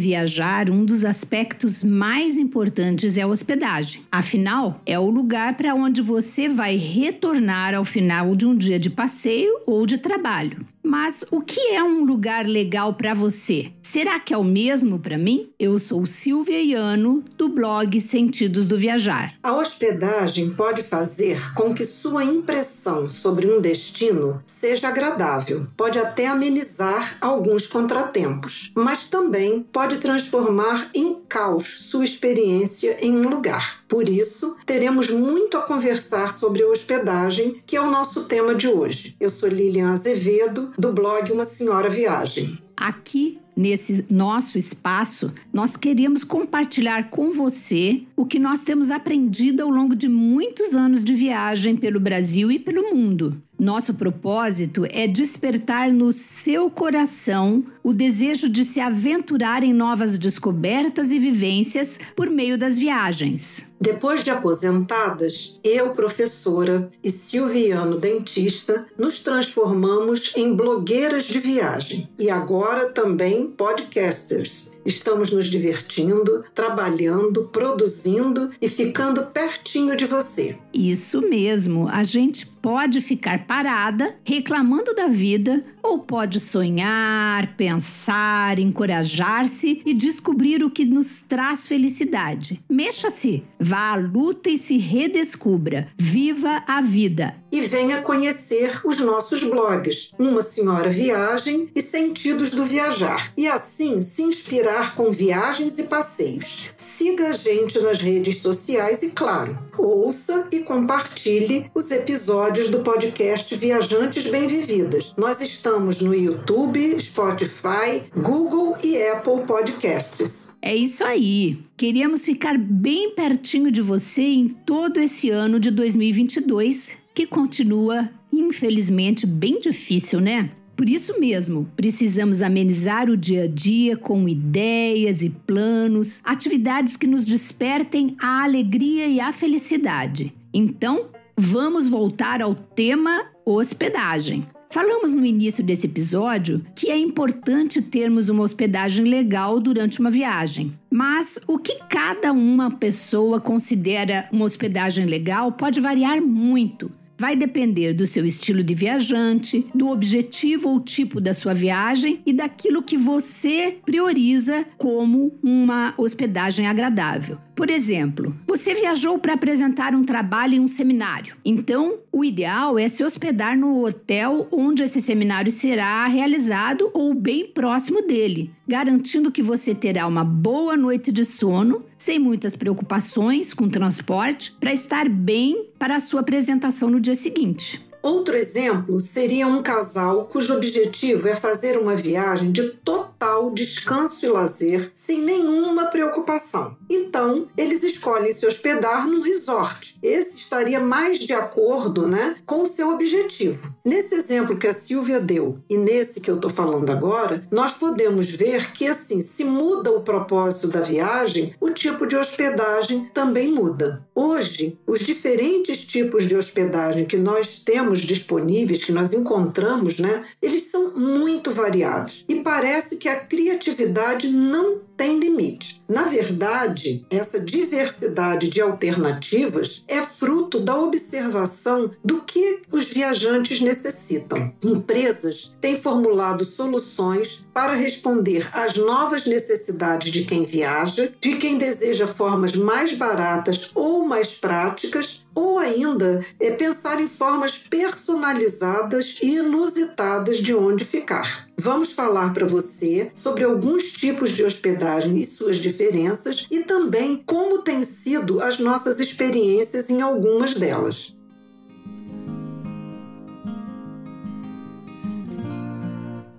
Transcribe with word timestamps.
viajar, 0.00 0.68
um 0.70 0.84
dos 0.84 1.04
aspectos 1.04 1.84
mais 1.84 2.36
importantes 2.36 3.16
é 3.16 3.22
a 3.22 3.26
hospedagem. 3.26 4.02
Afinal, 4.10 4.80
é 4.84 4.98
o 4.98 5.10
lugar 5.10 5.56
para 5.56 5.74
onde 5.74 6.02
você 6.02 6.48
vai 6.48 6.76
retornar 6.76 7.74
ao 7.74 7.84
final 7.84 8.34
de 8.34 8.46
um 8.46 8.56
dia 8.56 8.78
de 8.78 8.90
passeio 8.90 9.60
ou 9.66 9.86
de 9.86 9.98
trabalho. 9.98 10.66
Mas 10.82 11.24
o 11.30 11.40
que 11.40 11.74
é 11.74 11.84
um 11.84 12.04
lugar 12.04 12.46
legal 12.46 12.94
para 12.94 13.14
você? 13.14 13.70
Será 13.92 14.20
que 14.20 14.32
é 14.32 14.38
o 14.38 14.44
mesmo 14.44 15.00
para 15.00 15.18
mim? 15.18 15.50
Eu 15.58 15.76
sou 15.80 16.06
Silvia 16.06 16.62
Iano, 16.62 17.24
do 17.36 17.48
blog 17.48 18.00
Sentidos 18.00 18.68
do 18.68 18.78
Viajar. 18.78 19.34
A 19.42 19.52
hospedagem 19.52 20.50
pode 20.50 20.84
fazer 20.84 21.52
com 21.54 21.74
que 21.74 21.84
sua 21.84 22.22
impressão 22.22 23.10
sobre 23.10 23.50
um 23.50 23.60
destino 23.60 24.40
seja 24.46 24.86
agradável, 24.86 25.66
pode 25.76 25.98
até 25.98 26.28
amenizar 26.28 27.16
alguns 27.20 27.66
contratempos, 27.66 28.70
mas 28.76 29.06
também 29.06 29.66
pode 29.72 29.98
transformar 29.98 30.88
em 30.94 31.16
caos 31.28 31.88
sua 31.90 32.04
experiência 32.04 32.96
em 33.04 33.10
um 33.10 33.28
lugar. 33.28 33.80
Por 33.88 34.08
isso, 34.08 34.56
teremos 34.64 35.10
muito 35.10 35.56
a 35.56 35.62
conversar 35.62 36.32
sobre 36.32 36.62
a 36.62 36.68
hospedagem, 36.68 37.60
que 37.66 37.74
é 37.74 37.80
o 37.80 37.90
nosso 37.90 38.22
tema 38.22 38.54
de 38.54 38.68
hoje. 38.68 39.16
Eu 39.18 39.30
sou 39.30 39.48
Lilian 39.48 39.90
Azevedo, 39.90 40.70
do 40.78 40.92
blog 40.92 41.32
Uma 41.32 41.44
Senhora 41.44 41.90
Viagem. 41.90 42.56
Aqui 42.76 43.38
nesse 43.60 44.06
nosso 44.08 44.56
espaço, 44.56 45.34
nós 45.52 45.76
queríamos 45.76 46.24
compartilhar 46.24 47.10
com 47.10 47.30
você 47.30 48.00
o 48.16 48.24
que 48.24 48.38
nós 48.38 48.62
temos 48.62 48.90
aprendido 48.90 49.62
ao 49.62 49.68
longo 49.68 49.94
de 49.94 50.08
muitos 50.08 50.74
anos 50.74 51.04
de 51.04 51.14
viagem 51.14 51.76
pelo 51.76 52.00
Brasil 52.00 52.50
e 52.50 52.58
pelo 52.58 52.94
mundo. 52.94 53.40
Nosso 53.60 53.92
propósito 53.92 54.86
é 54.88 55.06
despertar 55.06 55.92
no 55.92 56.14
seu 56.14 56.70
coração 56.70 57.62
o 57.82 57.92
desejo 57.92 58.48
de 58.48 58.64
se 58.64 58.80
aventurar 58.80 59.62
em 59.62 59.74
novas 59.74 60.16
descobertas 60.16 61.10
e 61.10 61.18
vivências 61.18 62.00
por 62.16 62.30
meio 62.30 62.56
das 62.56 62.78
viagens. 62.78 63.70
Depois 63.78 64.24
de 64.24 64.30
aposentadas, 64.30 65.60
eu, 65.62 65.90
professora, 65.90 66.88
e 67.04 67.10
Silviano, 67.10 67.98
dentista, 67.98 68.86
nos 68.98 69.20
transformamos 69.20 70.32
em 70.36 70.54
blogueiras 70.54 71.24
de 71.24 71.38
viagem 71.38 72.08
e 72.18 72.30
agora 72.30 72.88
também 72.88 73.49
podcasters. 73.56 74.70
Estamos 74.84 75.30
nos 75.30 75.46
divertindo, 75.46 76.44
trabalhando, 76.54 77.48
produzindo 77.52 78.50
e 78.60 78.68
ficando 78.68 79.26
pertinho 79.26 79.96
de 79.96 80.06
você. 80.06 80.56
Isso 80.72 81.20
mesmo, 81.20 81.86
a 81.90 82.02
gente 82.02 82.46
pode 82.46 83.00
ficar 83.00 83.46
parada, 83.46 84.16
reclamando 84.24 84.94
da 84.94 85.06
vida, 85.06 85.64
ou 85.82 85.98
pode 85.98 86.38
sonhar, 86.40 87.56
pensar, 87.56 88.58
encorajar-se 88.58 89.82
e 89.84 89.94
descobrir 89.94 90.62
o 90.62 90.70
que 90.70 90.84
nos 90.84 91.22
traz 91.26 91.66
felicidade. 91.66 92.62
Mexa-se, 92.68 93.42
vá 93.58 93.92
à 93.92 93.96
luta 93.96 94.50
e 94.50 94.58
se 94.58 94.76
redescubra. 94.76 95.88
Viva 95.98 96.62
a 96.66 96.80
vida! 96.82 97.34
E 97.50 97.62
venha 97.62 98.00
conhecer 98.02 98.80
os 98.84 99.00
nossos 99.00 99.42
blogs, 99.42 100.10
Uma 100.18 100.42
Senhora 100.42 100.88
Viagem 100.88 101.68
e 101.74 101.82
Sentidos 101.82 102.50
do 102.50 102.64
Viajar, 102.64 103.32
e 103.36 103.48
assim 103.48 104.02
se 104.02 104.22
inspirar 104.22 104.69
com 104.94 105.10
viagens 105.10 105.78
e 105.78 105.84
passeios. 105.84 106.66
Siga 106.76 107.28
a 107.28 107.32
gente 107.32 107.78
nas 107.80 108.00
redes 108.00 108.40
sociais 108.40 109.02
e, 109.02 109.10
claro, 109.10 109.58
ouça 109.76 110.46
e 110.52 110.60
compartilhe 110.60 111.66
os 111.74 111.90
episódios 111.90 112.68
do 112.68 112.78
podcast 112.80 113.54
Viajantes 113.56 114.26
Bem-Vividas. 114.28 115.12
Nós 115.16 115.40
estamos 115.40 116.00
no 116.00 116.14
YouTube, 116.14 117.00
Spotify, 117.00 118.04
Google 118.16 118.76
e 118.82 118.96
Apple 119.02 119.42
Podcasts. 119.46 120.50
É 120.62 120.74
isso 120.74 121.02
aí. 121.02 121.58
Queríamos 121.76 122.24
ficar 122.24 122.56
bem 122.56 123.14
pertinho 123.14 123.70
de 123.70 123.82
você 123.82 124.22
em 124.22 124.48
todo 124.48 124.98
esse 124.98 125.30
ano 125.30 125.58
de 125.58 125.70
2022, 125.70 126.92
que 127.14 127.26
continua, 127.26 128.08
infelizmente, 128.32 129.26
bem 129.26 129.58
difícil, 129.58 130.20
né? 130.20 130.50
Por 130.80 130.88
isso 130.88 131.20
mesmo, 131.20 131.68
precisamos 131.76 132.40
amenizar 132.40 133.10
o 133.10 133.14
dia 133.14 133.44
a 133.44 133.46
dia 133.46 133.98
com 133.98 134.26
ideias 134.26 135.20
e 135.20 135.28
planos, 135.28 136.22
atividades 136.24 136.96
que 136.96 137.06
nos 137.06 137.26
despertem 137.26 138.16
a 138.18 138.44
alegria 138.44 139.06
e 139.06 139.20
a 139.20 139.30
felicidade. 139.30 140.32
Então, 140.54 141.10
vamos 141.36 141.86
voltar 141.86 142.40
ao 142.40 142.54
tema 142.54 143.26
hospedagem. 143.44 144.48
Falamos 144.70 145.14
no 145.14 145.26
início 145.26 145.62
desse 145.62 145.86
episódio 145.86 146.64
que 146.74 146.88
é 146.88 146.96
importante 146.96 147.82
termos 147.82 148.30
uma 148.30 148.42
hospedagem 148.42 149.04
legal 149.04 149.60
durante 149.60 150.00
uma 150.00 150.10
viagem. 150.10 150.72
Mas 150.90 151.38
o 151.46 151.58
que 151.58 151.78
cada 151.90 152.32
uma 152.32 152.70
pessoa 152.70 153.38
considera 153.38 154.30
uma 154.32 154.46
hospedagem 154.46 155.04
legal 155.04 155.52
pode 155.52 155.78
variar 155.78 156.22
muito. 156.22 156.90
Vai 157.20 157.36
depender 157.36 157.92
do 157.92 158.06
seu 158.06 158.24
estilo 158.24 158.62
de 158.62 158.74
viajante, 158.74 159.66
do 159.74 159.90
objetivo 159.90 160.70
ou 160.70 160.80
tipo 160.80 161.20
da 161.20 161.34
sua 161.34 161.52
viagem 161.52 162.22
e 162.24 162.32
daquilo 162.32 162.82
que 162.82 162.96
você 162.96 163.76
prioriza 163.84 164.64
como 164.78 165.38
uma 165.42 165.92
hospedagem 165.98 166.66
agradável. 166.66 167.36
Por 167.60 167.68
exemplo, 167.68 168.34
você 168.46 168.74
viajou 168.74 169.18
para 169.18 169.34
apresentar 169.34 169.94
um 169.94 170.02
trabalho 170.02 170.54
em 170.54 170.60
um 170.60 170.66
seminário. 170.66 171.36
Então, 171.44 171.98
o 172.10 172.24
ideal 172.24 172.78
é 172.78 172.88
se 172.88 173.04
hospedar 173.04 173.54
no 173.54 173.84
hotel 173.84 174.48
onde 174.50 174.82
esse 174.82 174.98
seminário 174.98 175.52
será 175.52 176.06
realizado 176.06 176.90
ou 176.94 177.12
bem 177.12 177.46
próximo 177.46 178.00
dele, 178.00 178.50
garantindo 178.66 179.30
que 179.30 179.42
você 179.42 179.74
terá 179.74 180.06
uma 180.06 180.24
boa 180.24 180.74
noite 180.74 181.12
de 181.12 181.22
sono, 181.22 181.84
sem 181.98 182.18
muitas 182.18 182.56
preocupações 182.56 183.52
com 183.52 183.68
transporte, 183.68 184.56
para 184.58 184.72
estar 184.72 185.06
bem 185.06 185.66
para 185.78 185.96
a 185.96 186.00
sua 186.00 186.20
apresentação 186.20 186.88
no 186.88 186.98
dia 186.98 187.14
seguinte. 187.14 187.89
Outro 188.02 188.34
exemplo 188.36 188.98
seria 188.98 189.46
um 189.46 189.62
casal 189.62 190.24
cujo 190.24 190.54
objetivo 190.54 191.28
é 191.28 191.34
fazer 191.34 191.76
uma 191.76 191.94
viagem 191.94 192.50
de 192.50 192.62
total 192.70 193.50
descanso 193.50 194.24
e 194.24 194.28
lazer 194.28 194.90
sem 194.94 195.20
nenhuma 195.20 195.86
preocupação. 195.86 196.76
Então, 196.88 197.48
eles 197.56 197.82
escolhem 197.82 198.32
se 198.32 198.46
hospedar 198.46 199.06
num 199.06 199.20
resort. 199.20 199.98
Esse 200.02 200.38
estaria 200.38 200.80
mais 200.80 201.18
de 201.18 201.32
acordo 201.32 202.08
né, 202.08 202.36
com 202.46 202.62
o 202.62 202.66
seu 202.66 202.90
objetivo. 202.90 203.74
Nesse 203.84 204.14
exemplo 204.14 204.56
que 204.56 204.66
a 204.66 204.74
Silvia 204.74 205.20
deu 205.20 205.58
e 205.68 205.76
nesse 205.76 206.20
que 206.20 206.30
eu 206.30 206.36
estou 206.36 206.50
falando 206.50 206.90
agora, 206.90 207.46
nós 207.50 207.72
podemos 207.72 208.30
ver 208.30 208.72
que 208.72 208.86
assim, 208.86 209.20
se 209.20 209.44
muda 209.44 209.90
o 209.90 210.00
propósito 210.00 210.68
da 210.68 210.80
viagem, 210.80 211.54
o 211.60 211.70
tipo 211.70 212.06
de 212.06 212.16
hospedagem 212.16 213.10
também 213.12 213.52
muda. 213.52 214.06
Hoje, 214.14 214.78
os 214.86 215.00
diferentes 215.00 215.84
tipos 215.84 216.26
de 216.26 216.36
hospedagem 216.36 217.04
que 217.04 217.16
nós 217.16 217.60
temos 217.60 217.89
disponíveis, 217.98 218.84
que 218.84 218.92
nós 218.92 219.12
encontramos, 219.12 219.98
né, 219.98 220.24
eles 220.40 220.64
são 220.70 220.94
muito 220.94 221.50
variados. 221.50 222.24
E 222.28 222.36
parece 222.36 222.96
que 222.96 223.08
a 223.08 223.24
criatividade 223.24 224.28
não 224.28 224.80
tem 225.00 225.18
limite. 225.18 225.80
Na 225.88 226.02
verdade, 226.02 227.06
essa 227.08 227.40
diversidade 227.40 228.50
de 228.50 228.60
alternativas 228.60 229.82
é 229.88 230.02
fruto 230.02 230.60
da 230.60 230.76
observação 230.78 231.90
do 232.04 232.20
que 232.20 232.60
os 232.70 232.84
viajantes 232.84 233.62
necessitam. 233.62 234.52
Empresas 234.62 235.56
têm 235.58 235.74
formulado 235.74 236.44
soluções 236.44 237.42
para 237.54 237.72
responder 237.72 238.46
às 238.52 238.74
novas 238.74 239.24
necessidades 239.24 240.12
de 240.12 240.22
quem 240.24 240.44
viaja, 240.44 241.10
de 241.18 241.36
quem 241.36 241.56
deseja 241.56 242.06
formas 242.06 242.54
mais 242.54 242.92
baratas 242.92 243.70
ou 243.74 244.04
mais 244.06 244.34
práticas 244.34 245.24
ou 245.34 245.58
ainda 245.58 246.24
é 246.38 246.50
pensar 246.50 247.00
em 247.00 247.08
formas 247.08 247.56
personalizadas 247.56 249.18
e 249.22 249.36
inusitadas 249.36 250.38
de 250.38 250.54
onde 250.54 250.84
ficar. 250.84 251.48
Vamos 251.62 251.92
falar 251.92 252.32
para 252.32 252.46
você 252.46 253.12
sobre 253.14 253.44
alguns 253.44 253.92
tipos 253.92 254.30
de 254.30 254.42
hospedagem 254.42 255.18
e 255.18 255.26
suas 255.26 255.56
diferenças 255.56 256.46
e 256.50 256.60
também 256.60 257.22
como 257.26 257.58
têm 257.58 257.82
sido 257.82 258.42
as 258.42 258.58
nossas 258.58 258.98
experiências 258.98 259.90
em 259.90 260.00
algumas 260.00 260.54
delas. 260.54 261.14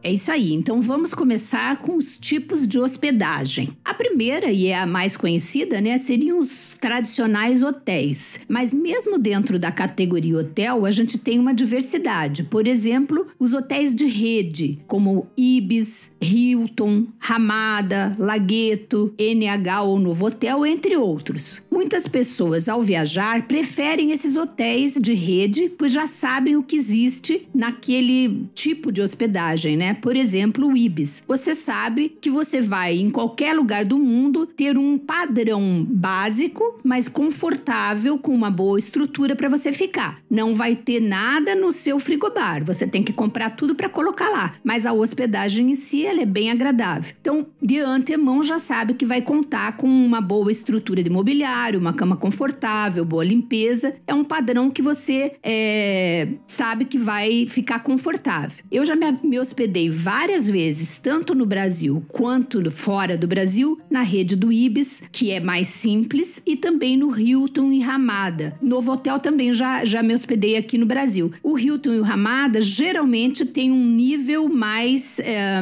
É 0.03 0.11
isso 0.11 0.31
aí. 0.31 0.53
Então 0.53 0.81
vamos 0.81 1.13
começar 1.13 1.77
com 1.77 1.95
os 1.95 2.17
tipos 2.17 2.67
de 2.67 2.79
hospedagem. 2.79 3.69
A 3.85 3.93
primeira 3.93 4.51
e 4.51 4.67
é 4.67 4.79
a 4.79 4.87
mais 4.87 5.15
conhecida, 5.15 5.79
né, 5.79 5.97
seriam 5.97 6.39
os 6.39 6.75
tradicionais 6.79 7.61
hotéis. 7.61 8.39
Mas 8.47 8.73
mesmo 8.73 9.19
dentro 9.19 9.59
da 9.59 9.71
categoria 9.71 10.39
hotel, 10.39 10.85
a 10.85 10.91
gente 10.91 11.17
tem 11.17 11.37
uma 11.39 11.53
diversidade. 11.53 12.43
Por 12.43 12.67
exemplo, 12.67 13.27
os 13.39 13.53
hotéis 13.53 13.93
de 13.93 14.05
rede, 14.05 14.79
como 14.87 15.27
Ibis, 15.37 16.11
Hilton, 16.19 17.05
Ramada, 17.19 18.15
Lagueto, 18.17 19.13
NH 19.19 19.83
ou 19.83 19.99
Novotel, 19.99 20.65
entre 20.65 20.97
outros. 20.97 21.61
Muitas 21.69 22.07
pessoas, 22.07 22.67
ao 22.67 22.81
viajar, 22.81 23.47
preferem 23.47 24.11
esses 24.11 24.35
hotéis 24.35 24.95
de 24.99 25.13
rede, 25.13 25.69
pois 25.77 25.91
já 25.91 26.07
sabem 26.07 26.55
o 26.55 26.63
que 26.63 26.75
existe 26.75 27.47
naquele 27.53 28.47
tipo 28.55 28.91
de 28.91 29.01
hospedagem, 29.01 29.77
né? 29.77 29.90
Por 29.93 30.15
exemplo, 30.15 30.67
o 30.67 30.77
Ibis. 30.77 31.23
Você 31.27 31.55
sabe 31.55 32.09
que 32.09 32.29
você 32.29 32.61
vai 32.61 32.97
em 32.97 33.09
qualquer 33.09 33.53
lugar 33.53 33.85
do 33.85 33.97
mundo 33.97 34.45
ter 34.45 34.77
um 34.77 34.97
padrão 34.97 35.85
básico, 35.89 36.79
mas 36.83 37.07
confortável, 37.07 38.17
com 38.17 38.33
uma 38.33 38.51
boa 38.51 38.77
estrutura 38.79 39.35
para 39.35 39.49
você 39.49 39.71
ficar. 39.71 40.19
Não 40.29 40.55
vai 40.55 40.75
ter 40.75 40.99
nada 40.99 41.55
no 41.55 41.71
seu 41.71 41.99
frigobar. 41.99 42.63
Você 42.65 42.87
tem 42.87 43.03
que 43.03 43.13
comprar 43.13 43.55
tudo 43.55 43.75
para 43.75 43.89
colocar 43.89 44.29
lá. 44.29 44.55
Mas 44.63 44.85
a 44.85 44.93
hospedagem 44.93 45.71
em 45.71 45.75
si 45.75 46.05
ela 46.05 46.21
é 46.21 46.25
bem 46.25 46.51
agradável. 46.51 47.13
Então, 47.19 47.47
de 47.61 47.79
antemão 47.79 48.43
já 48.43 48.59
sabe 48.59 48.93
que 48.93 49.05
vai 49.05 49.21
contar 49.21 49.77
com 49.77 49.87
uma 49.87 50.21
boa 50.21 50.51
estrutura 50.51 51.03
de 51.03 51.09
mobiliário, 51.09 51.79
uma 51.79 51.93
cama 51.93 52.15
confortável, 52.15 53.03
boa 53.05 53.23
limpeza. 53.23 53.95
É 54.05 54.13
um 54.13 54.23
padrão 54.23 54.69
que 54.69 54.81
você 54.81 55.35
é, 55.43 56.27
sabe 56.45 56.85
que 56.85 56.97
vai 56.97 57.45
ficar 57.47 57.79
confortável. 57.79 58.63
Eu 58.71 58.85
já 58.85 58.95
me, 58.95 59.11
me 59.23 59.39
hospedei 59.39 59.80
várias 59.89 60.49
vezes, 60.49 60.97
tanto 60.97 61.33
no 61.33 61.45
Brasil 61.45 62.03
quanto 62.07 62.71
fora 62.71 63.17
do 63.17 63.27
Brasil, 63.27 63.79
na 63.89 64.01
rede 64.01 64.35
do 64.35 64.51
Ibis, 64.51 65.03
que 65.11 65.31
é 65.31 65.39
mais 65.39 65.67
simples, 65.67 66.41
e 66.45 66.55
também 66.55 66.97
no 66.97 67.17
Hilton 67.17 67.71
e 67.71 67.79
Ramada. 67.79 68.57
Novo 68.61 68.91
Hotel 68.91 69.19
também 69.19 69.53
já, 69.53 69.83
já 69.85 70.03
me 70.03 70.13
hospedei 70.13 70.57
aqui 70.57 70.77
no 70.77 70.85
Brasil. 70.85 71.31
O 71.43 71.57
Hilton 71.57 71.93
e 71.93 71.99
o 71.99 72.03
Ramada 72.03 72.61
geralmente 72.61 73.45
tem 73.45 73.71
um 73.71 73.85
nível 73.85 74.47
mais 74.49 75.19
é, 75.19 75.61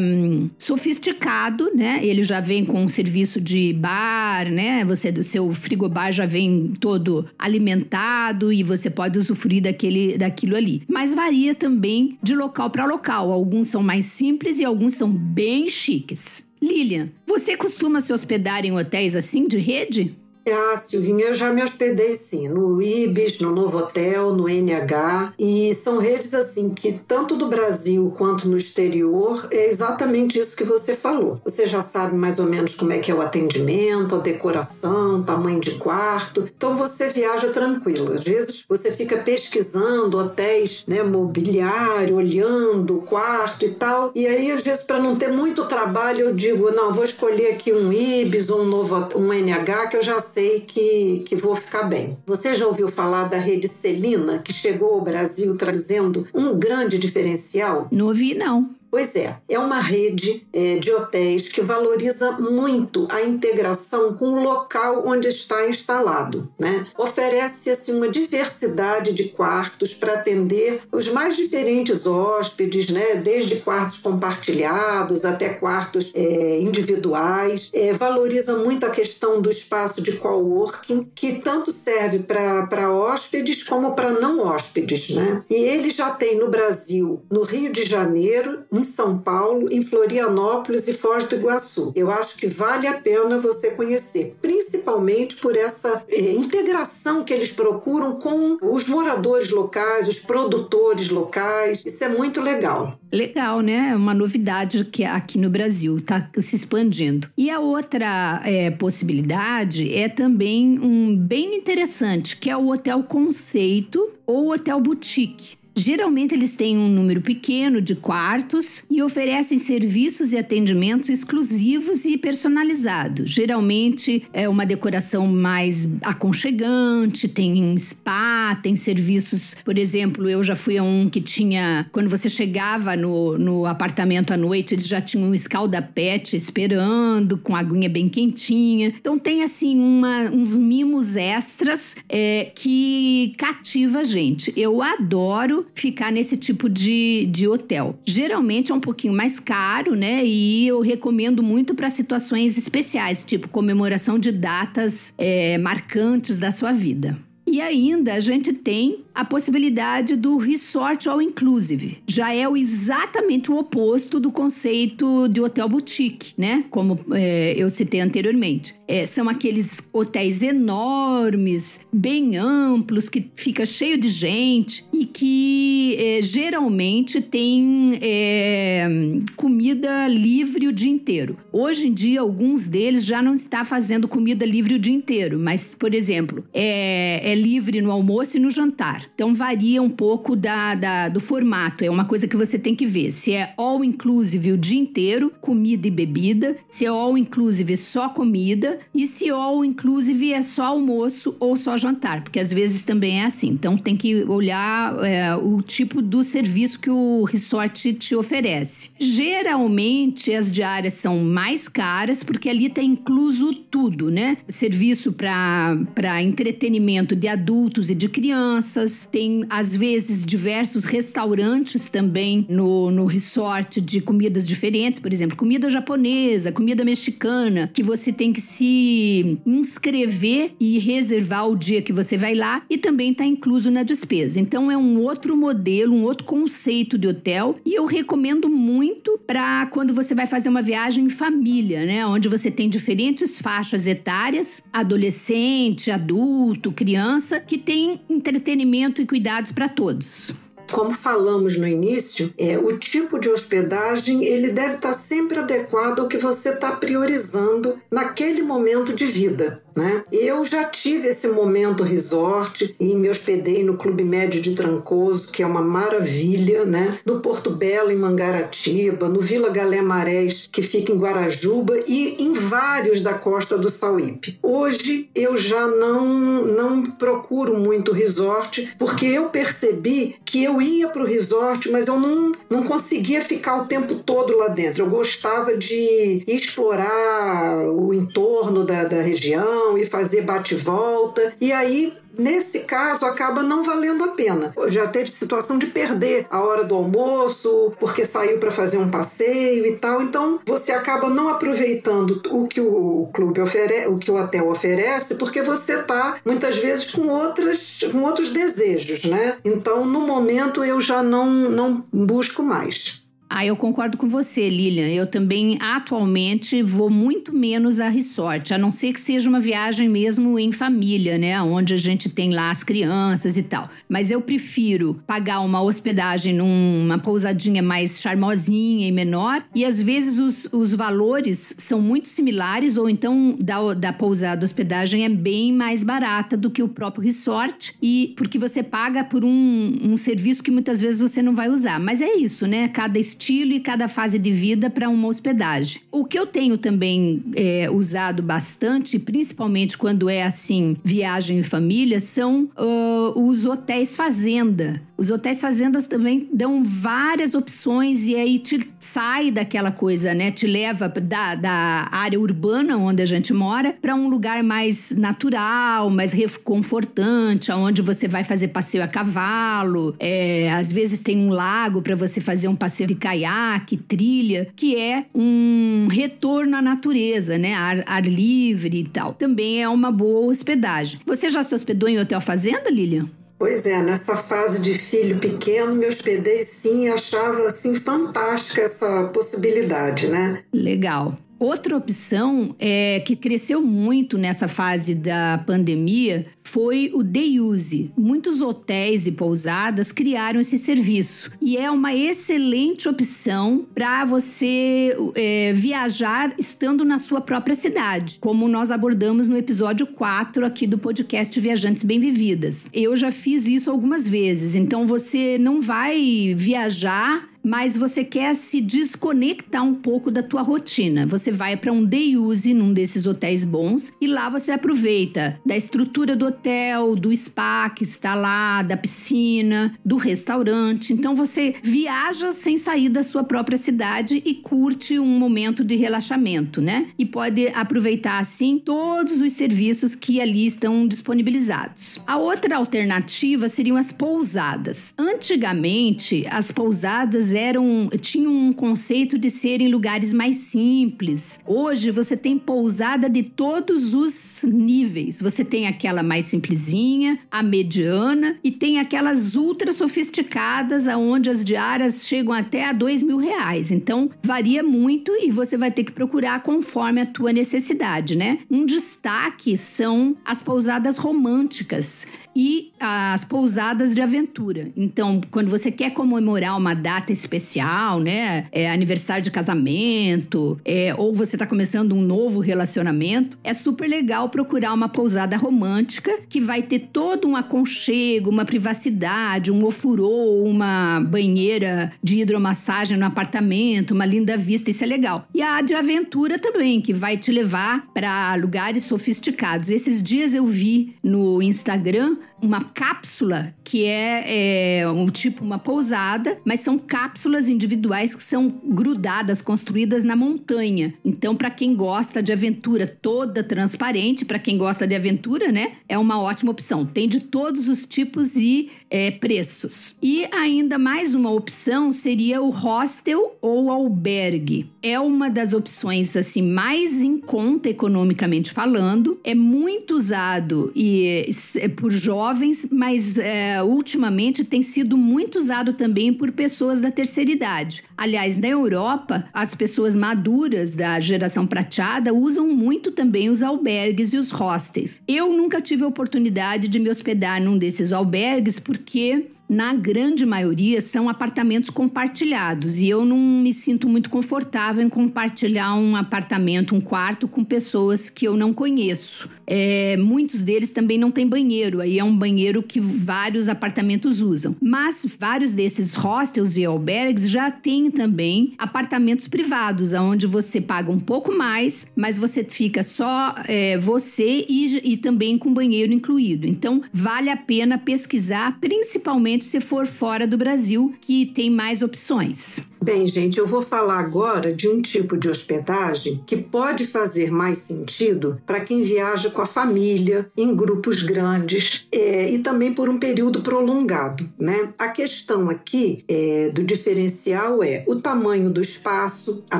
sofisticado, 0.58 1.72
né? 1.76 2.00
Ele 2.04 2.24
já 2.24 2.40
vem 2.40 2.66
com 2.66 2.82
um 2.84 2.88
serviço 2.88 3.40
de 3.40 3.74
bar, 3.74 4.50
né? 4.50 4.84
Você 4.86 5.12
do 5.12 5.24
seu 5.24 5.52
frigobar 5.54 6.12
já 6.12 6.26
vem 6.26 6.74
todo 6.80 7.26
alimentado 7.38 8.52
e 8.52 8.64
você 8.64 8.90
pode 8.90 9.18
usufruir 9.18 9.64
daquele, 9.64 10.18
daquilo 10.18 10.56
ali. 10.56 10.84
Mas 10.88 11.14
varia 11.14 11.56
também 11.56 12.18
de 12.22 12.36
local 12.36 12.70
para 12.70 12.86
local. 12.86 13.32
Alguns 13.32 13.68
são 13.68 13.84
mais 13.84 14.06
simples 14.10 14.60
e 14.60 14.66
alguns 14.66 14.96
são 14.96 15.10
bem 15.10 15.70
chiques. 15.70 16.44
Lilian, 16.62 17.10
você 17.26 17.56
costuma 17.56 18.02
se 18.02 18.12
hospedar 18.12 18.66
em 18.66 18.72
hotéis 18.72 19.16
assim 19.16 19.48
de 19.48 19.58
rede? 19.58 20.16
Ah, 20.48 20.80
Silvinha, 20.82 21.26
eu 21.26 21.34
já 21.34 21.52
me 21.52 21.64
hospedei 21.64 22.18
sim, 22.18 22.48
no 22.48 22.82
Ibis, 22.82 23.40
no 23.40 23.52
Novotel, 23.52 24.34
no 24.34 24.48
NH, 24.50 25.34
e 25.38 25.76
são 25.76 26.00
redes 26.00 26.34
assim 26.34 26.70
que 26.70 26.94
tanto 27.08 27.36
do 27.36 27.48
Brasil 27.48 28.14
quanto 28.18 28.48
no 28.48 28.58
exterior 28.58 29.48
é 29.52 29.70
exatamente 29.70 30.40
isso 30.40 30.56
que 30.56 30.64
você 30.64 30.96
falou. 30.96 31.40
Você 31.44 31.68
já 31.68 31.82
sabe 31.82 32.16
mais 32.16 32.40
ou 32.40 32.46
menos 32.46 32.74
como 32.74 32.94
é 32.94 33.00
que 33.00 33.12
é 33.12 33.16
o 33.16 33.22
atendimento, 33.22 34.16
a 34.16 34.20
decoração, 34.20 35.22
tamanho 35.22 35.60
de 35.60 35.72
quarto, 35.72 36.50
então 36.56 36.76
você 36.76 37.10
viaja 37.10 37.50
tranquilo. 37.50 38.14
Às 38.14 38.24
vezes 38.24 38.66
você 38.68 38.92
fica 38.92 39.18
pesquisando 39.18 40.18
hotéis, 40.18 40.84
né, 40.88 41.04
mobiliário, 41.04 42.16
olhando 42.16 43.04
quarto 43.06 43.66
e 43.66 43.70
tal, 43.70 44.12
e 44.16 44.26
aí 44.26 44.52
às 44.52 44.64
vezes 44.64 44.84
para 44.84 45.00
não 45.00 45.16
ter 45.16 45.32
muito 45.32 45.66
trabalho 45.66 46.22
eu 46.22 46.34
digo, 46.34 46.72
não, 46.72 46.92
vou 46.92 47.04
escolher 47.04 47.52
aqui 47.52 47.72
um 47.72 47.94
Ibis 47.94 48.50
ou 48.50 48.62
um, 48.62 48.66
Novo, 48.66 49.10
um 49.16 49.34
NH 49.34 49.88
que 49.90 49.98
eu 49.98 50.02
já 50.02 50.20
sei 50.34 50.62
que, 50.62 51.24
que 51.26 51.36
vou 51.36 51.56
ficar 51.56 51.84
bem. 51.84 52.18
Você 52.26 52.54
já 52.56 52.68
ouviu 52.68 52.88
falar 52.88 53.26
da 53.26 53.38
rede 53.38 53.68
Celina, 53.68 54.40
que 54.40 54.54
chegou 54.54 54.94
ao 54.94 55.02
Brasil 55.02 55.56
trazendo 55.58 56.28
um 56.34 56.58
grande 56.58 56.98
diferencial? 56.98 57.88
Não 57.92 58.08
ouvi, 58.08 58.34
não. 58.34 58.70
Pois 58.92 59.16
é, 59.16 59.38
é 59.48 59.60
uma 59.60 59.80
rede 59.80 60.48
é, 60.52 60.78
de 60.78 60.92
hotéis 60.92 61.48
que 61.48 61.62
valoriza 61.62 62.32
muito 62.34 63.08
a 63.12 63.22
integração 63.22 64.14
com 64.16 64.26
o 64.34 64.44
local 64.44 65.04
onde 65.06 65.28
está 65.28 65.68
instalado. 65.68 66.52
Né? 66.58 66.86
Oferece 66.98 67.70
assim, 67.70 67.96
uma 67.96 68.10
diversidade 68.10 69.14
de 69.14 69.26
quartos 69.26 69.94
para 69.94 70.14
atender 70.14 70.82
os 70.92 71.08
mais 71.10 71.38
diferentes 71.38 72.08
hóspedes, 72.08 72.90
né? 72.90 73.16
desde 73.16 73.58
quartos 73.58 74.00
compartilhados 74.00 75.24
até 75.24 75.50
quartos 75.50 76.12
é, 76.16 76.60
individuais. 76.60 77.70
É, 77.74 77.94
valoriza 77.94 78.58
muito 78.58 78.86
a 78.86 78.90
questão 78.90 79.42
do 79.42 79.52
espaço 79.52 80.02
de 80.02 80.14
coworking, 80.14 81.12
que 81.14 81.42
tanto 81.42 81.72
serve 81.72 82.20
para 82.20 82.92
hóspedes 82.92 83.64
como 83.64 83.94
para 83.94 84.12
não 84.12 84.40
hóspedes. 84.46 85.10
Né? 85.10 85.44
E 85.50 85.56
ele 85.56 85.90
já 85.92 86.10
tem 86.10 86.38
no 86.38 86.50
Brasil, 86.50 87.22
no 87.32 87.44
Rio 87.44 87.72
de 87.72 87.84
Janeiro, 87.86 88.64
em 88.80 88.84
São 88.84 89.18
Paulo, 89.18 89.68
em 89.72 89.82
Florianópolis 89.82 90.88
e 90.88 90.94
Foz 90.94 91.26
do 91.26 91.36
Iguaçu. 91.36 91.92
Eu 91.96 92.10
acho 92.10 92.36
que 92.36 92.48
vale 92.48 92.88
a 92.88 93.00
pena 93.00 93.40
você 93.40 93.72
conhecer, 93.72 94.36
principalmente 94.42 95.36
por 95.36 95.56
essa 95.56 96.04
é, 96.08 96.32
integração 96.32 97.24
que 97.24 97.34
eles 97.34 97.52
procuram 97.52 98.16
com 98.16 98.58
os 98.62 98.88
moradores 98.88 99.50
locais, 99.50 100.08
os 100.08 100.20
produtores 100.20 101.10
locais. 101.10 101.84
Isso 101.86 102.04
é 102.04 102.10
muito 102.10 102.42
legal. 102.42 102.98
Legal, 103.12 103.62
né? 103.62 103.90
É 103.92 103.96
uma 103.96 104.14
novidade 104.14 104.86
que 104.86 105.04
aqui 105.04 105.38
no 105.38 105.50
Brasil 105.50 105.98
está 105.98 106.30
se 106.40 106.56
expandindo. 106.56 107.28
E 107.38 107.50
a 107.50 107.60
outra 107.60 108.42
é, 108.46 108.70
possibilidade 108.72 109.94
é 109.94 110.08
também 110.08 110.80
um 110.80 111.18
bem 111.18 111.56
interessante, 111.56 112.38
que 112.38 112.50
é 112.50 112.56
o 112.56 112.70
hotel 112.70 113.04
conceito 113.04 114.08
ou 114.26 114.54
hotel 114.54 114.80
boutique. 114.80 115.59
Geralmente 115.80 116.34
eles 116.34 116.56
têm 116.56 116.78
um 116.78 116.90
número 116.90 117.22
pequeno 117.22 117.82
de 117.82 117.96
quartos 117.96 118.84
e 118.92 119.02
oferecem 119.02 119.58
serviços 119.58 120.34
e 120.34 120.38
atendimentos 120.38 121.08
exclusivos 121.08 122.04
e 122.04 122.18
personalizados. 122.18 123.32
Geralmente 123.32 124.24
é 124.34 124.50
uma 124.50 124.66
decoração 124.66 125.26
mais 125.26 125.88
aconchegante, 126.04 127.30
tem 127.30 127.78
spa, 127.78 128.56
tem 128.62 128.76
serviços, 128.76 129.56
por 129.64 129.78
exemplo, 129.78 130.30
eu 130.30 130.44
já 130.44 130.54
fui 130.54 130.78
a 130.78 130.84
um 130.84 131.10
que 131.10 131.22
tinha, 131.22 131.88
quando 131.94 132.10
você 132.10 132.30
chegava 132.30 132.98
no, 132.98 133.38
no 133.38 133.66
apartamento 133.66 134.34
à 134.34 134.38
noite, 134.38 134.74
eles 134.74 134.86
já 134.86 135.00
tinham 135.00 135.30
um 135.30 135.34
escalda-pet 135.34 136.36
esperando, 136.36 137.38
com 137.38 137.56
a 137.56 137.60
aguinha 137.60 137.88
bem 137.88 138.10
quentinha. 138.10 138.94
Então 139.00 139.18
tem 139.18 139.44
assim 139.44 139.80
uma, 139.80 140.24
uns 140.30 140.58
mimos 140.58 141.16
extras 141.16 141.96
é, 142.10 142.52
que 142.54 143.34
cativa 143.38 144.00
a 144.00 144.04
gente. 144.04 144.52
Eu 144.58 144.82
adoro 144.82 145.69
ficar 145.74 146.12
nesse 146.12 146.38
tipo 146.38 146.70
de, 146.70 147.28
de 147.32 147.48
hotel. 147.48 147.98
Geralmente 148.06 148.72
é 148.72 148.76
um 148.76 148.80
pouquinho 148.80 149.14
mais 149.14 149.40
caro, 149.40 149.96
né? 149.96 150.26
E 150.26 150.68
eu 150.68 150.82
recomendo 150.82 151.42
muito 151.42 151.74
para 151.74 151.90
situações 151.90 152.58
especiais, 152.58 153.24
tipo 153.24 153.48
comemoração 153.48 154.20
de 154.20 154.32
datas 154.32 155.14
é, 155.18 155.58
marcantes 155.58 156.40
da 156.40 156.52
sua 156.52 156.72
vida. 156.72 157.18
E 157.52 157.62
ainda 157.62 158.14
a 158.14 158.20
gente 158.20 158.54
tem 158.54 159.04
a 159.20 159.26
possibilidade 159.26 160.16
do 160.16 160.38
resort 160.38 161.10
all 161.10 161.22
inclusive. 161.22 161.98
Já 162.08 162.34
é 162.34 162.48
o, 162.48 162.56
exatamente 162.56 163.52
o 163.52 163.58
oposto 163.58 164.18
do 164.18 164.32
conceito 164.32 165.28
de 165.28 165.42
hotel 165.42 165.68
boutique, 165.68 166.32
né? 166.38 166.64
Como 166.70 166.98
é, 167.12 167.54
eu 167.58 167.70
citei 167.70 168.00
anteriormente. 168.00 168.80
É, 168.88 169.06
são 169.06 169.28
aqueles 169.28 169.82
hotéis 169.92 170.42
enormes, 170.42 171.82
bem 171.94 172.38
amplos, 172.38 173.10
que 173.10 173.30
fica 173.36 173.66
cheio 173.66 173.98
de 173.98 174.08
gente 174.08 174.86
e 174.92 175.06
que 175.06 175.96
é, 176.00 176.22
geralmente 176.24 177.20
tem 177.20 178.00
é, 178.02 178.88
comida 179.36 180.08
livre 180.08 180.68
o 180.68 180.74
dia 180.74 180.90
inteiro. 180.90 181.38
Hoje 181.52 181.88
em 181.88 181.94
dia, 181.94 182.22
alguns 182.22 182.68
deles 182.68 183.06
já 183.06 183.22
não 183.22 183.34
está 183.34 183.66
fazendo 183.66 184.08
comida 184.08 184.46
livre 184.46 184.76
o 184.76 184.80
dia 184.80 184.94
inteiro, 184.94 185.38
mas, 185.38 185.76
por 185.76 185.94
exemplo, 185.94 186.44
é, 186.54 187.32
é 187.32 187.36
livre 187.36 187.82
no 187.82 187.92
almoço 187.92 188.38
e 188.38 188.40
no 188.40 188.50
jantar. 188.50 189.09
Então 189.16 189.34
varia 189.34 189.82
um 189.82 189.90
pouco 189.90 190.36
da, 190.36 190.76
da, 190.76 191.10
do 191.10 191.20
formato. 191.20 191.84
É 191.84 191.90
uma 191.90 192.06
coisa 192.06 192.28
que 192.28 192.38
você 192.38 192.58
tem 192.58 192.76
que 192.76 192.86
ver. 192.86 193.12
Se 193.12 193.34
é 193.34 193.54
all 193.58 193.84
inclusive 193.84 194.52
o 194.52 194.58
dia 194.58 194.80
inteiro, 194.80 195.32
comida 195.42 195.88
e 195.88 195.92
bebida. 195.92 196.56
Se 196.70 196.86
é 196.86 196.90
all 196.90 197.18
inclusive 197.18 197.76
só 197.78 198.10
comida. 198.10 198.80
E 198.94 199.08
se 199.08 199.30
all 199.30 199.64
inclusive 199.64 200.34
é 200.34 200.42
só 200.42 200.68
almoço 200.68 201.36
ou 201.40 201.58
só 201.58 201.78
jantar. 201.78 202.24
Porque 202.24 202.40
às 202.40 202.52
vezes 202.52 202.84
também 202.84 203.22
é 203.22 203.26
assim. 203.26 203.50
Então 203.50 203.78
tem 203.78 203.96
que 203.96 204.24
olhar 204.24 205.04
é, 205.04 205.36
o 205.36 205.62
tipo 205.62 206.02
do 206.02 206.24
serviço 206.24 206.80
que 206.80 206.90
o 206.90 207.24
resort 207.24 207.94
te 207.94 208.16
oferece. 208.16 208.92
Geralmente 209.00 210.34
as 210.34 210.52
diárias 210.52 210.94
são 210.94 211.24
mais 211.24 211.68
caras 211.68 212.24
porque 212.24 212.50
ali 212.50 212.68
está 212.68 212.82
incluso 212.82 213.54
tudo, 213.54 214.10
né? 214.10 214.38
Serviço 214.48 215.12
para 215.12 216.24
entretenimento 216.24 217.16
de 217.16 217.28
adultos 217.28 217.90
e 217.90 217.96
de 217.96 218.08
crianças 218.08 218.99
Tem, 219.06 219.46
às 219.50 219.76
vezes, 219.76 220.26
diversos 220.26 220.86
restaurantes 220.86 221.90
também 221.90 222.46
no, 222.50 222.92
no 222.92 223.06
resort 223.06 223.82
de 223.82 224.02
comidas 224.02 224.48
diferentes. 224.48 225.00
Por 225.00 225.14
exemplo, 225.14 225.38
comida 225.38 225.70
japonesa, 225.70 226.52
comida 226.52 226.84
mexicana, 226.84 227.70
que 227.74 227.84
você 227.84 228.12
tem 228.12 228.34
que 228.34 228.42
se 228.42 229.40
inscrever 229.46 230.52
e 230.60 230.80
reservar 230.80 231.50
o 231.50 231.56
dia 231.56 231.82
que 231.82 231.94
você 231.94 232.18
vai 232.18 232.36
lá 232.36 232.64
e 232.70 232.78
também 232.78 233.12
está 233.12 233.26
incluso 233.26 233.70
na 233.70 233.84
despesa. 233.84 234.40
Então, 234.40 234.72
é 234.72 234.78
um 234.78 235.02
outro 235.02 235.36
modelo, 235.36 235.94
um 235.94 236.04
outro 236.04 236.26
conceito 236.26 236.98
de 236.98 237.08
hotel 237.08 237.58
e 237.66 237.74
eu 237.74 237.86
recomendo 237.86 238.50
muito 238.50 239.20
para 239.28 239.66
quando 239.68 239.94
você 239.94 240.16
vai 240.16 240.28
fazer 240.28 240.50
uma 240.50 240.62
viagem 240.62 241.06
em 241.06 241.10
família, 241.10 241.86
né? 241.86 242.06
Onde 242.06 242.28
você 242.28 242.50
tem 242.50 242.70
diferentes 242.70 243.40
faixas 243.40 243.86
etárias, 243.86 244.62
adolescente, 244.72 245.92
adulto, 245.92 246.72
criança, 246.72 247.40
que 247.40 247.58
tem 247.58 248.00
entretenimento 248.10 248.79
e 249.02 249.06
cuidados 249.06 249.52
para 249.52 249.68
todos. 249.68 250.34
Como 250.72 250.92
falamos 250.92 251.58
no 251.58 251.68
início, 251.68 252.32
é, 252.38 252.58
o 252.58 252.78
tipo 252.78 253.20
de 253.20 253.28
hospedagem 253.28 254.24
ele 254.24 254.52
deve 254.52 254.76
estar 254.76 254.94
sempre 254.94 255.40
adequado 255.40 256.00
ao 256.00 256.08
que 256.08 256.18
você 256.18 256.50
está 256.50 256.72
priorizando 256.72 257.76
naquele 257.92 258.44
momento 258.44 258.94
de 258.94 259.06
vida. 259.06 259.64
Né? 259.76 260.04
Eu 260.12 260.44
já 260.46 260.66
tive 260.66 261.08
esse 261.08 261.28
momento 261.28 261.84
resort 261.84 262.76
e 262.80 262.96
me 262.96 263.10
hospedei 263.10 263.64
no 263.64 263.78
Clube 263.78 264.04
Médio 264.04 264.42
de 264.42 264.54
Trancoso, 264.54 265.28
que 265.28 265.44
é 265.44 265.46
uma 265.46 265.62
maravilha, 265.62 266.66
né? 266.66 266.98
no 267.06 267.20
Porto 267.20 267.50
Belo, 267.50 267.92
em 267.92 267.96
Mangaratiba, 267.96 269.08
no 269.08 269.20
Vila 269.20 269.50
Galé 269.50 269.82
Marés, 269.82 270.48
que 270.52 270.62
fica 270.62 270.92
em 270.92 270.98
Guarajuba, 270.98 271.80
e 271.88 272.24
em 272.24 272.34
vários 272.34 273.02
da 273.02 273.14
costa 273.14 273.58
do 273.58 273.70
Sauípe. 273.70 274.38
Hoje 274.42 275.10
eu 275.16 275.36
já 275.38 275.68
não, 275.68 276.06
não 276.46 276.84
procuro 276.84 277.58
muito 277.58 277.92
resort, 277.92 278.76
porque 278.78 279.06
eu 279.06 279.30
percebi 279.30 280.16
que 280.26 280.44
eu 280.44 280.62
ia 280.62 280.88
para 280.90 281.04
o 281.04 281.06
resort, 281.06 281.70
mas 281.72 281.88
eu 281.88 282.00
não, 282.00 282.32
não 282.50 282.64
conseguia 282.64 283.22
ficar 283.22 283.58
o 283.58 283.66
tempo 283.66 283.96
todo 283.96 284.38
lá 284.38 284.48
dentro. 284.48 284.84
Eu 284.84 284.90
gostava 284.90 285.58
de 285.58 286.24
explorar 286.28 287.70
o 287.70 287.94
entorno 287.94 288.66
da, 288.66 288.84
da 288.84 289.02
região 289.02 289.59
e 289.78 289.86
fazer 289.86 290.22
bate-volta. 290.22 291.34
E 291.40 291.52
aí 291.52 291.94
nesse 292.20 292.60
caso 292.60 293.06
acaba 293.06 293.42
não 293.42 293.64
valendo 293.64 294.04
a 294.04 294.10
pena. 294.10 294.54
Já 294.68 294.88
teve 294.88 295.12
situação 295.12 295.58
de 295.58 295.68
perder 295.68 296.28
a 296.30 296.42
hora 296.42 296.64
do 296.64 296.76
almoço 296.76 297.74
porque 297.80 298.04
saiu 298.04 298.38
para 298.40 298.52
fazer 298.52 298.78
um 298.78 298.90
passeio 298.90 299.66
e 299.66 299.76
tal. 299.78 300.02
Então 300.02 300.40
você 300.46 300.72
acaba 300.72 301.10
não 301.10 301.30
aproveitando 301.30 302.22
o 302.30 302.48
que 302.48 302.60
o 302.60 303.10
clube 303.14 303.40
oferece, 303.40 303.88
o 303.88 303.98
que 303.98 304.12
o 304.12 304.16
hotel 304.16 304.50
oferece, 304.50 305.16
porque 305.16 305.42
você 305.42 305.82
tá 305.84 306.18
muitas 306.26 306.58
vezes 306.58 306.92
com 306.92 307.08
outras 307.08 307.80
com 307.92 308.04
outros 308.04 308.30
desejos, 308.30 309.06
né? 309.06 309.38
Então 309.46 309.86
no 309.86 310.02
momento 310.02 310.64
eu 310.64 310.80
já 310.82 311.02
não 311.02 311.30
não 311.30 311.86
busco 311.92 312.44
mais. 312.44 313.02
Ah, 313.32 313.46
eu 313.46 313.56
concordo 313.56 313.96
com 313.96 314.10
você, 314.10 314.50
Lilian. 314.50 314.88
Eu 314.88 315.06
também 315.06 315.56
atualmente 315.62 316.64
vou 316.64 316.90
muito 316.90 317.32
menos 317.32 317.80
a 317.80 317.88
resort, 317.88 318.56
a 318.56 318.58
não 318.58 318.72
ser 318.72 318.92
que 318.92 319.00
seja 319.00 319.30
uma 319.30 319.40
viagem 319.40 319.88
mesmo 319.88 320.40
em 320.40 320.52
família, 320.52 321.16
né? 321.16 321.40
Onde 321.40 321.76
a 321.76 321.78
gente 321.78 322.10
tem 322.10 322.34
lá 322.34 322.50
as 322.50 322.64
crianças 322.64 323.38
e 323.38 323.44
tal. 323.44 323.70
Mas 323.88 324.10
eu 324.10 324.20
prefiro 324.20 324.98
pagar 325.06 325.42
uma 325.42 325.62
hospedagem 325.62 326.34
numa 326.34 326.98
pousadinha 326.98 327.62
mais 327.62 328.02
charmosinha 328.02 328.88
e 328.88 328.92
menor. 328.92 329.46
E 329.54 329.64
às 329.64 329.80
vezes 329.80 330.18
os, 330.18 330.50
os 330.52 330.74
valores 330.74 331.54
são 331.56 331.80
muito 331.80 332.08
similares, 332.08 332.78
ou 332.78 332.90
então 332.90 333.36
da, 333.40 333.76
da 333.76 333.94
pousada 333.94 334.44
hospedagem 334.44 335.06
é 335.06 335.10
bem 335.10 335.54
mais 335.54 335.84
barata 335.84 336.36
do 336.36 336.50
que 336.50 336.64
o 336.64 336.68
próprio 336.68 337.04
resort. 337.04 337.76
E 337.80 338.12
porque 338.18 338.40
você 338.40 338.64
paga 338.64 339.04
por 339.04 339.24
um, 339.24 339.78
um 339.84 339.96
serviço 339.96 340.42
que 340.42 340.50
muitas 340.50 340.82
vezes 340.82 341.00
você 341.00 341.22
não 341.22 341.36
vai 341.36 341.48
usar. 341.48 341.80
Mas 341.80 342.02
é 342.02 342.16
isso, 342.16 342.48
né? 342.48 342.68
Cada 342.70 342.98
estilo 343.20 343.52
e 343.52 343.60
cada 343.60 343.90
fase 343.90 344.18
de 344.18 344.32
vida 344.32 344.70
para 344.70 344.90
uma 344.90 345.10
hospedagem. 345.10 345.82
O 345.92 346.06
que 346.06 346.18
eu 346.18 346.26
tenho 346.26 346.58
também 346.58 347.22
é, 347.36 347.70
usado 347.70 348.24
bastante, 348.24 348.98
principalmente 348.98 349.78
quando 349.78 350.10
é 350.10 350.24
assim, 350.24 350.78
viagem 350.84 351.40
em 351.40 351.44
família, 351.44 352.00
são 352.00 352.50
uh, 352.58 353.28
os 353.28 353.46
hotéis 353.46 353.96
fazenda. 353.96 354.82
Os 354.98 355.10
hotéis 355.10 355.40
fazendas 355.40 355.88
também 355.88 356.28
dão 356.34 356.62
várias 356.64 357.34
opções 357.34 358.06
e 358.06 358.16
aí 358.16 358.38
te 358.38 358.70
sai 358.82 359.32
daquela 359.32 359.72
coisa, 359.72 360.14
né? 360.14 360.30
Te 360.30 360.46
leva 360.46 360.90
da, 360.90 361.36
da 361.36 361.88
área 361.90 362.20
urbana 362.20 362.78
onde 362.78 363.02
a 363.02 363.06
gente 363.06 363.32
mora 363.32 363.74
para 363.82 363.96
um 363.96 364.10
lugar 364.10 364.44
mais 364.44 364.92
natural, 364.92 365.90
mais 365.90 366.12
reconfortante, 366.12 367.50
onde 367.50 367.82
você 367.82 368.10
vai 368.10 368.26
fazer 368.26 368.50
passeio 368.50 368.84
a 368.84 368.90
cavalo. 368.90 369.96
É, 370.00 370.52
às 370.52 370.70
vezes 370.70 371.02
tem 371.02 371.18
um 371.18 371.30
lago 371.30 371.82
para 371.82 371.96
você 371.96 372.20
fazer 372.20 372.50
um 372.50 372.56
passeio 372.56 372.88
de 372.88 372.96
caiaque, 373.10 373.78
trilha, 373.78 374.48
que 374.56 374.76
é 374.76 375.06
um 375.16 375.88
retorno 375.90 376.56
à 376.58 376.62
natureza, 376.62 377.38
né? 377.38 377.54
Ar, 377.54 377.84
ar 377.88 378.06
livre 378.06 378.82
e 378.82 378.88
tal. 378.88 379.14
Também 379.14 379.62
é 379.62 379.68
uma 379.68 379.92
boa 379.92 380.28
hospedagem. 380.32 381.00
Você 381.06 381.30
já 381.30 381.42
se 381.42 381.56
hospedou 381.56 381.90
em 381.90 382.00
hotel 382.00 382.22
fazenda, 382.22 382.70
Lilian? 382.70 383.10
Pois 383.38 383.66
é, 383.66 383.82
nessa 383.82 384.18
fase 384.18 384.62
de 384.62 384.74
filho 384.74 385.18
pequeno, 385.18 385.74
me 385.74 385.88
hospedei 385.88 386.44
sim 386.44 386.86
e 386.86 386.90
achava 386.90 387.48
assim 387.48 387.74
fantástica 387.74 388.62
essa 388.64 389.10
possibilidade, 389.14 390.08
né? 390.08 390.44
Legal. 390.54 391.16
Outra 391.40 391.78
opção 391.78 392.54
é, 392.60 393.00
que 393.00 393.16
cresceu 393.16 393.62
muito 393.62 394.18
nessa 394.18 394.50
fase 394.50 394.94
da 394.94 395.42
pandemia 395.48 396.26
foi 396.44 396.92
o 396.94 397.04
day 397.04 397.40
use. 397.40 397.92
Muitos 397.96 398.42
hotéis 398.42 399.08
e 399.08 399.12
pousadas 399.12 399.92
criaram 399.92 400.42
esse 400.42 400.58
serviço 400.58 401.32
e 401.40 401.56
é 401.56 401.70
uma 401.70 401.96
excelente 401.96 402.90
opção 402.90 403.66
para 403.74 404.04
você 404.04 404.98
é, 405.16 405.54
viajar 405.54 406.34
estando 406.38 406.84
na 406.84 406.98
sua 406.98 407.22
própria 407.22 407.56
cidade, 407.56 408.18
como 408.20 408.48
nós 408.48 408.72
abordamos 408.72 409.30
no 409.30 409.38
episódio 409.38 409.88
4 409.88 410.46
aqui 410.46 410.66
do 410.66 410.78
podcast 410.78 411.40
Viajantes 411.40 411.84
Bem 411.84 412.00
Vividas. 412.00 412.68
Eu 412.74 412.96
já 412.98 413.12
fiz 413.12 413.46
isso 413.46 413.70
algumas 413.70 414.10
vezes, 414.10 414.56
então 414.56 414.88
você 414.88 415.38
não 415.38 415.62
vai 415.62 416.34
viajar 416.36 417.29
mas 417.44 417.78
você 417.78 418.04
quer 418.04 418.36
se 418.36 418.62
desconectar 418.62 419.64
um 419.64 419.74
pouco 419.74 420.12
da 420.12 420.22
tua 420.22 420.42
rotina. 420.42 421.06
Você 421.08 421.32
vai 421.32 421.56
para 421.58 421.72
um 421.72 421.84
day 421.84 422.18
use 422.18 422.54
num 422.54 422.74
desses 422.74 423.06
hotéis 423.06 423.44
bons 423.44 423.92
e 424.02 424.08
lá 424.08 424.30
você 424.30 424.52
aproveita 424.52 425.40
da 425.46 425.56
estrutura 425.56 426.16
do 426.16 426.28
hotel, 426.28 426.96
do 426.96 427.16
spa 427.16 427.70
que 427.70 427.84
está 427.84 428.16
lá, 428.16 428.62
da 428.62 428.78
piscina, 428.78 429.74
do 429.84 429.98
restaurante. 429.98 430.94
Então 430.94 431.16
você 431.16 431.56
viaja 431.64 432.32
sem 432.32 432.58
sair 432.58 432.90
da 432.90 433.04
sua 433.04 433.24
própria 433.24 433.58
cidade 433.58 434.22
e 434.26 434.36
curte 434.36 435.00
um 435.00 435.20
momento 435.20 435.64
de 435.64 435.76
relaxamento, 435.76 436.62
né? 436.62 436.88
E 436.98 437.06
pode 437.06 437.48
aproveitar 437.50 438.20
assim 438.20 438.60
todos 438.60 439.22
os 439.22 439.34
serviços 439.34 439.96
que 439.96 440.22
ali 440.22 440.46
estão 440.46 440.88
disponibilizados. 440.88 442.00
A 442.06 442.18
outra 442.18 442.58
alternativa 442.58 443.48
seriam 443.50 443.78
as 443.78 443.92
pousadas. 443.92 444.94
Antigamente, 444.98 446.26
as 446.30 446.52
pousadas 446.52 447.29
eram 447.34 447.90
tinham 448.00 448.32
um 448.32 448.54
conceito 448.54 449.18
de 449.18 449.30
serem 449.30 449.70
lugares 449.70 450.14
mais 450.14 450.38
simples. 450.38 451.40
Hoje 451.46 451.92
você 451.92 452.16
tem 452.16 452.38
pousada 452.38 453.10
de 453.10 453.24
todos 453.24 453.94
os 453.94 454.42
níveis. 454.44 455.22
Você 455.22 455.44
tem 455.44 455.68
aquela 455.68 456.04
mais 456.04 456.26
simplesinha, 456.26 457.20
a 457.32 457.42
mediana 457.42 458.36
e 458.44 458.52
tem 458.52 458.80
aquelas 458.80 459.36
ultra 459.36 459.72
sofisticadas, 459.72 460.88
aonde 460.88 461.30
as 461.30 461.44
diárias 461.44 462.08
chegam 462.08 462.34
até 462.34 462.66
a 462.66 462.74
dois 462.74 463.04
mil 463.04 463.18
reais. 463.18 463.72
Então 463.72 464.10
varia 464.24 464.64
muito 464.64 465.12
e 465.12 465.32
você 465.32 465.58
vai 465.58 465.72
ter 465.72 465.84
que 465.84 465.92
procurar 465.92 466.44
conforme 466.44 467.02
a 467.02 467.06
tua 467.06 467.34
necessidade, 467.34 468.16
né? 468.16 468.40
Um 468.50 468.66
destaque 468.66 469.58
são 469.58 470.16
as 470.26 470.42
pousadas 470.42 470.98
românticas 470.98 472.08
e 472.36 472.72
as 472.80 473.26
pousadas 473.26 473.94
de 473.94 474.02
aventura. 474.02 474.72
Então, 474.76 475.20
quando 475.30 475.50
você 475.50 475.72
quer 475.72 475.92
comemorar 475.92 476.58
uma 476.58 476.74
data 476.74 477.12
especial, 477.12 478.00
né? 478.00 478.46
É 478.52 478.70
aniversário 478.72 479.24
de 479.24 479.32
casamento, 479.32 480.60
é, 480.64 480.94
ou 480.98 481.14
você 481.14 481.36
está 481.36 481.46
começando 481.46 481.94
um 481.94 482.02
novo 482.02 482.40
relacionamento, 482.40 483.38
é 483.44 483.54
super 483.54 483.88
legal 483.88 484.30
procurar 484.30 484.74
uma 484.74 484.88
pousada 484.88 485.36
romântica 485.36 486.20
que 486.30 486.40
vai 486.40 486.62
ter 486.62 486.80
todo 486.94 487.28
um 487.28 487.36
aconchego, 487.36 488.30
uma 488.30 488.46
privacidade, 488.46 489.52
um 489.52 489.66
ofurô, 489.66 490.44
uma 490.44 491.02
banheira 491.02 491.92
de 492.02 492.20
hidromassagem 492.20 492.98
no 492.98 493.06
apartamento, 493.06 493.92
uma 493.92 494.06
linda 494.06 494.38
vista, 494.38 494.70
isso 494.70 494.84
é 494.84 494.88
legal. 494.88 495.28
E 495.34 495.42
a 495.42 495.62
de 495.62 495.74
aventura 495.74 496.40
também, 496.40 496.80
que 496.80 496.94
vai 496.94 497.18
te 497.18 497.32
levar 497.32 497.88
para 497.94 498.36
lugares 498.36 498.84
sofisticados. 498.84 499.70
Esses 499.70 500.02
dias 500.02 500.34
eu 500.34 500.46
vi 500.46 500.96
no 501.04 501.42
Instagram 501.42 502.18
uma 502.42 502.64
cápsula 502.64 503.54
que 503.64 503.86
é, 503.86 504.80
é, 504.80 504.90
um 504.90 505.10
tipo 505.10 505.44
uma 505.44 505.60
pousada, 505.60 506.40
mas 506.46 506.62
são 506.62 506.78
cápsulas 506.78 507.50
individuais 507.50 508.16
que 508.16 508.24
são 508.24 508.48
grudadas, 508.64 509.42
construídas 509.42 510.04
na 510.04 510.16
montanha. 510.16 510.94
Então, 511.04 511.36
para 511.36 511.50
quem 511.50 511.76
gosta 511.76 512.22
de 512.22 512.32
aventura 512.32 512.88
toda 512.88 513.44
transparente, 513.44 514.26
para 514.26 514.40
quem 514.40 514.58
gosta 514.58 514.88
de 514.88 514.96
aventura, 514.96 515.52
né, 515.52 515.74
é 515.88 515.98
uma 515.98 516.20
ótima 516.20 516.52
opção. 516.52 516.86
Tem 516.86 517.08
de 517.08 517.20
todos 517.20 517.68
os 517.68 517.86
tipos 517.86 518.36
e 518.36 518.70
é, 518.90 519.12
preços. 519.12 519.96
E 520.02 520.26
ainda 520.34 520.78
mais 520.78 521.14
uma 521.14 521.32
opção 521.32 521.94
seria 521.94 522.42
o 522.42 522.50
hostel 522.50 523.38
ou 523.42 523.70
albergue. 523.70 524.70
É 524.82 525.00
uma 525.00 525.30
das 525.30 525.54
opções 525.54 526.16
assim 526.16 526.42
mais 526.42 527.02
em 527.02 527.18
conta 527.18 527.70
economicamente 527.70 528.52
falando. 528.52 529.20
É 529.24 529.36
muito 529.36 529.96
usado 529.96 530.72
e 530.76 531.28
é, 531.58 531.68
por 531.68 531.92
jovens, 531.92 532.68
mas 532.72 533.18
é, 533.18 533.62
ultimamente 533.62 534.44
tem 534.44 534.64
sido 534.64 534.98
muito 534.98 535.38
usado 535.38 535.74
também 535.74 536.14
por 536.14 536.32
pessoas 536.32 536.80
da 536.80 536.90
terceira 536.90 537.32
idade. 537.32 537.84
Aliás, 538.00 538.38
na 538.38 538.48
Europa, 538.48 539.26
as 539.34 539.54
pessoas 539.54 539.94
maduras 539.94 540.74
da 540.74 540.98
geração 541.02 541.46
prateada 541.46 542.14
usam 542.14 542.48
muito 542.48 542.94
também 542.94 543.30
os 543.30 543.42
albergues 543.42 544.14
e 544.14 544.18
os 544.18 544.32
hostels. 544.32 545.02
Eu 545.06 545.34
nunca 545.36 545.62
tive 545.62 545.84
a 545.84 545.88
oportunidade 545.88 546.70
de 546.70 546.80
me 546.80 546.90
hospedar 546.90 547.42
num 547.42 547.58
desses 547.58 547.92
albergues 547.92 548.58
porque 548.58 549.32
na 549.50 549.74
grande 549.74 550.28
maioria, 550.28 550.80
são 550.80 551.10
apartamentos 551.10 551.72
compartilhados 551.72 552.78
e 552.80 552.88
eu 552.88 553.04
não 553.04 553.18
me 553.18 553.52
sinto 553.52 553.90
muito 553.90 554.08
confortável 554.08 554.86
em 554.86 554.90
compartilhar 554.90 555.74
um 555.74 555.96
apartamento, 555.96 556.76
um 556.76 556.80
quarto 556.80 557.28
com 557.28 557.44
pessoas 557.44 558.12
que 558.12 558.28
eu 558.28 558.38
não 558.38 558.54
conheço. 558.54 559.28
É, 559.48 559.98
muitos 559.98 560.44
deles 560.44 560.70
também 560.70 561.00
não 561.00 561.10
têm 561.10 561.28
banheiro, 561.28 561.82
aí 561.82 561.98
é 561.98 562.04
um 562.04 562.16
banheiro 562.16 562.62
que 562.62 562.80
vários 562.80 563.48
apartamentos 563.48 564.22
usam. 564.22 564.56
Mas 564.62 565.04
vários 565.20 565.52
desses 565.52 565.96
hostels 565.96 566.56
e 566.56 566.64
albergues 566.64 567.28
já 567.28 567.50
têm 567.50 567.90
também 567.90 568.54
apartamentos 568.60 569.28
privados, 569.28 569.94
onde 569.94 570.28
você 570.28 570.62
paga 570.62 570.92
um 570.92 571.00
pouco 571.00 571.36
mais, 571.36 571.88
mas 571.96 572.20
você 572.20 572.44
fica 572.44 572.84
só 572.84 573.34
é, 573.48 573.80
você 573.80 574.46
e, 574.48 574.94
e 574.94 574.98
também 574.98 575.40
com 575.40 575.52
banheiro 575.52 575.92
incluído. 575.92 576.46
Então, 576.46 576.84
vale 576.94 577.32
a 577.32 577.38
pena 577.38 577.80
pesquisar, 577.80 578.60
principalmente 578.62 579.39
principalmente 579.40 579.46
se 579.46 579.62
for 579.62 579.88
fora 579.88 580.28
do 580.28 580.38
Brasil, 580.38 580.94
que 581.02 581.26
tem 581.26 581.50
mais 581.50 581.82
opções. 581.82 582.69
Bem, 582.82 583.06
gente, 583.06 583.38
eu 583.38 583.46
vou 583.46 583.62
falar 583.62 584.00
agora 584.00 584.54
de 584.54 584.70
um 584.70 584.82
tipo 584.82 585.18
de 585.18 585.28
hospedagem 585.28 586.24
que 586.26 586.38
pode 586.38 586.88
fazer 586.88 587.30
mais 587.30 587.58
sentido 587.58 588.42
para 588.46 588.62
quem 588.62 588.82
viaja 588.82 589.30
com 589.30 589.42
a 589.42 589.46
família, 589.46 590.32
em 590.36 590.56
grupos 590.56 591.04
grandes 591.04 591.86
é, 591.92 592.32
e 592.32 592.40
também 592.40 592.72
por 592.74 592.88
um 592.88 592.98
período 592.98 593.42
prolongado. 593.42 594.28
Né? 594.40 594.70
A 594.80 594.88
questão 594.88 595.50
aqui 595.50 596.06
é, 596.08 596.52
do 596.54 596.64
diferencial 596.64 597.62
é 597.62 597.84
o 597.86 597.98
tamanho 597.98 598.50
do 598.50 598.62
espaço, 598.62 599.44
a 599.52 599.60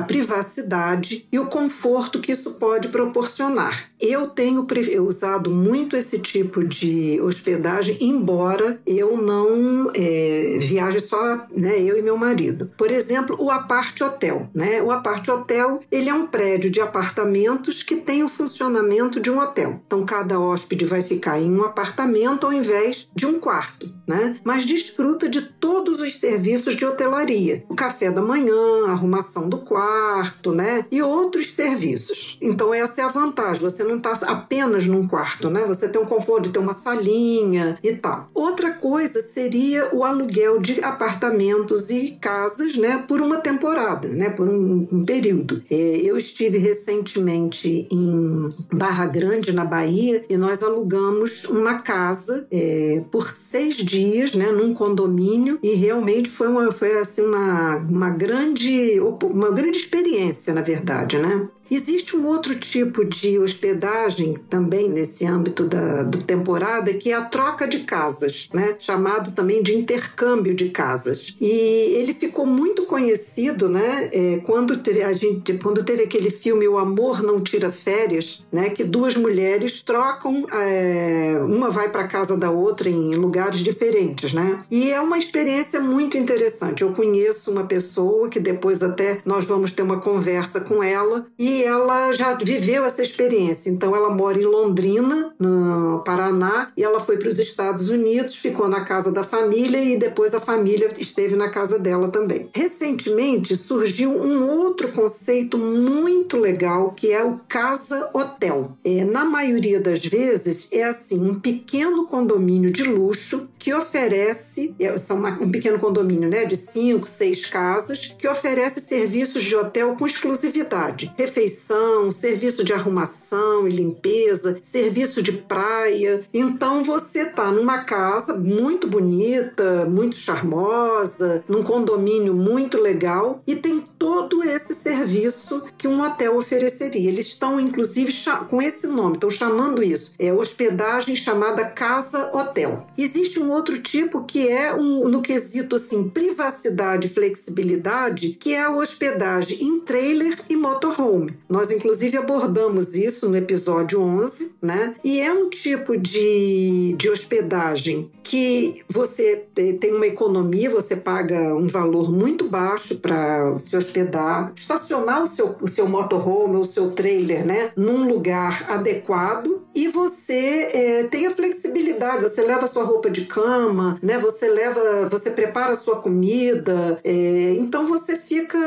privacidade 0.00 1.26
e 1.30 1.38
o 1.38 1.46
conforto 1.46 2.20
que 2.20 2.32
isso 2.32 2.52
pode 2.52 2.88
proporcionar. 2.88 3.90
Eu 4.00 4.28
tenho 4.28 4.66
usado 5.02 5.50
muito 5.50 5.94
esse 5.94 6.18
tipo 6.18 6.64
de 6.64 7.20
hospedagem, 7.20 7.98
embora 8.00 8.80
eu 8.86 9.14
não 9.18 9.92
é, 9.94 10.56
viaje 10.58 11.00
só 11.00 11.46
né, 11.54 11.78
eu 11.78 11.98
e 11.98 12.02
meu 12.02 12.16
marido. 12.16 12.70
Por 12.78 12.90
exemplo, 12.90 13.09
exemplo, 13.10 13.36
o 13.38 13.50
Aparte 13.50 14.04
Hotel. 14.04 14.48
Né? 14.54 14.80
O 14.80 14.90
Aparte 14.90 15.30
Hotel 15.30 15.80
ele 15.90 16.08
é 16.08 16.14
um 16.14 16.26
prédio 16.26 16.70
de 16.70 16.80
apartamentos 16.80 17.82
que 17.82 17.96
tem 17.96 18.22
o 18.22 18.28
funcionamento 18.28 19.20
de 19.20 19.30
um 19.30 19.38
hotel. 19.38 19.80
Então, 19.86 20.04
cada 20.04 20.38
hóspede 20.38 20.84
vai 20.84 21.02
ficar 21.02 21.40
em 21.40 21.52
um 21.52 21.64
apartamento 21.64 22.46
ao 22.46 22.52
invés 22.52 23.08
de 23.14 23.26
um 23.26 23.38
quarto, 23.38 23.92
né? 24.06 24.36
mas 24.44 24.64
desfruta 24.64 25.28
de 25.28 25.42
todos 25.42 26.00
os 26.00 26.18
serviços 26.18 26.76
de 26.76 26.86
hotelaria. 26.86 27.64
O 27.68 27.74
café 27.74 28.10
da 28.10 28.22
manhã, 28.22 28.86
a 28.86 28.92
arrumação 28.92 29.48
do 29.48 29.58
quarto 29.58 30.52
né? 30.52 30.84
e 30.90 31.02
outros 31.02 31.52
serviços. 31.54 32.38
Então, 32.40 32.72
essa 32.72 33.00
é 33.00 33.04
a 33.04 33.08
vantagem. 33.08 33.62
Você 33.62 33.82
não 33.82 33.96
está 33.96 34.12
apenas 34.26 34.86
num 34.86 35.06
quarto, 35.06 35.50
né? 35.50 35.64
você 35.64 35.88
tem 35.88 36.00
o 36.00 36.06
conforto 36.06 36.44
de 36.44 36.50
ter 36.50 36.58
uma 36.58 36.74
salinha 36.74 37.78
e 37.82 37.92
tal. 37.94 38.30
Outra 38.32 38.72
coisa 38.72 39.20
seria 39.22 39.94
o 39.94 40.04
aluguel 40.04 40.60
de 40.60 40.82
apartamentos 40.84 41.90
e 41.90 42.18
casas 42.20 42.76
né, 42.76 42.99
por 43.06 43.20
uma 43.20 43.38
temporada, 43.38 44.08
né, 44.08 44.30
por 44.30 44.48
um, 44.48 44.86
um 44.90 45.04
período. 45.04 45.62
É, 45.70 45.74
eu 46.04 46.16
estive 46.16 46.58
recentemente 46.58 47.86
em 47.90 48.48
Barra 48.72 49.06
Grande, 49.06 49.52
na 49.52 49.64
Bahia, 49.64 50.24
e 50.28 50.36
nós 50.36 50.62
alugamos 50.62 51.44
uma 51.44 51.78
casa 51.78 52.46
é, 52.50 53.02
por 53.10 53.32
seis 53.32 53.76
dias, 53.76 54.34
né, 54.34 54.50
num 54.50 54.74
condomínio, 54.74 55.58
e 55.62 55.74
realmente 55.74 56.28
foi 56.28 56.48
uma, 56.48 56.70
foi 56.70 56.98
assim 56.98 57.22
uma, 57.22 57.76
uma 57.76 58.10
grande 58.10 59.00
uma 59.00 59.50
grande 59.50 59.78
experiência, 59.78 60.54
na 60.54 60.62
verdade, 60.62 61.18
né? 61.18 61.48
Existe 61.70 62.16
um 62.16 62.26
outro 62.26 62.54
tipo 62.54 63.04
de 63.04 63.38
hospedagem 63.38 64.34
também 64.48 64.88
nesse 64.88 65.26
âmbito 65.26 65.64
da, 65.64 66.02
da 66.02 66.18
temporada, 66.18 66.92
que 66.94 67.10
é 67.10 67.14
a 67.14 67.24
troca 67.24 67.66
de 67.66 67.80
casas, 67.80 68.48
né? 68.52 68.76
chamado 68.78 69.32
também 69.32 69.62
de 69.62 69.74
intercâmbio 69.74 70.54
de 70.54 70.70
casas. 70.70 71.36
E 71.40 71.48
ele 71.96 72.12
ficou 72.12 72.46
muito 72.46 72.84
conhecido 72.84 73.50
né? 73.68 74.10
É, 74.12 74.42
quando, 74.44 74.78
teve, 74.78 75.02
a 75.02 75.12
gente, 75.12 75.54
quando 75.54 75.84
teve 75.84 76.02
aquele 76.02 76.30
filme 76.30 76.66
O 76.68 76.78
Amor 76.78 77.22
Não 77.22 77.40
Tira 77.40 77.70
Férias, 77.70 78.44
né? 78.52 78.70
que 78.70 78.84
duas 78.84 79.16
mulheres 79.16 79.82
trocam, 79.82 80.46
é, 80.52 81.40
uma 81.42 81.70
vai 81.70 81.90
para 81.90 82.06
casa 82.06 82.36
da 82.36 82.50
outra 82.50 82.88
em 82.88 83.14
lugares 83.14 83.60
diferentes. 83.60 84.32
Né? 84.32 84.62
E 84.70 84.90
é 84.90 85.00
uma 85.00 85.18
experiência 85.18 85.80
muito 85.80 86.16
interessante. 86.16 86.82
Eu 86.82 86.92
conheço 86.92 87.50
uma 87.50 87.64
pessoa 87.64 88.28
que 88.28 88.40
depois 88.40 88.82
até 88.82 89.18
nós 89.24 89.44
vamos 89.44 89.70
ter 89.70 89.82
uma 89.82 90.00
conversa 90.00 90.60
com 90.60 90.82
ela 90.82 91.26
e 91.38 91.59
ela 91.62 92.12
já 92.12 92.34
viveu 92.34 92.84
essa 92.84 93.02
experiência. 93.02 93.70
Então, 93.70 93.94
ela 93.94 94.10
mora 94.10 94.38
em 94.38 94.44
Londrina, 94.44 95.34
no 95.38 96.02
Paraná, 96.04 96.72
e 96.76 96.82
ela 96.82 97.00
foi 97.00 97.16
para 97.16 97.28
os 97.28 97.38
Estados 97.38 97.88
Unidos, 97.88 98.36
ficou 98.36 98.68
na 98.68 98.82
casa 98.82 99.10
da 99.12 99.22
família 99.22 99.82
e 99.82 99.96
depois 99.98 100.34
a 100.34 100.40
família 100.40 100.88
esteve 100.98 101.36
na 101.36 101.48
casa 101.48 101.78
dela 101.78 102.08
também. 102.08 102.48
Recentemente 102.54 103.56
surgiu 103.56 104.10
um 104.10 104.48
outro 104.48 104.92
conceito 104.92 105.58
muito 105.58 106.36
legal 106.36 106.92
que 106.92 107.12
é 107.12 107.22
o 107.24 107.40
casa-hotel. 107.48 108.72
É, 108.84 109.04
na 109.04 109.24
maioria 109.24 109.80
das 109.80 110.04
vezes, 110.04 110.68
é 110.70 110.84
assim: 110.84 111.20
um 111.20 111.38
pequeno 111.38 112.06
condomínio 112.06 112.70
de 112.70 112.82
luxo 112.84 113.48
que 113.60 113.74
oferece, 113.74 114.74
é, 114.80 114.96
são 114.96 115.18
uma, 115.18 115.30
um 115.32 115.50
pequeno 115.50 115.78
condomínio 115.78 116.30
né, 116.30 116.46
de 116.46 116.56
cinco, 116.56 117.06
seis 117.06 117.44
casas, 117.44 118.14
que 118.18 118.26
oferece 118.26 118.80
serviços 118.80 119.42
de 119.42 119.54
hotel 119.54 119.94
com 119.98 120.06
exclusividade, 120.06 121.12
refeição, 121.16 122.10
serviço 122.10 122.64
de 122.64 122.72
arrumação 122.72 123.68
e 123.68 123.72
limpeza, 123.72 124.58
serviço 124.62 125.22
de 125.22 125.32
praia. 125.32 126.22
Então 126.32 126.82
você 126.82 127.26
tá 127.26 127.52
numa 127.52 127.84
casa 127.84 128.34
muito 128.34 128.88
bonita, 128.88 129.84
muito 129.84 130.16
charmosa, 130.16 131.44
num 131.46 131.62
condomínio 131.62 132.34
muito 132.34 132.80
legal 132.80 133.42
e 133.46 133.56
tem 133.56 133.84
todo 133.98 134.42
esse 134.42 134.74
serviço 134.74 135.62
que 135.76 135.86
um 135.86 136.02
hotel 136.02 136.38
ofereceria. 136.38 137.10
Eles 137.10 137.26
estão 137.26 137.60
inclusive 137.60 138.10
com 138.48 138.62
esse 138.62 138.86
nome, 138.86 139.16
estão 139.16 139.28
chamando 139.28 139.82
isso. 139.82 140.12
É 140.18 140.32
hospedagem 140.32 141.14
chamada 141.14 141.66
casa 141.66 142.30
hotel. 142.34 142.86
Existe 142.96 143.38
um 143.38 143.49
outro 143.50 143.78
tipo 143.80 144.24
que 144.24 144.48
é 144.48 144.74
um, 144.74 145.08
no 145.08 145.22
quesito 145.22 145.76
assim 145.76 146.08
privacidade 146.08 147.06
e 147.06 147.10
flexibilidade, 147.10 148.30
que 148.40 148.54
é 148.54 148.62
a 148.62 148.70
hospedagem 148.70 149.62
em 149.62 149.80
trailer 149.80 150.38
e 150.48 150.56
motorhome. 150.56 151.34
Nós, 151.48 151.70
inclusive, 151.70 152.16
abordamos 152.16 152.94
isso 152.94 153.28
no 153.28 153.36
episódio 153.36 154.00
11, 154.00 154.54
né? 154.62 154.94
E 155.02 155.20
é 155.20 155.32
um 155.32 155.48
tipo 155.50 155.96
de, 155.96 156.94
de 156.96 157.10
hospedagem 157.10 158.10
que 158.22 158.82
você 158.88 159.44
tem 159.80 159.94
uma 159.94 160.06
economia, 160.06 160.70
você 160.70 160.94
paga 160.94 161.54
um 161.54 161.66
valor 161.66 162.12
muito 162.12 162.48
baixo 162.48 162.98
para 162.98 163.58
se 163.58 163.76
hospedar, 163.76 164.52
estacionar 164.54 165.22
o 165.22 165.26
seu, 165.26 165.56
o 165.60 165.66
seu 165.66 165.88
motorhome, 165.88 166.56
o 166.56 166.64
seu 166.64 166.92
trailer, 166.92 167.44
né? 167.44 167.72
Num 167.76 168.08
lugar 168.08 168.66
adequado 168.70 169.60
e 169.74 169.88
você 169.88 170.68
é, 170.72 171.04
tem 171.04 171.26
a 171.26 171.30
flexibilidade, 171.30 172.22
você 172.22 172.42
leva 172.42 172.66
sua 172.66 172.84
roupa 172.84 173.10
de 173.10 173.24
cama, 173.42 173.98
né? 174.02 174.18
Você 174.18 174.48
leva, 174.48 175.06
você 175.06 175.30
prepara 175.30 175.72
a 175.72 175.76
sua 175.76 175.96
comida, 175.96 176.98
é, 177.02 177.54
então 177.58 177.84
você 177.86 178.16
fica, 178.16 178.58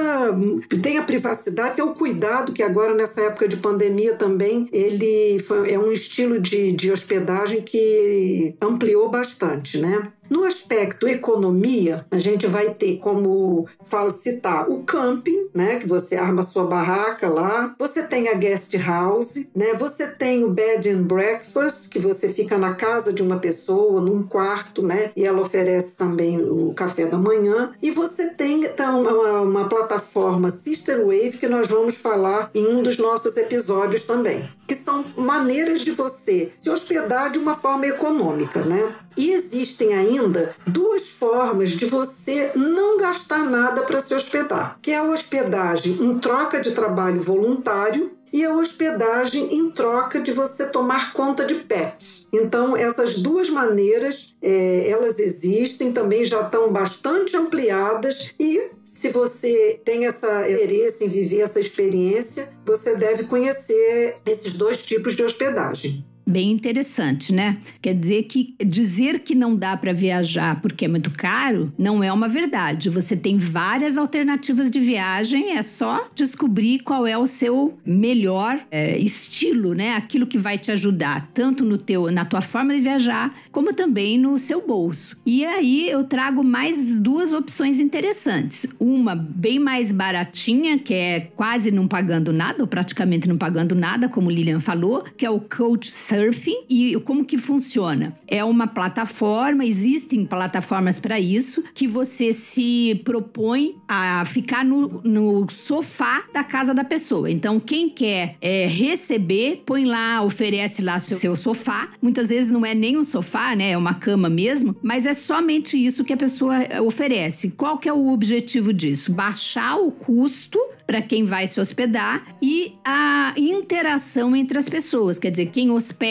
tem 0.82 0.98
a 0.98 1.04
privacidade, 1.04 1.76
tem 1.76 1.86
o 1.86 1.94
cuidado 1.94 2.54
que 2.54 2.64
agora 2.64 2.94
nessa 2.94 3.22
época 3.22 3.48
de 3.48 3.58
pandemia 3.58 4.16
também 4.16 4.68
ele 4.72 5.40
foi, 5.40 5.72
é 5.72 5.80
um 5.80 5.92
estilo 5.92 6.40
de, 6.40 6.72
de 6.72 6.92
hospedagem 6.92 7.62
que 7.62 8.56
ampliou 8.62 9.10
bastante, 9.10 9.78
né? 9.80 10.12
No 10.30 10.44
aspecto 10.46 11.08
economia, 11.08 12.06
a 12.10 12.18
gente 12.18 12.48
vai 12.48 12.74
ter 12.74 12.98
como 12.98 13.68
falo 13.84 14.10
citar 14.12 14.70
o 14.70 14.84
camping, 14.84 15.50
né, 15.54 15.78
que 15.78 15.88
você 15.88 16.16
arma 16.16 16.44
sua 16.44 16.66
barraca 16.66 17.30
lá. 17.30 17.76
Você 17.78 18.04
tem 18.04 18.30
a 18.30 18.34
guest 18.34 18.74
house, 18.76 19.46
né? 19.56 19.74
Você 19.76 20.08
tem 20.08 20.44
o 20.44 20.50
bed 20.50 20.90
and 20.90 21.04
breakfast, 21.04 21.90
que 21.90 22.00
você 22.00 22.30
fica 22.30 22.58
na 22.58 22.74
casa 22.74 23.14
de 23.14 23.22
uma 23.22 23.38
pessoa, 23.38 24.02
num 24.02 24.24
quarto, 24.24 24.82
né? 24.82 25.12
E 25.16 25.26
ela 25.26 25.42
oferece 25.42 25.96
também 25.96 26.42
o 26.42 26.74
café 26.74 27.06
da 27.06 27.18
manhã. 27.18 27.72
E 27.82 27.92
você 27.92 28.28
tem 28.28 28.66
então, 28.66 29.02
uma, 29.02 29.42
uma 29.42 29.70
plataforma 29.70 30.50
Sister 30.50 31.00
Wave 31.00 31.38
que 31.38 31.48
nós 31.48 31.68
vamos 31.68 31.96
falar 31.96 32.50
em 32.54 32.68
um 32.68 32.82
dos 32.82 32.98
nossos 32.98 33.36
episódios 33.38 34.06
também, 34.06 34.48
que 34.76 34.84
são 34.84 35.06
maneiras 35.16 35.82
de 35.82 35.92
você 35.92 36.52
se 36.60 36.70
hospedar 36.70 37.32
de 37.32 37.38
uma 37.38 37.54
forma 37.54 37.86
econômica, 37.86 38.66
né? 38.66 38.96
E 39.16 39.32
existem 39.32 39.94
ainda 39.94 40.56
duas 40.66 41.10
formas 41.10 41.70
de 41.70 41.86
você 41.86 42.52
não 42.56 42.98
gastar 42.98 43.44
nada 43.44 43.84
para 43.84 44.02
se 44.02 44.14
hospedar, 44.14 44.80
que 44.82 44.92
é 44.92 44.98
a 44.98 45.04
hospedagem 45.04 45.94
em 46.02 46.18
troca 46.18 46.60
de 46.60 46.72
trabalho 46.72 47.22
voluntário 47.22 48.12
e 48.34 48.44
a 48.44 48.52
hospedagem 48.52 49.56
em 49.56 49.70
troca 49.70 50.20
de 50.20 50.32
você 50.32 50.66
tomar 50.66 51.14
conta 51.14 51.46
de 51.46 51.54
pets. 51.54 52.26
Então, 52.34 52.76
essas 52.76 53.22
duas 53.22 53.48
maneiras, 53.48 54.36
é, 54.42 54.90
elas 54.90 55.20
existem, 55.20 55.94
também 55.94 56.26
já 56.26 56.42
estão 56.42 56.74
bastante 56.74 57.38
ampliadas 57.38 58.34
e 58.40 58.70
se 58.84 59.10
você 59.10 59.80
tem 59.86 60.08
essa 60.08 60.50
interesse 60.50 61.06
em 61.06 61.08
viver 61.08 61.42
essa 61.42 61.60
experiência, 61.60 62.52
você 62.66 62.96
deve 62.96 63.26
conhecer 63.26 64.16
esses 64.26 64.54
dois 64.54 64.78
tipos 64.78 65.16
de 65.16 65.24
hospedagem. 65.24 66.04
Bem 66.26 66.52
interessante, 66.52 67.34
né? 67.34 67.58
Quer 67.82 67.94
dizer 67.94 68.24
que 68.24 68.56
dizer 68.66 69.20
que 69.20 69.36
não 69.36 69.56
dá 69.56 69.76
para 69.76 69.94
viajar 69.94 70.62
porque 70.62 70.86
é 70.86 70.88
muito 70.88 71.12
caro 71.12 71.74
não 71.78 72.04
é 72.04 72.12
uma 72.12 72.28
verdade. 72.28 72.90
Você 72.90 73.16
tem 73.16 73.38
várias 73.38 73.98
alternativas 73.98 74.72
de 74.72 74.80
viagem, 74.80 75.58
é 75.58 75.64
só 75.64 76.08
descobrir 76.16 76.80
qual 76.80 77.06
é 77.06 77.18
o 77.18 77.28
seu 77.28 77.78
melhor 77.86 78.60
é, 78.72 78.98
estilo, 78.98 79.74
né? 79.74 79.96
Aquilo 79.96 80.26
que 80.26 80.38
vai 80.38 80.58
te 80.58 80.72
ajudar 80.72 81.30
tanto 81.34 81.66
no 81.66 81.78
teu, 81.78 82.12
na 82.12 82.26
tua 82.26 82.42
forma 82.42 82.74
de 82.74 82.82
viajar, 82.82 83.34
como 83.52 83.74
também 83.74 84.18
no 84.18 84.40
seu 84.40 84.66
bolso. 84.66 85.18
E 85.26 85.46
aí 85.46 85.90
eu 85.90 86.04
trago 86.04 86.44
mais 86.44 87.00
duas 87.00 87.34
opções 87.34 87.80
interessantes. 87.80 88.68
Uma 88.80 89.16
bem 89.16 89.60
mais 89.60 89.92
baratinha, 89.92 90.78
que 90.80 90.94
é 90.94 91.20
quase 91.36 91.72
não 91.72 91.88
pagando 91.88 92.32
nada, 92.32 92.62
ou 92.62 92.68
praticamente 92.68 93.28
não 93.28 93.38
pagando 93.38 93.76
nada, 93.76 94.08
como 94.08 94.30
Lilian 94.30 94.60
falou, 94.60 95.04
que 95.18 95.26
é 95.26 95.30
o 95.30 95.40
Coach 95.40 95.92
Surfing 96.14 96.66
e 96.70 96.96
como 97.04 97.26
que 97.26 97.40
funciona? 97.40 98.16
É 98.28 98.44
uma 98.44 98.68
plataforma, 98.68 99.66
existem 99.66 100.26
plataformas 100.26 101.00
para 101.00 101.20
isso, 101.20 101.64
que 101.74 101.88
você 101.88 102.32
se 102.32 103.02
propõe 103.04 103.76
a 103.88 104.24
ficar 104.26 104.64
no, 104.64 105.02
no 105.04 105.50
sofá 105.50 106.24
da 106.32 106.44
casa 106.44 106.72
da 106.72 106.84
pessoa. 106.84 107.32
Então, 107.32 107.60
quem 107.60 107.90
quer 107.90 108.36
é, 108.40 108.68
receber, 108.68 109.64
põe 109.66 109.86
lá, 109.86 110.22
oferece 110.22 110.84
lá 110.84 111.00
seu, 111.00 111.18
seu 111.18 111.36
sofá. 111.36 111.90
Muitas 112.00 112.30
vezes 112.30 112.52
não 112.52 112.64
é 112.64 112.76
nem 112.76 112.96
um 112.96 113.04
sofá, 113.04 113.56
né? 113.56 113.72
É 113.72 113.78
uma 113.78 113.96
cama 113.96 114.30
mesmo, 114.30 114.76
mas 114.84 115.08
é 115.08 115.16
somente 115.16 115.76
isso 115.84 116.04
que 116.04 116.14
a 116.14 116.18
pessoa 116.18 116.58
oferece. 116.86 117.52
Qual 117.52 117.80
que 117.80 117.90
é 117.90 117.94
o 117.94 118.10
objetivo 118.10 118.72
disso? 118.72 119.12
Baixar 119.12 119.78
o 119.78 119.92
custo 119.92 120.60
para 120.86 121.02
quem 121.02 121.26
vai 121.26 121.48
se 121.48 121.60
hospedar 121.60 122.36
e 122.42 122.76
a 122.84 123.34
interação 123.38 124.36
entre 124.36 124.58
as 124.58 124.68
pessoas. 124.68 125.18
Quer 125.18 125.32
dizer, 125.32 125.48
quem 125.48 125.72
hospeda 125.72 126.03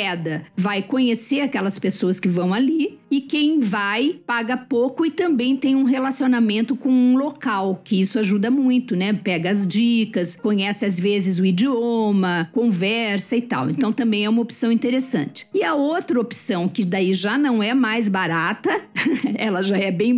vai 0.57 0.83
conhecer 0.83 1.41
aquelas 1.41 1.79
pessoas 1.79 2.19
que 2.19 2.29
vão 2.29 2.55
ali 2.55 2.99
e 3.13 3.21
quem 3.21 3.61
vai 3.61 4.19
paga 4.27 4.57
pouco 4.57 5.05
e 5.05 5.11
também 5.11 5.55
tem 5.55 5.77
um 5.77 5.85
relacionamento 5.85 6.75
com 6.75 6.89
um 6.89 7.15
local, 7.15 7.83
que 7.85 8.01
isso 8.01 8.19
ajuda 8.19 8.51
muito, 8.51 8.97
né? 8.97 9.13
Pega 9.13 9.51
as 9.51 9.67
dicas, 9.67 10.35
conhece 10.35 10.87
às 10.87 10.99
vezes 10.99 11.39
o 11.39 11.45
idioma, 11.45 12.49
conversa 12.53 13.37
e 13.37 13.43
tal. 13.43 13.69
Então 13.69 13.93
também 13.93 14.25
é 14.25 14.31
uma 14.31 14.41
opção 14.41 14.73
interessante. 14.73 15.47
E 15.53 15.63
a 15.63 15.75
outra 15.75 16.19
opção, 16.19 16.67
que 16.67 16.87
daí 16.87 17.13
já 17.13 17.37
não 17.37 17.63
é 17.63 17.75
mais 17.75 18.09
barata, 18.09 18.81
ela 19.37 19.63
já 19.63 19.77
é 19.77 19.91
bem 19.91 20.17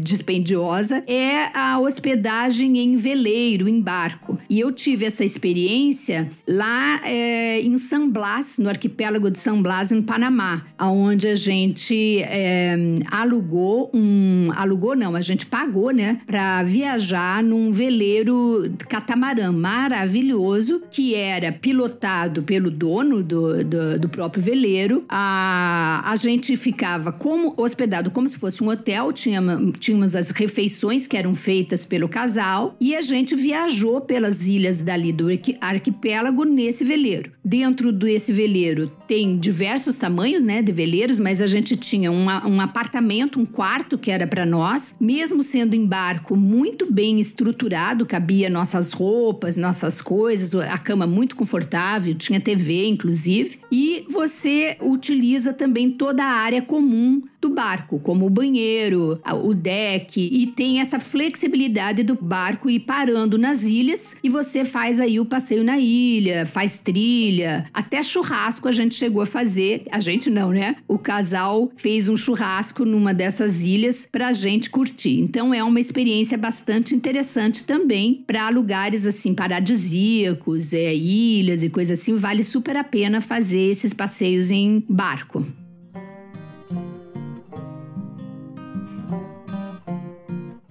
dispendiosa, 0.00 1.02
é 1.08 1.50
a 1.52 1.80
hospedagem 1.80 2.78
em 2.78 2.96
veleiro, 2.96 3.68
em 3.68 3.80
barco. 3.80 4.38
E 4.48 4.60
eu 4.60 4.70
tive 4.70 5.06
essa 5.06 5.24
experiência 5.24 6.30
lá 6.46 7.00
é, 7.02 7.60
em 7.62 7.76
San 7.78 8.08
Blas, 8.08 8.58
no 8.58 8.68
arquipélago 8.68 9.28
de 9.28 9.40
San 9.40 9.60
Blas, 9.60 9.90
em 9.90 10.00
Panamá, 10.00 10.64
onde 10.78 11.26
a 11.26 11.34
gente 11.34 12.27
é, 12.28 12.76
alugou 13.10 13.90
um. 13.92 14.50
Alugou 14.54 14.94
não, 14.96 15.14
a 15.14 15.20
gente 15.20 15.46
pagou, 15.46 15.90
né? 15.90 16.20
Para 16.26 16.62
viajar 16.62 17.42
num 17.42 17.72
veleiro 17.72 18.70
catamarã 18.88 19.52
maravilhoso, 19.52 20.82
que 20.90 21.14
era 21.14 21.52
pilotado 21.52 22.42
pelo 22.42 22.70
dono 22.70 23.22
do, 23.22 23.64
do, 23.64 23.98
do 23.98 24.08
próprio 24.08 24.42
veleiro. 24.42 25.04
A, 25.08 26.02
a 26.04 26.16
gente 26.16 26.56
ficava 26.56 27.12
como 27.12 27.54
hospedado 27.56 28.10
como 28.10 28.28
se 28.28 28.38
fosse 28.38 28.62
um 28.62 28.68
hotel, 28.68 29.12
tínhamos, 29.12 29.72
tínhamos 29.78 30.14
as 30.14 30.30
refeições 30.30 31.06
que 31.06 31.16
eram 31.16 31.34
feitas 31.34 31.84
pelo 31.84 32.08
casal 32.08 32.76
e 32.80 32.94
a 32.94 33.02
gente 33.02 33.34
viajou 33.34 34.00
pelas 34.00 34.46
ilhas 34.46 34.80
dali 34.80 35.12
do 35.12 35.26
arquipélago 35.60 36.44
nesse 36.44 36.84
veleiro. 36.84 37.32
Dentro 37.44 37.92
desse 37.92 38.32
veleiro 38.32 38.90
tem 39.06 39.38
diversos 39.38 39.96
tamanhos, 39.96 40.44
né, 40.44 40.62
de 40.62 40.72
veleiros, 40.72 41.18
mas 41.18 41.40
a 41.40 41.46
gente 41.46 41.76
tinha 41.76 42.10
um 42.18 42.60
apartamento, 42.60 43.40
um 43.40 43.46
quarto 43.46 43.98
que 43.98 44.10
era 44.10 44.26
para 44.26 44.44
nós, 44.44 44.94
mesmo 45.00 45.42
sendo 45.42 45.74
em 45.74 45.86
barco 45.86 46.36
muito 46.36 46.90
bem 46.90 47.20
estruturado, 47.20 48.06
cabia 48.06 48.50
nossas 48.50 48.92
roupas, 48.92 49.56
nossas 49.56 50.00
coisas, 50.00 50.54
a 50.54 50.78
cama 50.78 51.06
muito 51.06 51.36
confortável, 51.36 52.14
tinha 52.14 52.40
TV 52.40 52.86
inclusive, 52.86 53.58
e 53.70 54.06
você 54.10 54.76
utiliza 54.80 55.52
também 55.52 55.90
toda 55.90 56.24
a 56.24 56.28
área 56.28 56.62
comum 56.62 57.22
do 57.40 57.50
barco, 57.50 58.00
como 58.00 58.26
o 58.26 58.30
banheiro, 58.30 59.20
o 59.44 59.54
deck, 59.54 60.20
e 60.20 60.46
tem 60.48 60.80
essa 60.80 60.98
flexibilidade 60.98 62.02
do 62.02 62.16
barco 62.16 62.68
ir 62.68 62.80
parando 62.80 63.38
nas 63.38 63.62
ilhas 63.62 64.16
e 64.24 64.28
você 64.28 64.64
faz 64.64 64.98
aí 64.98 65.20
o 65.20 65.24
passeio 65.24 65.62
na 65.62 65.78
ilha, 65.78 66.46
faz 66.46 66.80
trilha, 66.80 67.66
até 67.72 68.02
churrasco 68.02 68.66
a 68.66 68.72
gente 68.72 68.94
chegou 68.94 69.22
a 69.22 69.26
fazer. 69.26 69.84
A 69.90 70.00
gente 70.00 70.28
não, 70.28 70.50
né? 70.50 70.76
O 70.88 70.98
casal 70.98 71.70
fez 71.76 72.07
um 72.08 72.16
churrasco 72.16 72.84
numa 72.84 73.12
dessas 73.14 73.62
ilhas 73.62 74.06
pra 74.10 74.32
gente 74.32 74.70
curtir. 74.70 75.20
Então 75.20 75.52
é 75.52 75.62
uma 75.62 75.80
experiência 75.80 76.38
bastante 76.38 76.94
interessante 76.94 77.64
também 77.64 78.24
para 78.26 78.48
lugares 78.48 79.04
assim 79.06 79.34
paradisíacos, 79.34 80.72
é, 80.72 80.94
ilhas 80.94 81.62
e 81.62 81.68
coisas 81.70 82.00
assim. 82.00 82.16
Vale 82.16 82.44
super 82.44 82.76
a 82.76 82.84
pena 82.84 83.20
fazer 83.20 83.70
esses 83.70 83.92
passeios 83.92 84.50
em 84.50 84.82
barco. 84.88 85.46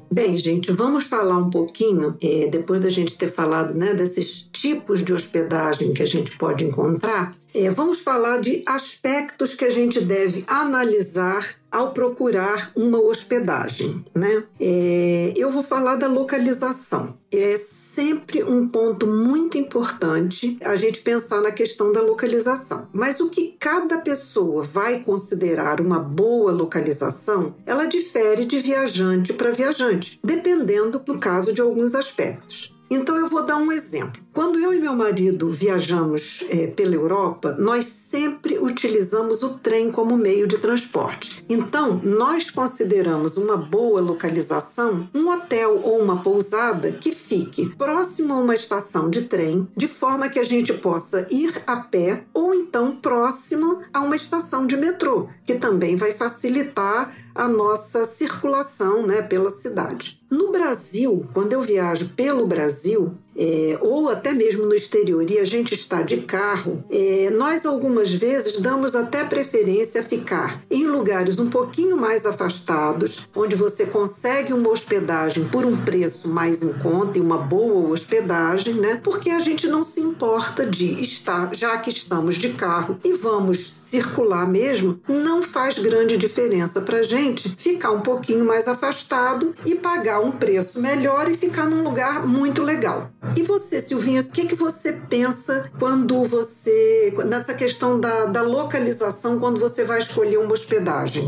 Bem, 0.10 0.38
gente, 0.38 0.72
vamos 0.72 1.04
falar 1.04 1.38
um 1.38 1.50
pouquinho, 1.50 2.16
é, 2.22 2.48
depois 2.48 2.80
da 2.80 2.90
gente 2.90 3.18
ter 3.18 3.28
falado 3.28 3.74
né, 3.74 3.94
desses 3.94 4.42
tipos 4.42 5.04
de 5.04 5.14
hospedagem 5.14 5.94
que 5.94 6.02
a 6.02 6.06
gente 6.06 6.38
pode 6.38 6.64
encontrar, 6.64 7.36
é, 7.54 7.70
vamos 7.70 8.00
falar 8.00 8.40
de 8.40 8.64
aspectos 8.66 9.54
que 9.54 9.66
a 9.66 9.70
gente 9.70 10.00
deve 10.00 10.46
analisar 10.48 11.56
ao 11.72 11.92
procurar 11.92 12.72
uma 12.76 13.00
hospedagem, 13.00 14.04
né? 14.16 14.44
É, 14.60 15.34
eu 15.36 15.52
vou 15.52 15.64
falar 15.64 15.96
da 15.96 16.08
localização. 16.08 17.16
É 17.32 17.58
sempre 17.58 18.44
um 18.44 18.68
ponto 18.68 19.06
muito 19.06 19.58
importante 19.58 20.58
a 20.64 20.76
gente 20.76 21.02
pensar 21.02 21.42
na 21.42 21.52
questão 21.52 21.92
da 21.92 22.02
localização. 22.02 22.88
Mas 22.94 23.20
o 23.20 23.30
que 23.30 23.56
cada 23.60 23.98
pessoa 23.98 24.64
vai 24.64 25.00
considerar 25.00 25.82
uma 25.82 26.00
boa 26.00 26.52
localização, 26.52 27.56
ela 27.66 27.86
difere 27.86 28.46
de 28.46 28.60
viajante 28.60 29.34
para 29.34 29.52
viajante, 29.52 30.20
dependendo 30.24 31.00
do 31.00 31.20
caso 31.20 31.54
de 31.54 31.62
alguns 31.62 31.96
aspectos. 31.96 32.74
Então 32.90 33.18
eu 33.18 33.28
vou 33.28 33.44
dar 33.44 33.58
um 33.58 33.72
exemplo. 33.72 34.22
Quando 34.38 34.60
eu 34.60 34.72
e 34.72 34.80
meu 34.80 34.94
marido 34.94 35.50
viajamos 35.50 36.46
é, 36.48 36.68
pela 36.68 36.94
Europa, 36.94 37.56
nós 37.58 37.86
sempre 37.86 38.60
utilizamos 38.60 39.42
o 39.42 39.58
trem 39.58 39.92
como 39.92 40.16
meio 40.16 40.48
de 40.48 40.60
transporte. 40.60 41.44
Então, 41.50 42.00
nós 42.04 42.52
consideramos 42.52 43.36
uma 43.36 43.58
boa 43.58 44.00
localização 44.00 45.10
um 45.12 45.28
hotel 45.32 45.82
ou 45.84 46.00
uma 46.00 46.22
pousada 46.22 46.92
que 46.92 47.12
fique 47.12 47.76
próximo 47.76 48.32
a 48.32 48.38
uma 48.38 48.54
estação 48.54 49.10
de 49.10 49.24
trem, 49.24 49.68
de 49.76 49.88
forma 49.88 50.30
que 50.30 50.38
a 50.38 50.44
gente 50.44 50.72
possa 50.72 51.26
ir 51.32 51.52
a 51.66 51.78
pé 51.78 52.24
ou 52.32 52.54
então 52.54 52.96
próximo 52.96 53.80
a 53.92 54.02
uma 54.02 54.16
estação 54.16 54.68
de 54.68 54.78
metrô, 54.78 55.28
que 55.48 55.56
também 55.56 55.96
vai 55.96 56.12
facilitar 56.12 57.12
a 57.34 57.48
nossa 57.48 58.06
circulação 58.06 59.02
né, 59.06 59.24
pela 59.24 59.50
cidade. 59.50 60.20
No 60.30 60.52
Brasil, 60.52 61.26
quando 61.34 61.54
eu 61.54 61.62
viajo 61.62 62.10
pelo 62.10 62.46
Brasil, 62.46 63.16
é, 63.38 63.78
ou 63.82 64.10
até 64.10 64.34
mesmo 64.34 64.66
no 64.66 64.74
exterior 64.74 65.30
e 65.30 65.38
a 65.38 65.46
gente 65.46 65.74
está 65.74 66.02
de 66.02 66.18
carro, 66.18 66.84
é, 66.90 67.30
nós 67.32 67.66
algumas 67.66 68.12
vezes 68.12 68.60
damos 68.60 68.96
até 68.96 69.24
preferência 69.24 70.02
a 70.02 70.04
ficar 70.04 70.64
em 70.72 70.86
lugares 70.86 71.40
um 71.40 71.50
pouquinho 71.50 71.96
mais 71.96 72.26
afastados, 72.26 73.28
onde 73.36 73.56
você 73.56 73.86
consegue 73.86 74.54
uma 74.54 74.70
hospedagem 74.70 75.46
por 75.46 75.66
um 75.66 75.78
preço 75.78 76.28
mais 76.28 76.64
em 76.64 76.74
conta 76.74 77.20
e 77.20 77.22
uma 77.22 77.38
boa 77.38 77.90
hospedagem, 77.90 78.76
né? 78.76 79.00
Porque 79.04 79.30
a 79.30 79.40
gente 79.40 79.68
não 79.68 79.84
se 79.84 80.02
importa 80.02 80.66
de 80.66 81.02
estar, 81.02 81.54
já 81.54 81.78
que 81.78 81.90
estamos 81.90 82.36
de 82.36 82.50
carro 82.50 82.98
e 83.04 83.14
vamos 83.14 83.70
circular 83.70 84.48
mesmo, 84.48 85.00
não 85.08 85.44
faz 85.44 85.78
grande 85.78 86.18
diferença 86.18 86.82
para 86.82 87.04
gente 87.04 87.54
ficar 87.58 87.92
um 87.92 88.02
pouquinho 88.02 88.46
mais 88.46 88.68
afastado 88.68 89.54
e 89.66 89.76
pagar 89.76 90.20
um 90.20 90.32
preço 90.32 90.80
melhor 90.80 91.30
e 91.30 91.36
ficar 91.36 91.68
num 91.68 91.84
lugar 91.84 92.26
muito 92.26 92.64
legal. 92.64 93.12
E 93.36 93.44
você, 93.44 93.82
Silvinha, 93.82 94.22
o 94.22 94.32
que, 94.32 94.46
que 94.46 94.56
você 94.56 94.94
pensa 94.94 95.70
quando 95.80 96.24
você. 96.24 97.14
nessa 97.26 97.54
questão 97.54 98.00
da, 98.00 98.26
da 98.26 98.42
localização, 98.42 99.40
quando 99.40 99.60
você 99.60 99.84
vai 99.84 100.00
escolher 100.00 100.38
uma 100.38 100.54
hospedagem? 100.54 101.28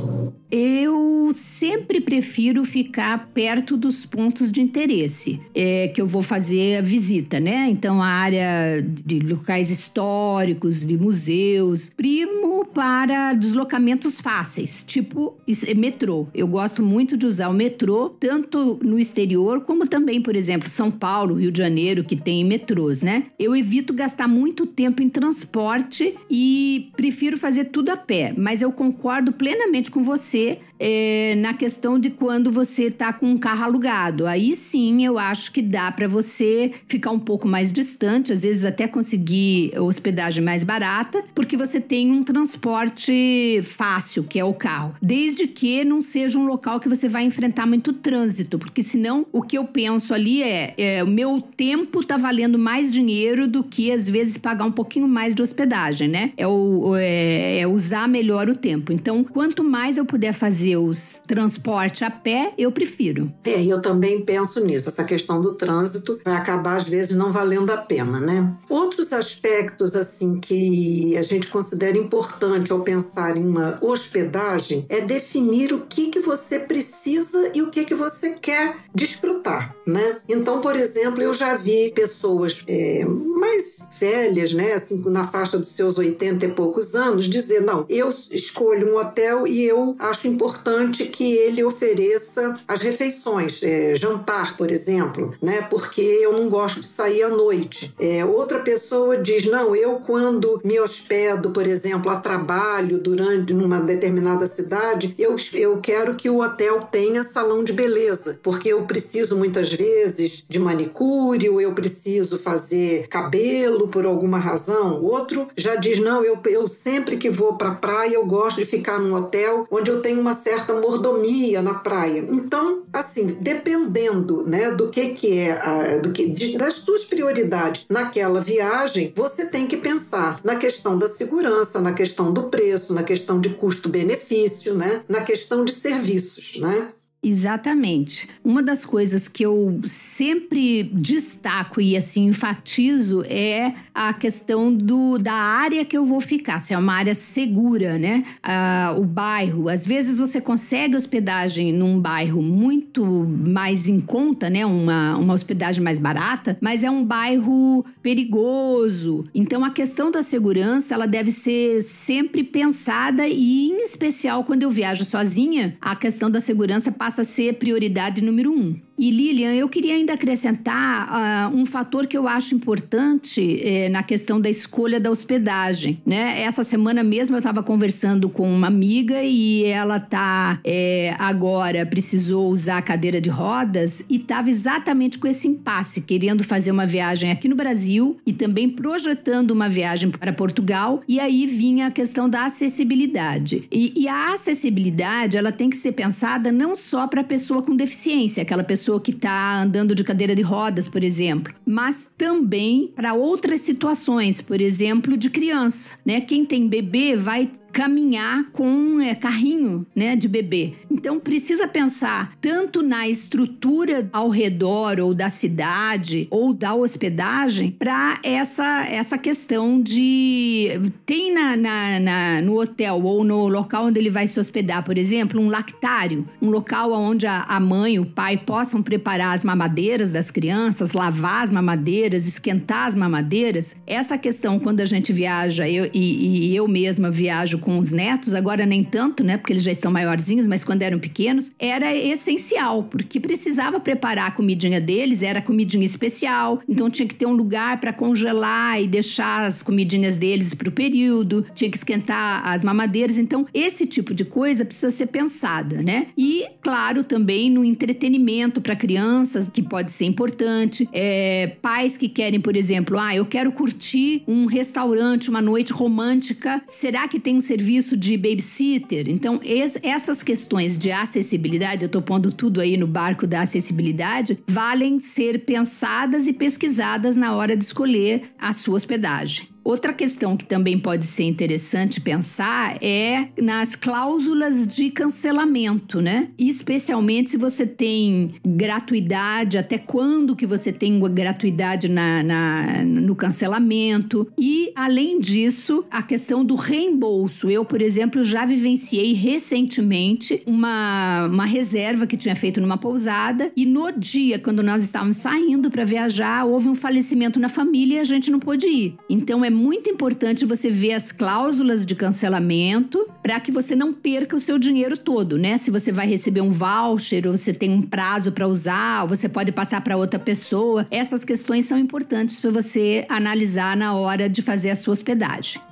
Eu 0.51 1.31
sempre 1.35 2.01
prefiro 2.01 2.65
ficar 2.65 3.29
perto 3.33 3.77
dos 3.77 4.05
pontos 4.05 4.51
de 4.51 4.61
interesse 4.61 5.39
é, 5.53 5.89
que 5.89 6.01
eu 6.01 6.07
vou 6.07 6.23
fazer 6.23 6.77
a 6.77 6.81
visita, 6.81 7.39
né? 7.39 7.67
Então, 7.69 8.01
a 8.01 8.07
área 8.07 8.81
de 8.81 9.19
locais 9.19 9.69
históricos, 9.69 10.85
de 10.85 10.97
museus. 10.97 11.91
Primo 11.95 12.65
para 12.65 13.33
deslocamentos 13.33 14.19
fáceis, 14.19 14.83
tipo 14.83 15.37
metrô. 15.75 16.27
Eu 16.33 16.47
gosto 16.47 16.81
muito 16.81 17.17
de 17.17 17.25
usar 17.25 17.49
o 17.49 17.53
metrô, 17.53 18.09
tanto 18.09 18.79
no 18.83 18.97
exterior 18.97 19.61
como 19.61 19.87
também, 19.87 20.21
por 20.21 20.35
exemplo, 20.35 20.69
São 20.69 20.89
Paulo, 20.89 21.35
Rio 21.35 21.51
de 21.51 21.59
Janeiro, 21.59 21.88
que 22.03 22.15
tem 22.15 22.43
metrôs, 22.43 23.01
né? 23.01 23.25
Eu 23.37 23.55
evito 23.55 23.93
gastar 23.93 24.27
muito 24.27 24.65
tempo 24.65 25.01
em 25.01 25.09
transporte 25.09 26.15
e 26.29 26.91
prefiro 26.95 27.37
fazer 27.37 27.65
tudo 27.65 27.89
a 27.89 27.97
pé, 27.97 28.33
mas 28.37 28.61
eu 28.61 28.71
concordo 28.71 29.31
plenamente 29.31 29.91
com 29.91 30.03
você 30.03 30.59
é, 30.79 31.35
na 31.37 31.53
questão 31.53 31.99
de 31.99 32.09
quando 32.09 32.51
você 32.51 32.83
está 32.83 33.11
com 33.11 33.25
um 33.27 33.37
carro 33.37 33.65
alugado. 33.65 34.25
Aí 34.25 34.55
sim 34.55 35.05
eu 35.05 35.19
acho 35.19 35.51
que 35.51 35.61
dá 35.61 35.91
para 35.91 36.07
você 36.07 36.71
ficar 36.87 37.11
um 37.11 37.19
pouco 37.19 37.47
mais 37.47 37.71
distante, 37.71 38.31
às 38.31 38.43
vezes 38.43 38.63
até 38.63 38.87
conseguir 38.87 39.77
hospedagem 39.77 40.43
mais 40.43 40.63
barata, 40.63 41.23
porque 41.35 41.57
você 41.57 41.81
tem 41.81 42.11
um 42.11 42.23
transporte 42.23 43.61
fácil, 43.63 44.23
que 44.23 44.39
é 44.39 44.45
o 44.45 44.53
carro. 44.53 44.95
Desde 45.01 45.47
que 45.47 45.83
não 45.83 46.01
seja 46.01 46.39
um 46.39 46.45
local 46.45 46.79
que 46.79 46.87
você 46.87 47.09
vai 47.09 47.23
enfrentar 47.23 47.65
muito 47.65 47.91
trânsito, 47.93 48.57
porque 48.57 48.81
senão 48.81 49.25
o 49.31 49.41
que 49.41 49.57
eu 49.57 49.65
penso 49.65 50.13
ali 50.13 50.41
é, 50.41 50.73
é 50.77 51.03
o 51.03 51.07
meu 51.07 51.41
tempo 51.41 52.05
tá 52.05 52.17
valendo 52.17 52.57
mais 52.57 52.91
dinheiro 52.91 53.47
do 53.47 53.63
que 53.63 53.91
às 53.91 54.09
vezes 54.09 54.37
pagar 54.37 54.65
um 54.65 54.71
pouquinho 54.71 55.07
mais 55.07 55.33
de 55.33 55.41
hospedagem, 55.41 56.07
né? 56.07 56.31
É, 56.37 56.47
o, 56.47 56.95
é, 56.95 57.59
é 57.59 57.67
usar 57.67 58.07
melhor 58.07 58.49
o 58.49 58.55
tempo. 58.55 58.91
Então, 58.91 59.23
quanto 59.23 59.63
mais 59.63 59.97
eu 59.97 60.05
puder 60.05 60.33
fazer 60.33 60.68
os 60.77 61.21
transporte 61.27 62.03
a 62.03 62.11
pé, 62.11 62.53
eu 62.57 62.71
prefiro. 62.71 63.31
É, 63.43 63.63
eu 63.63 63.81
também 63.81 64.21
penso 64.21 64.63
nisso. 64.63 64.89
Essa 64.89 65.03
questão 65.03 65.41
do 65.41 65.53
trânsito 65.53 66.19
vai 66.23 66.35
acabar, 66.35 66.75
às 66.75 66.87
vezes, 66.87 67.15
não 67.15 67.31
valendo 67.31 67.71
a 67.71 67.77
pena, 67.77 68.19
né? 68.19 68.53
Outros 68.67 69.13
aspectos, 69.13 69.95
assim, 69.95 70.39
que 70.39 71.15
a 71.17 71.21
gente 71.21 71.47
considera 71.47 71.97
importante 71.97 72.71
ao 72.71 72.81
pensar 72.81 73.37
em 73.37 73.45
uma 73.45 73.77
hospedagem 73.81 74.85
é 74.89 75.01
definir 75.01 75.73
o 75.73 75.81
que, 75.81 76.07
que 76.07 76.19
você 76.19 76.59
precisa 76.59 77.51
e 77.53 77.61
o 77.61 77.69
que, 77.69 77.85
que 77.85 77.95
você 77.95 78.31
quer 78.31 78.75
desfrutar, 78.93 79.75
né? 79.85 80.17
Então, 80.27 80.61
por 80.61 80.75
exemplo, 80.75 81.21
eu 81.21 81.33
já 81.33 81.55
vi 81.55 81.91
pessoas 81.91 82.63
é, 82.67 83.05
mais 83.05 83.79
velhas, 83.99 84.53
né, 84.53 84.73
assim, 84.73 85.01
na 85.07 85.23
faixa 85.23 85.57
dos 85.57 85.69
seus 85.69 85.97
80 85.97 86.45
e 86.45 86.51
poucos 86.51 86.95
anos, 86.95 87.29
dizer: 87.29 87.61
não, 87.61 87.85
eu 87.89 88.13
escolho 88.31 88.91
um 88.91 88.97
hotel 88.97 89.47
e 89.47 89.63
eu 89.63 89.95
acho 89.99 90.27
importante 90.27 90.58
importante 90.59 91.05
que 91.05 91.33
ele 91.33 91.63
ofereça 91.63 92.55
as 92.67 92.79
refeições, 92.79 93.61
é, 93.63 93.95
jantar, 93.95 94.57
por 94.57 94.69
exemplo, 94.69 95.33
né? 95.41 95.65
Porque 95.69 96.01
eu 96.01 96.33
não 96.33 96.49
gosto 96.49 96.81
de 96.81 96.87
sair 96.87 97.23
à 97.23 97.29
noite. 97.29 97.93
É, 97.99 98.25
outra 98.25 98.59
pessoa 98.59 99.17
diz: 99.17 99.45
não, 99.45 99.75
eu 99.75 100.01
quando 100.05 100.59
me 100.63 100.79
hospedo, 100.79 101.51
por 101.51 101.65
exemplo, 101.65 102.11
a 102.11 102.19
trabalho 102.19 102.99
durante 102.99 103.53
numa 103.53 103.79
determinada 103.79 104.45
cidade, 104.47 105.15
eu, 105.17 105.35
eu 105.53 105.77
quero 105.77 106.15
que 106.15 106.29
o 106.29 106.41
hotel 106.41 106.81
tenha 106.91 107.23
salão 107.23 107.63
de 107.63 107.71
beleza, 107.71 108.39
porque 108.43 108.69
eu 108.69 108.83
preciso 108.83 109.37
muitas 109.37 109.71
vezes 109.71 110.43
de 110.47 110.59
manicure, 110.59 111.45
eu 111.45 111.71
preciso 111.73 112.37
fazer 112.37 113.07
cabelo 113.07 113.87
por 113.87 114.05
alguma 114.05 114.37
razão. 114.37 115.03
Outro 115.03 115.47
já 115.55 115.75
diz: 115.75 115.99
não, 115.99 116.23
eu, 116.23 116.37
eu 116.45 116.67
sempre 116.67 117.17
que 117.17 117.29
vou 117.29 117.55
para 117.55 117.69
a 117.69 117.75
praia, 117.75 118.15
eu 118.15 118.25
gosto 118.25 118.57
de 118.57 118.65
ficar 118.65 118.99
num 118.99 119.15
hotel 119.15 119.65
onde 119.71 119.89
eu 119.89 120.01
tenho 120.01 120.19
uma 120.19 120.33
certa 120.49 120.73
mordomia 120.73 121.61
na 121.61 121.75
praia. 121.75 122.25
Então, 122.27 122.83
assim, 122.91 123.27
dependendo, 123.39 124.43
né, 124.43 124.71
do 124.71 124.89
que 124.89 125.09
que 125.09 125.37
é, 125.37 125.51
a, 125.51 125.97
do 125.97 126.11
que 126.11 126.27
de, 126.27 126.57
das 126.57 126.75
suas 126.75 127.05
prioridades 127.05 127.85
naquela 127.87 128.41
viagem, 128.41 129.13
você 129.15 129.45
tem 129.45 129.67
que 129.67 129.77
pensar 129.77 130.39
na 130.43 130.55
questão 130.55 130.97
da 130.97 131.07
segurança, 131.07 131.79
na 131.79 131.93
questão 131.93 132.33
do 132.33 132.43
preço, 132.43 132.93
na 132.93 133.03
questão 133.03 133.39
de 133.39 133.49
custo-benefício, 133.49 134.73
né, 134.73 135.03
na 135.07 135.21
questão 135.21 135.63
de 135.63 135.71
serviços, 135.71 136.59
né? 136.59 136.87
Exatamente. 137.21 138.29
Uma 138.41 138.63
das 138.63 138.85
coisas 138.85 139.27
que 139.27 139.45
eu 139.45 139.81
sempre 139.83 140.83
destaco 140.93 141.81
e 141.81 141.97
assim 141.97 142.27
enfatizo 142.27 143.23
é 143.27 143.73
a 143.93 144.13
questão 144.13 144.73
do, 144.73 145.17
da 145.17 145.33
área 145.33 145.83
que 145.83 145.97
eu 145.97 146.05
vou 146.05 146.21
ficar, 146.21 146.61
se 146.61 146.73
é 146.73 146.77
uma 146.77 146.93
área 146.93 147.13
segura, 147.13 147.99
né? 147.99 148.23
Ah, 148.41 148.95
o 148.97 149.03
bairro. 149.03 149.67
Às 149.67 149.85
vezes 149.85 150.17
você 150.17 150.39
consegue 150.39 150.95
hospedagem 150.95 151.73
num 151.73 151.99
bairro 151.99 152.41
muito 152.41 153.05
mais 153.05 153.85
em 153.85 153.99
conta, 153.99 154.49
né? 154.49 154.65
Uma, 154.65 155.17
uma 155.17 155.33
hospedagem 155.33 155.83
mais 155.83 155.99
barata, 155.99 156.57
mas 156.61 156.85
é 156.85 156.89
um 156.89 157.03
bairro 157.03 157.85
perigoso. 158.01 159.25
Então 159.35 159.65
a 159.65 159.71
questão 159.71 160.09
da 160.09 160.23
segurança 160.23 160.93
ela 160.93 161.05
deve 161.05 161.33
ser 161.33 161.81
sempre 161.81 162.45
pensada 162.45 163.27
e, 163.27 163.67
em 163.71 163.83
especial, 163.83 164.45
quando 164.45 164.63
eu 164.63 164.71
viajo 164.71 165.03
sozinha, 165.03 165.75
a 165.81 165.97
questão 165.97 166.31
da 166.31 166.39
segurança 166.39 166.93
passa 166.93 167.08
passa 167.09 167.23
a 167.23 167.25
ser 167.25 167.53
prioridade 167.53 168.21
número 168.21 168.51
um. 168.51 168.79
E 168.99 169.11
Lilian, 169.11 169.53
eu 169.53 169.69
queria 169.69 169.93
ainda 169.93 170.11
acrescentar 170.11 171.49
uh, 171.49 171.55
um 171.55 171.65
fator 171.65 172.05
que 172.05 172.17
eu 172.17 172.27
acho 172.27 172.53
importante 172.53 173.61
eh, 173.63 173.87
na 173.87 174.03
questão 174.03 174.41
da 174.41 174.49
escolha 174.49 174.99
da 174.99 175.09
hospedagem. 175.09 176.01
Né? 176.05 176.41
Essa 176.41 176.63
semana 176.63 177.01
mesmo 177.01 177.33
eu 177.33 177.37
estava 177.37 177.63
conversando 177.63 178.27
com 178.27 178.51
uma 178.51 178.67
amiga 178.67 179.23
e 179.23 179.63
ela 179.63 180.01
tá 180.01 180.59
eh, 180.65 181.15
agora 181.17 181.85
precisou 181.85 182.49
usar 182.49 182.79
a 182.79 182.81
cadeira 182.81 183.21
de 183.21 183.29
rodas 183.29 184.03
e 184.09 184.17
estava 184.17 184.49
exatamente 184.49 185.17
com 185.17 185.27
esse 185.27 185.47
impasse, 185.47 186.01
querendo 186.01 186.43
fazer 186.43 186.71
uma 186.71 186.85
viagem 186.85 187.31
aqui 187.31 187.47
no 187.47 187.55
Brasil 187.55 188.17
e 188.25 188.33
também 188.33 188.69
projetando 188.69 189.51
uma 189.51 189.69
viagem 189.69 190.09
para 190.09 190.33
Portugal. 190.33 191.01
E 191.07 191.21
aí 191.21 191.47
vinha 191.47 191.87
a 191.87 191.91
questão 191.91 192.29
da 192.29 192.43
acessibilidade. 192.43 193.63
E, 193.71 193.93
e 193.95 194.09
a 194.09 194.33
acessibilidade 194.33 195.37
ela 195.37 195.53
tem 195.53 195.69
que 195.69 195.77
ser 195.77 195.93
pensada 195.93 196.51
não 196.51 196.75
só 196.75 197.07
para 197.07 197.21
a 197.21 197.23
pessoa 197.23 197.61
com 197.61 197.73
deficiência, 197.77 198.43
aquela 198.43 198.61
pessoa 198.61 198.88
pessoa 198.89 198.99
que 198.99 199.11
está 199.11 199.61
andando 199.61 199.93
de 199.93 200.03
cadeira 200.03 200.35
de 200.35 200.41
rodas, 200.41 200.87
por 200.87 201.03
exemplo, 201.03 201.53
mas 201.63 202.09
também 202.17 202.91
para 202.95 203.13
outras 203.13 203.61
situações, 203.61 204.41
por 204.41 204.59
exemplo, 204.59 205.15
de 205.15 205.29
criança, 205.29 205.93
né? 206.03 206.19
Quem 206.21 206.43
tem 206.43 206.67
bebê 206.67 207.15
vai 207.15 207.51
caminhar 207.71 208.45
com 208.51 208.99
é, 208.99 209.15
carrinho 209.15 209.85
né, 209.95 210.15
de 210.15 210.27
bebê. 210.27 210.73
Então 210.89 211.19
precisa 211.19 211.67
pensar 211.67 212.33
tanto 212.41 212.81
na 212.81 213.07
estrutura 213.07 214.09
ao 214.11 214.29
redor 214.29 214.99
ou 214.99 215.13
da 215.13 215.29
cidade 215.29 216.27
ou 216.29 216.53
da 216.53 216.73
hospedagem 216.73 217.71
para 217.71 218.19
essa, 218.23 218.85
essa 218.87 219.17
questão 219.17 219.81
de 219.81 220.91
tem 221.05 221.33
na, 221.33 221.55
na, 221.55 221.99
na, 221.99 222.41
no 222.41 222.59
hotel 222.59 223.01
ou 223.03 223.23
no 223.23 223.47
local 223.47 223.85
onde 223.85 223.99
ele 223.99 224.09
vai 224.09 224.27
se 224.27 224.39
hospedar, 224.39 224.83
por 224.83 224.97
exemplo, 224.97 225.39
um 225.39 225.47
lactário, 225.47 226.27
um 226.41 226.49
local 226.49 226.91
onde 226.91 227.27
a, 227.27 227.43
a 227.43 227.59
mãe 227.59 227.95
e 227.95 227.99
o 227.99 228.05
pai 228.05 228.37
possam 228.37 228.81
preparar 228.81 229.33
as 229.33 229.43
mamadeiras 229.43 230.11
das 230.11 230.31
crianças, 230.31 230.93
lavar 230.93 231.43
as 231.43 231.49
mamadeiras, 231.49 232.27
esquentar 232.27 232.87
as 232.87 232.95
mamadeiras. 232.95 233.75
Essa 233.85 234.17
questão 234.17 234.59
quando 234.59 234.81
a 234.81 234.85
gente 234.85 235.13
viaja 235.13 235.69
eu, 235.69 235.89
e, 235.93 236.49
e 236.49 236.55
eu 236.55 236.67
mesma 236.67 237.11
viajo 237.11 237.58
com 237.59 237.77
os 237.77 237.91
netos, 237.91 238.33
agora 238.33 238.65
nem 238.65 238.83
tanto, 238.83 239.23
né? 239.23 239.37
Porque 239.37 239.53
eles 239.53 239.63
já 239.63 239.71
estão 239.71 239.91
maiorzinhos, 239.91 240.47
mas 240.47 240.63
quando 240.63 240.81
eram 240.81 240.99
pequenos, 240.99 241.51
era 241.59 241.95
essencial, 241.95 242.83
porque 242.83 243.19
precisava 243.19 243.79
preparar 243.79 244.27
a 244.27 244.31
comidinha 244.31 244.79
deles, 244.79 245.21
era 245.21 245.41
comidinha 245.41 245.85
especial, 245.85 246.61
então 246.67 246.89
tinha 246.89 247.07
que 247.07 247.15
ter 247.15 247.25
um 247.25 247.33
lugar 247.33 247.79
para 247.79 247.93
congelar 247.93 248.81
e 248.81 248.87
deixar 248.87 249.45
as 249.45 249.61
comidinhas 249.61 250.17
deles 250.17 250.53
para 250.53 250.69
o 250.69 250.71
período, 250.71 251.45
tinha 251.53 251.69
que 251.69 251.77
esquentar 251.77 252.47
as 252.47 252.63
mamadeiras. 252.63 253.17
Então, 253.17 253.45
esse 253.53 253.85
tipo 253.85 254.13
de 254.13 254.25
coisa 254.25 254.65
precisa 254.65 254.91
ser 254.91 255.07
pensada, 255.07 255.81
né? 255.81 256.07
E, 256.17 256.45
claro, 256.61 257.03
também 257.03 257.49
no 257.49 257.63
entretenimento 257.63 258.61
para 258.61 258.75
crianças, 258.75 259.47
que 259.47 259.61
pode 259.61 259.91
ser 259.91 260.05
importante. 260.05 260.87
É, 260.93 261.55
pais 261.61 261.97
que 261.97 262.07
querem, 262.07 262.39
por 262.39 262.55
exemplo, 262.55 262.97
ah, 262.97 263.15
eu 263.15 263.25
quero 263.25 263.51
curtir 263.51 264.23
um 264.27 264.45
restaurante, 264.45 265.29
uma 265.29 265.41
noite 265.41 265.73
romântica. 265.73 266.61
Será 266.67 267.07
que 267.07 267.19
tem 267.19 267.35
um 267.35 267.41
serviço 267.49 267.97
de 267.97 268.15
babysitter? 268.15 269.09
Então, 269.09 269.39
essas 269.81 270.21
questões 270.21 270.77
de 270.77 270.91
acessibilidade, 270.91 271.81
eu 271.81 271.87
estou 271.87 272.01
pondo 272.01 272.31
tudo 272.31 272.61
aí 272.61 272.77
no 272.77 272.85
barco 272.85 273.25
da 273.25 273.41
acessibilidade, 273.41 274.37
valem 274.47 274.99
ser 274.99 275.45
pensadas 275.45 276.27
e 276.27 276.33
pesquisadas 276.33 277.15
na 277.15 277.35
hora 277.35 277.57
de 277.57 277.63
escolher 277.63 278.33
a 278.39 278.53
sua 278.53 278.75
hospedagem. 278.75 279.47
Outra 279.69 279.93
questão 279.93 280.35
que 280.35 280.45
também 280.45 280.79
pode 280.79 281.05
ser 281.05 281.25
interessante 281.25 282.01
pensar 282.01 282.75
é 282.81 283.27
nas 283.39 283.75
cláusulas 283.75 284.65
de 284.65 284.89
cancelamento, 284.89 286.01
né? 286.01 286.29
Especialmente 286.39 287.29
se 287.29 287.37
você 287.37 287.67
tem 287.67 288.33
gratuidade, 288.43 289.59
até 289.59 289.77
quando 289.77 290.35
que 290.35 290.47
você 290.47 290.71
tem 290.71 290.99
gratuidade 291.13 291.87
na, 291.87 292.23
na, 292.23 292.83
no 292.83 293.15
cancelamento. 293.15 294.27
E, 294.35 294.71
além 294.75 295.19
disso, 295.19 295.85
a 295.91 296.01
questão 296.01 296.43
do 296.43 296.55
reembolso. 296.55 297.47
Eu, 297.47 297.63
por 297.63 297.79
exemplo, 297.79 298.23
já 298.23 298.47
vivenciei 298.47 299.13
recentemente 299.13 300.41
uma, 300.47 301.27
uma 301.27 301.45
reserva 301.45 302.07
que 302.07 302.17
tinha 302.17 302.35
feito 302.35 302.59
numa 302.59 302.79
pousada 302.79 303.51
e 303.55 303.67
no 303.67 303.91
dia, 303.91 304.39
quando 304.39 304.63
nós 304.63 304.83
estávamos 304.83 305.17
saindo 305.17 305.69
para 305.69 305.85
viajar, 305.85 306.43
houve 306.45 306.67
um 306.67 306.73
falecimento 306.73 307.39
na 307.39 307.49
família 307.49 307.97
e 307.97 307.99
a 307.99 308.03
gente 308.03 308.31
não 308.31 308.39
pôde 308.39 308.65
ir. 308.65 308.95
Então, 309.07 309.45
é 309.45 309.58
muito 309.59 309.89
importante 309.89 310.45
você 310.45 310.69
ver 310.69 310.93
as 310.93 311.11
cláusulas 311.11 311.85
de 311.85 311.93
cancelamento 311.93 313.05
para 313.21 313.39
que 313.39 313.51
você 313.51 313.75
não 313.75 313.93
perca 313.93 314.35
o 314.35 314.39
seu 314.39 314.57
dinheiro 314.57 314.97
todo, 314.97 315.37
né? 315.37 315.57
Se 315.57 315.69
você 315.69 315.91
vai 315.91 316.07
receber 316.07 316.41
um 316.41 316.51
voucher 316.51 317.27
ou 317.27 317.37
você 317.37 317.53
tem 317.53 317.69
um 317.69 317.81
prazo 317.81 318.31
para 318.31 318.47
usar, 318.47 319.03
ou 319.03 319.09
você 319.09 319.27
pode 319.27 319.51
passar 319.51 319.81
para 319.81 319.97
outra 319.97 320.19
pessoa, 320.19 320.87
essas 320.89 321.25
questões 321.25 321.65
são 321.65 321.77
importantes 321.77 322.39
para 322.39 322.51
você 322.51 323.05
analisar 323.09 323.75
na 323.75 323.93
hora 323.93 324.29
de 324.29 324.41
fazer 324.41 324.69
a 324.69 324.75
sua 324.75 324.93
hospedagem. 324.93 325.68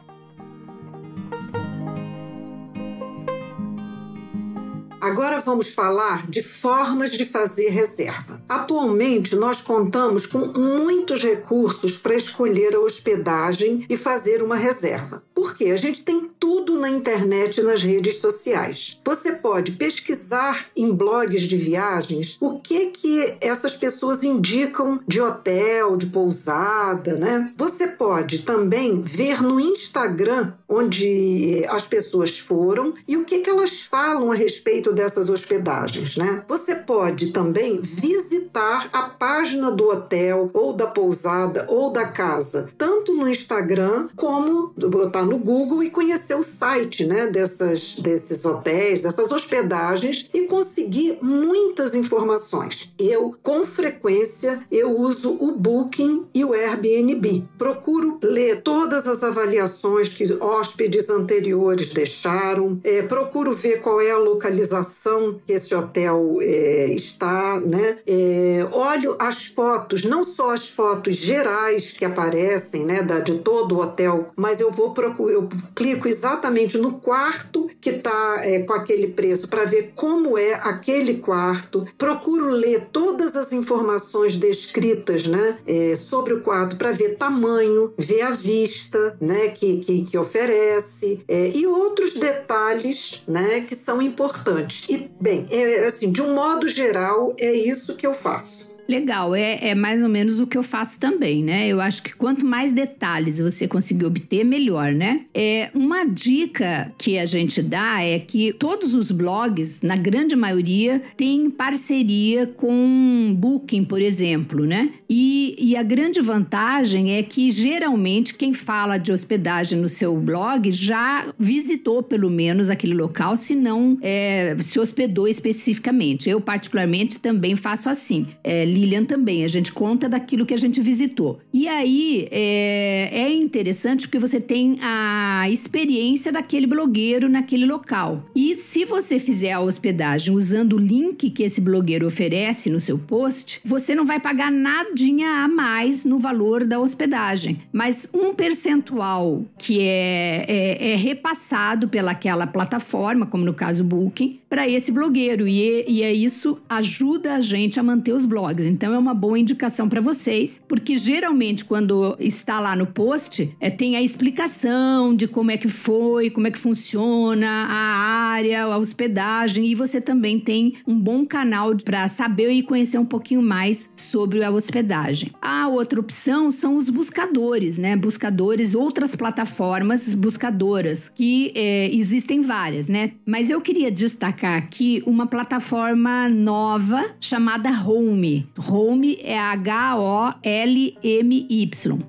Agora 5.08 5.40
vamos 5.40 5.70
falar 5.70 6.28
de 6.28 6.44
formas 6.44 7.12
de 7.12 7.26
fazer 7.26 7.70
reserva. 7.70 8.42
Atualmente, 8.48 9.38
nós 9.38 9.62
contamos 9.62 10.28
com 10.28 10.40
muitos 10.40 11.24
recursos 11.24 11.98
para 11.98 12.14
escolher 12.14 12.76
a 12.76 12.82
hospedagem 12.82 13.86
e 13.90 13.96
fazer 13.96 14.44
uma 14.44 14.58
reserva. 14.58 15.24
Porque 15.38 15.66
a 15.66 15.78
gente 15.78 16.02
tem 16.02 16.32
tudo 16.40 16.80
na 16.80 16.90
internet 16.90 17.60
e 17.60 17.64
nas 17.64 17.84
redes 17.84 18.20
sociais. 18.20 19.00
Você 19.06 19.34
pode 19.34 19.74
pesquisar 19.74 20.66
em 20.76 20.92
blogs 20.92 21.44
de 21.44 21.56
viagens 21.56 22.38
o 22.42 22.60
que 22.60 22.88
que 22.88 23.38
essas 23.40 23.76
pessoas 23.76 24.24
indicam 24.24 25.00
de 25.08 25.22
hotel, 25.22 25.96
de 25.96 26.08
pousada, 26.08 27.20
né? 27.20 27.54
Você 27.56 27.86
pode 27.86 28.40
também 28.40 29.04
ver 29.04 29.44
no 29.44 29.60
Instagram 29.60 30.54
onde 30.68 31.64
as 31.70 31.86
pessoas 31.86 32.40
foram 32.40 32.94
e 33.08 33.16
o 33.16 33.24
que 33.24 33.40
que 33.40 33.50
elas 33.52 33.82
falam 33.82 34.32
a 34.32 34.36
respeito 34.36 34.92
dessas 34.92 35.30
hospedagens, 35.30 36.18
né? 36.18 36.44
Você 36.48 36.74
pode 36.74 37.28
também 37.28 37.80
visitar 37.80 38.90
a 38.92 39.04
página 39.04 39.70
do 39.70 39.88
hotel 39.88 40.50
ou 40.52 40.74
da 40.74 40.88
pousada 40.88 41.68
ou 41.70 41.92
da 41.92 42.08
casa, 42.08 42.70
tanto 42.76 43.14
no 43.14 43.30
Instagram 43.30 44.10
como 44.16 44.74
botar 44.76 45.27
no 45.28 45.38
Google 45.38 45.84
e 45.84 45.90
conhecer 45.90 46.36
o 46.36 46.44
site, 46.44 47.06
né, 47.06 47.28
dessas 47.28 47.98
desses 47.98 48.46
hotéis, 48.46 49.02
dessas 49.02 49.32
hospedagens 49.32 50.30
e 50.34 50.44
conseguir 50.44 51.18
muitas 51.22 51.94
informações. 51.94 52.92
Eu 52.98 53.36
com 53.44 53.66
frequência 53.66 54.60
eu 54.72 54.98
uso 54.98 55.38
o 55.40 55.52
Booking 55.52 56.28
e 56.34 56.44
o 56.44 56.54
Airbnb. 56.54 57.44
Procuro 57.58 58.20
ler 58.24 58.62
todas 58.62 59.08
as 59.08 59.24
avaliações 59.24 60.10
que 60.10 60.26
hóspedes 60.42 61.10
anteriores 61.10 61.92
deixaram, 61.94 62.80
é, 62.84 63.02
procuro 63.02 63.52
ver 63.52 63.82
qual 63.82 64.02
é 64.02 64.12
a 64.12 64.18
localização 64.18 65.40
que 65.46 65.54
esse 65.54 65.74
hotel 65.74 66.38
é, 66.42 66.92
está, 66.94 67.60
né? 67.60 67.98
É, 68.06 68.68
olho 68.72 69.16
as 69.20 69.46
fotos, 69.46 70.04
não 70.04 70.24
só 70.24 70.52
as 70.52 70.70
fotos 70.70 71.16
gerais 71.16 71.92
que 71.92 72.06
aparecem, 72.06 72.86
né, 72.86 73.02
da, 73.02 73.20
de 73.20 73.40
todo 73.40 73.76
o 73.76 73.82
hotel, 73.82 74.30
mas 74.36 74.60
eu 74.62 74.72
vou 74.72 74.94
procurar, 74.94 75.17
eu 75.30 75.48
clico 75.76 76.08
exatamente 76.08 76.78
no 76.78 76.94
quarto 77.00 77.70
que 77.80 77.90
está 77.92 78.42
é, 78.42 78.62
com 78.62 78.74
aquele 78.74 79.08
preço 79.08 79.48
para 79.48 79.66
ver 79.66 79.94
como 79.96 80.38
é 80.38 80.54
aquele 80.54 81.16
quarto. 81.16 81.88
Procuro 81.98 82.48
ler 82.48 82.88
todas 82.92 83.36
as 83.36 83.52
informações 83.52 84.38
descritas, 84.38 85.28
né, 85.28 85.58
é, 85.66 85.96
sobre 85.96 86.34
o 86.34 86.42
quarto 86.42 86.76
para 86.76 86.92
ver 86.92 87.16
tamanho, 87.16 87.94
ver 87.98 88.22
a 88.22 88.32
vista, 88.32 89.18
né, 89.20 89.50
que, 89.50 89.78
que, 89.78 90.04
que 90.04 90.18
oferece 90.18 91.20
é, 91.28 91.50
e 91.56 91.66
outros 91.66 92.14
detalhes, 92.14 93.24
né, 93.28 93.62
que 93.62 93.76
são 93.76 94.02
importantes. 94.02 94.86
E, 94.90 95.10
bem, 95.20 95.48
é, 95.50 95.88
assim, 95.88 96.12
de 96.12 96.22
um 96.22 96.34
modo 96.34 96.68
geral, 96.68 97.34
é 97.40 97.52
isso 97.54 97.96
que 97.96 98.06
eu 98.06 98.14
faço. 98.14 98.77
Legal, 98.88 99.36
é, 99.36 99.70
é 99.70 99.76
mais 99.76 100.02
ou 100.02 100.08
menos 100.08 100.40
o 100.40 100.48
que 100.48 100.58
eu 100.58 100.64
faço 100.64 101.00
também, 101.00 101.44
né? 101.44 101.68
Eu 101.68 101.82
acho 101.82 102.02
que 102.02 102.16
quanto 102.16 102.46
mais 102.46 102.72
detalhes 102.72 103.40
você 103.40 103.68
conseguir 103.68 104.06
obter, 104.06 104.46
melhor, 104.46 104.94
né? 104.94 105.22
É, 105.34 105.70
uma 105.74 106.06
dica 106.06 106.92
que 106.98 107.18
a 107.18 107.26
gente 107.26 107.62
dá 107.62 108.02
é 108.02 108.18
que 108.20 108.54
todos 108.54 108.94
os 108.94 109.12
blogs, 109.12 109.82
na 109.82 109.98
grande 109.98 110.36
maioria, 110.36 111.02
têm 111.18 111.50
parceria 111.50 112.48
com 112.48 113.36
Booking, 113.38 113.84
por 113.84 114.02
exemplo, 114.02 114.66
né? 114.66 114.90
E, 115.10 115.56
e 115.60 115.76
a 115.76 115.84
grande 115.84 116.22
vantagem 116.22 117.16
é 117.16 117.24
que 117.24 117.52
geralmente 117.52 118.36
quem 118.36 118.54
fala 118.54 118.98
de 118.98 119.12
hospedagem 119.12 119.80
no 119.80 119.88
seu 119.88 120.16
blog 120.18 120.72
já 120.72 121.34
visitou 121.38 122.02
pelo 122.02 122.30
menos 122.30 122.70
aquele 122.70 122.94
local, 122.94 123.36
se 123.36 123.56
não 123.56 123.98
é, 124.02 124.56
se 124.62 124.80
hospedou 124.80 125.28
especificamente. 125.28 126.30
Eu, 126.30 126.40
particularmente, 126.40 127.20
também 127.20 127.56
faço 127.56 127.90
assim. 127.90 128.28
É, 128.44 128.77
Lilian 128.78 129.04
também. 129.04 129.44
A 129.44 129.48
gente 129.48 129.72
conta 129.72 130.08
daquilo 130.08 130.46
que 130.46 130.54
a 130.54 130.58
gente 130.58 130.82
visitou. 130.82 131.40
E 131.54 131.68
aí 131.68 132.28
é, 132.32 133.10
é 133.12 133.34
interessante 133.34 134.08
porque 134.08 134.20
você 134.20 134.40
tem 134.40 134.78
a 134.82 135.50
experiência 135.50 136.32
daquele 136.32 136.68
blogueiro 136.68 137.28
naquele 137.28 137.66
local. 137.66 138.26
E 138.36 138.56
se 138.56 138.86
você 138.86 139.20
fizer 139.20 139.54
a 139.54 139.60
hospedagem 139.60 140.34
usando 140.34 140.74
o 140.74 140.80
link 140.80 141.30
que 141.30 141.44
esse 141.44 141.60
blogueiro 141.60 142.08
oferece 142.08 142.70
no 142.70 142.80
seu 142.80 142.98
post, 142.98 143.60
você 143.66 143.96
não 143.96 144.06
vai 144.06 144.20
pagar 144.20 144.52
nadinha 144.52 145.44
a 145.44 145.48
mais 145.48 146.06
no 146.06 146.20
valor 146.20 146.66
da 146.66 146.80
hospedagem. 146.80 147.60
Mas 147.72 148.08
um 148.14 148.34
percentual 148.34 149.44
que 149.58 149.82
é, 149.82 150.46
é, 150.48 150.92
é 150.94 150.96
repassado 150.96 151.88
pelaquela 151.88 152.46
plataforma, 152.46 153.26
como 153.26 153.44
no 153.44 153.54
caso 153.54 153.84
Booking, 153.84 154.40
para 154.50 154.68
esse 154.68 154.92
blogueiro. 154.92 155.48
E, 155.48 155.86
e 155.88 156.04
é 156.04 156.14
isso 156.14 156.58
ajuda 156.70 157.36
a 157.36 157.42
gente 157.42 157.80
a 157.80 157.84
manter 157.84 158.14
os 158.14 158.26
blogs. 158.26 158.66
Então 158.66 158.94
é 158.94 158.98
uma 158.98 159.14
boa 159.14 159.38
indicação 159.38 159.90
para 159.90 160.02
vocês, 160.02 160.62
porque 160.68 160.98
geralmente 160.98 161.66
quando 161.66 162.16
está 162.20 162.60
lá 162.60 162.76
no 162.76 162.86
post, 162.86 163.56
é, 163.60 163.70
tem 163.70 163.96
a 163.96 164.02
explicação 164.02 165.16
de 165.16 165.28
como 165.28 165.52
é 165.52 165.58
que 165.58 165.68
foi, 165.68 166.30
como 166.30 166.48
é 166.48 166.52
que 166.52 166.60
funciona 166.60 167.48
a 167.48 168.32
área, 168.34 168.64
a 168.64 168.78
hospedagem 168.78 169.66
e 169.66 169.76
você 169.76 170.00
também 170.00 170.40
tem 170.40 170.76
um 170.88 170.98
bom 170.98 171.26
canal 171.26 171.76
para 171.78 172.08
saber 172.08 172.52
e 172.52 172.64
conhecer 172.64 172.98
um 172.98 173.06
pouquinho 173.06 173.42
mais 173.42 173.90
sobre 173.96 174.44
a 174.44 174.52
hospedagem. 174.52 175.32
A 175.42 175.68
outra 175.68 176.00
opção 176.00 176.52
são 176.52 176.76
os 176.76 176.90
buscadores, 176.90 177.78
né? 177.78 177.96
Buscadores, 177.96 178.74
outras 178.74 179.16
plataformas 179.16 180.14
buscadoras 180.14 181.12
que 181.14 181.52
é, 181.56 181.94
existem 181.94 182.42
várias, 182.42 182.88
né? 182.88 183.12
Mas 183.26 183.50
eu 183.50 183.60
queria 183.60 183.92
destacar 183.92 184.37
aqui 184.46 185.02
uma 185.06 185.26
plataforma 185.26 186.28
nova 186.30 187.16
chamada 187.20 187.70
Home. 187.70 188.48
Home 188.70 189.18
é 189.22 189.40
H-O-L-M-Y. 189.40 190.40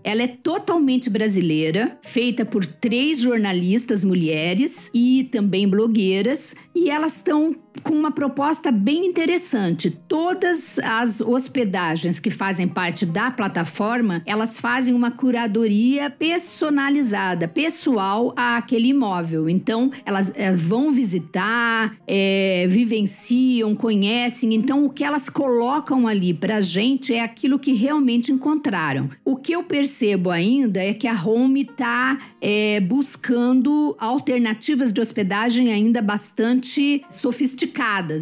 Ela 0.05 0.23
é 0.23 0.27
totalmente 0.27 1.09
brasileira, 1.09 1.99
feita 2.03 2.45
por 2.45 2.67
três 2.67 3.21
jornalistas 3.21 4.05
mulheres 4.05 4.91
e 4.93 5.29
também 5.31 5.69
blogueiras, 5.69 6.55
e 6.75 6.91
elas 6.91 7.15
estão 7.15 7.57
com 7.81 7.95
uma 7.95 8.11
proposta 8.11 8.71
bem 8.71 9.07
interessante. 9.07 9.91
Todas 9.91 10.79
as 10.81 11.21
hospedagens 11.21 12.21
que 12.21 12.31
fazem 12.31 12.69
parte 12.69 13.07
da 13.07 13.31
plataforma, 13.31 14.23
elas 14.27 14.59
fazem 14.59 14.95
uma 14.95 15.11
curadoria 15.11 16.11
personalizada, 16.11 17.49
pessoal 17.49 18.33
àquele 18.37 18.89
imóvel. 18.89 19.49
Então, 19.49 19.91
elas 20.05 20.33
é, 20.35 20.53
vão 20.53 20.93
visitar, 20.93 21.95
é, 22.07 22.67
vivenciam, 22.69 23.75
conhecem. 23.75 24.55
Então, 24.55 24.85
o 24.85 24.91
que 24.91 25.05
elas 25.05 25.29
colocam 25.29 26.07
ali 26.07 26.35
para 26.35 26.57
a 26.57 26.61
gente 26.61 27.15
é 27.15 27.21
aquilo 27.21 27.59
que 27.59 27.73
realmente 27.73 28.33
encontraram. 28.33 29.09
O 29.25 29.37
que 29.37 29.53
eu 29.53 29.63
percebo 29.63 30.31
ainda 30.31 30.83
é 30.83 30.93
que 30.93 31.07
a 31.07 31.15
Home 31.15 31.63
está 31.63 32.19
é, 32.41 32.81
buscando 32.81 33.97
alternativas 33.99 34.93
de 34.93 35.01
hospedagem 35.01 35.73
ainda 35.73 36.01
bastante 36.01 37.05
sofisticadas, 37.11 37.68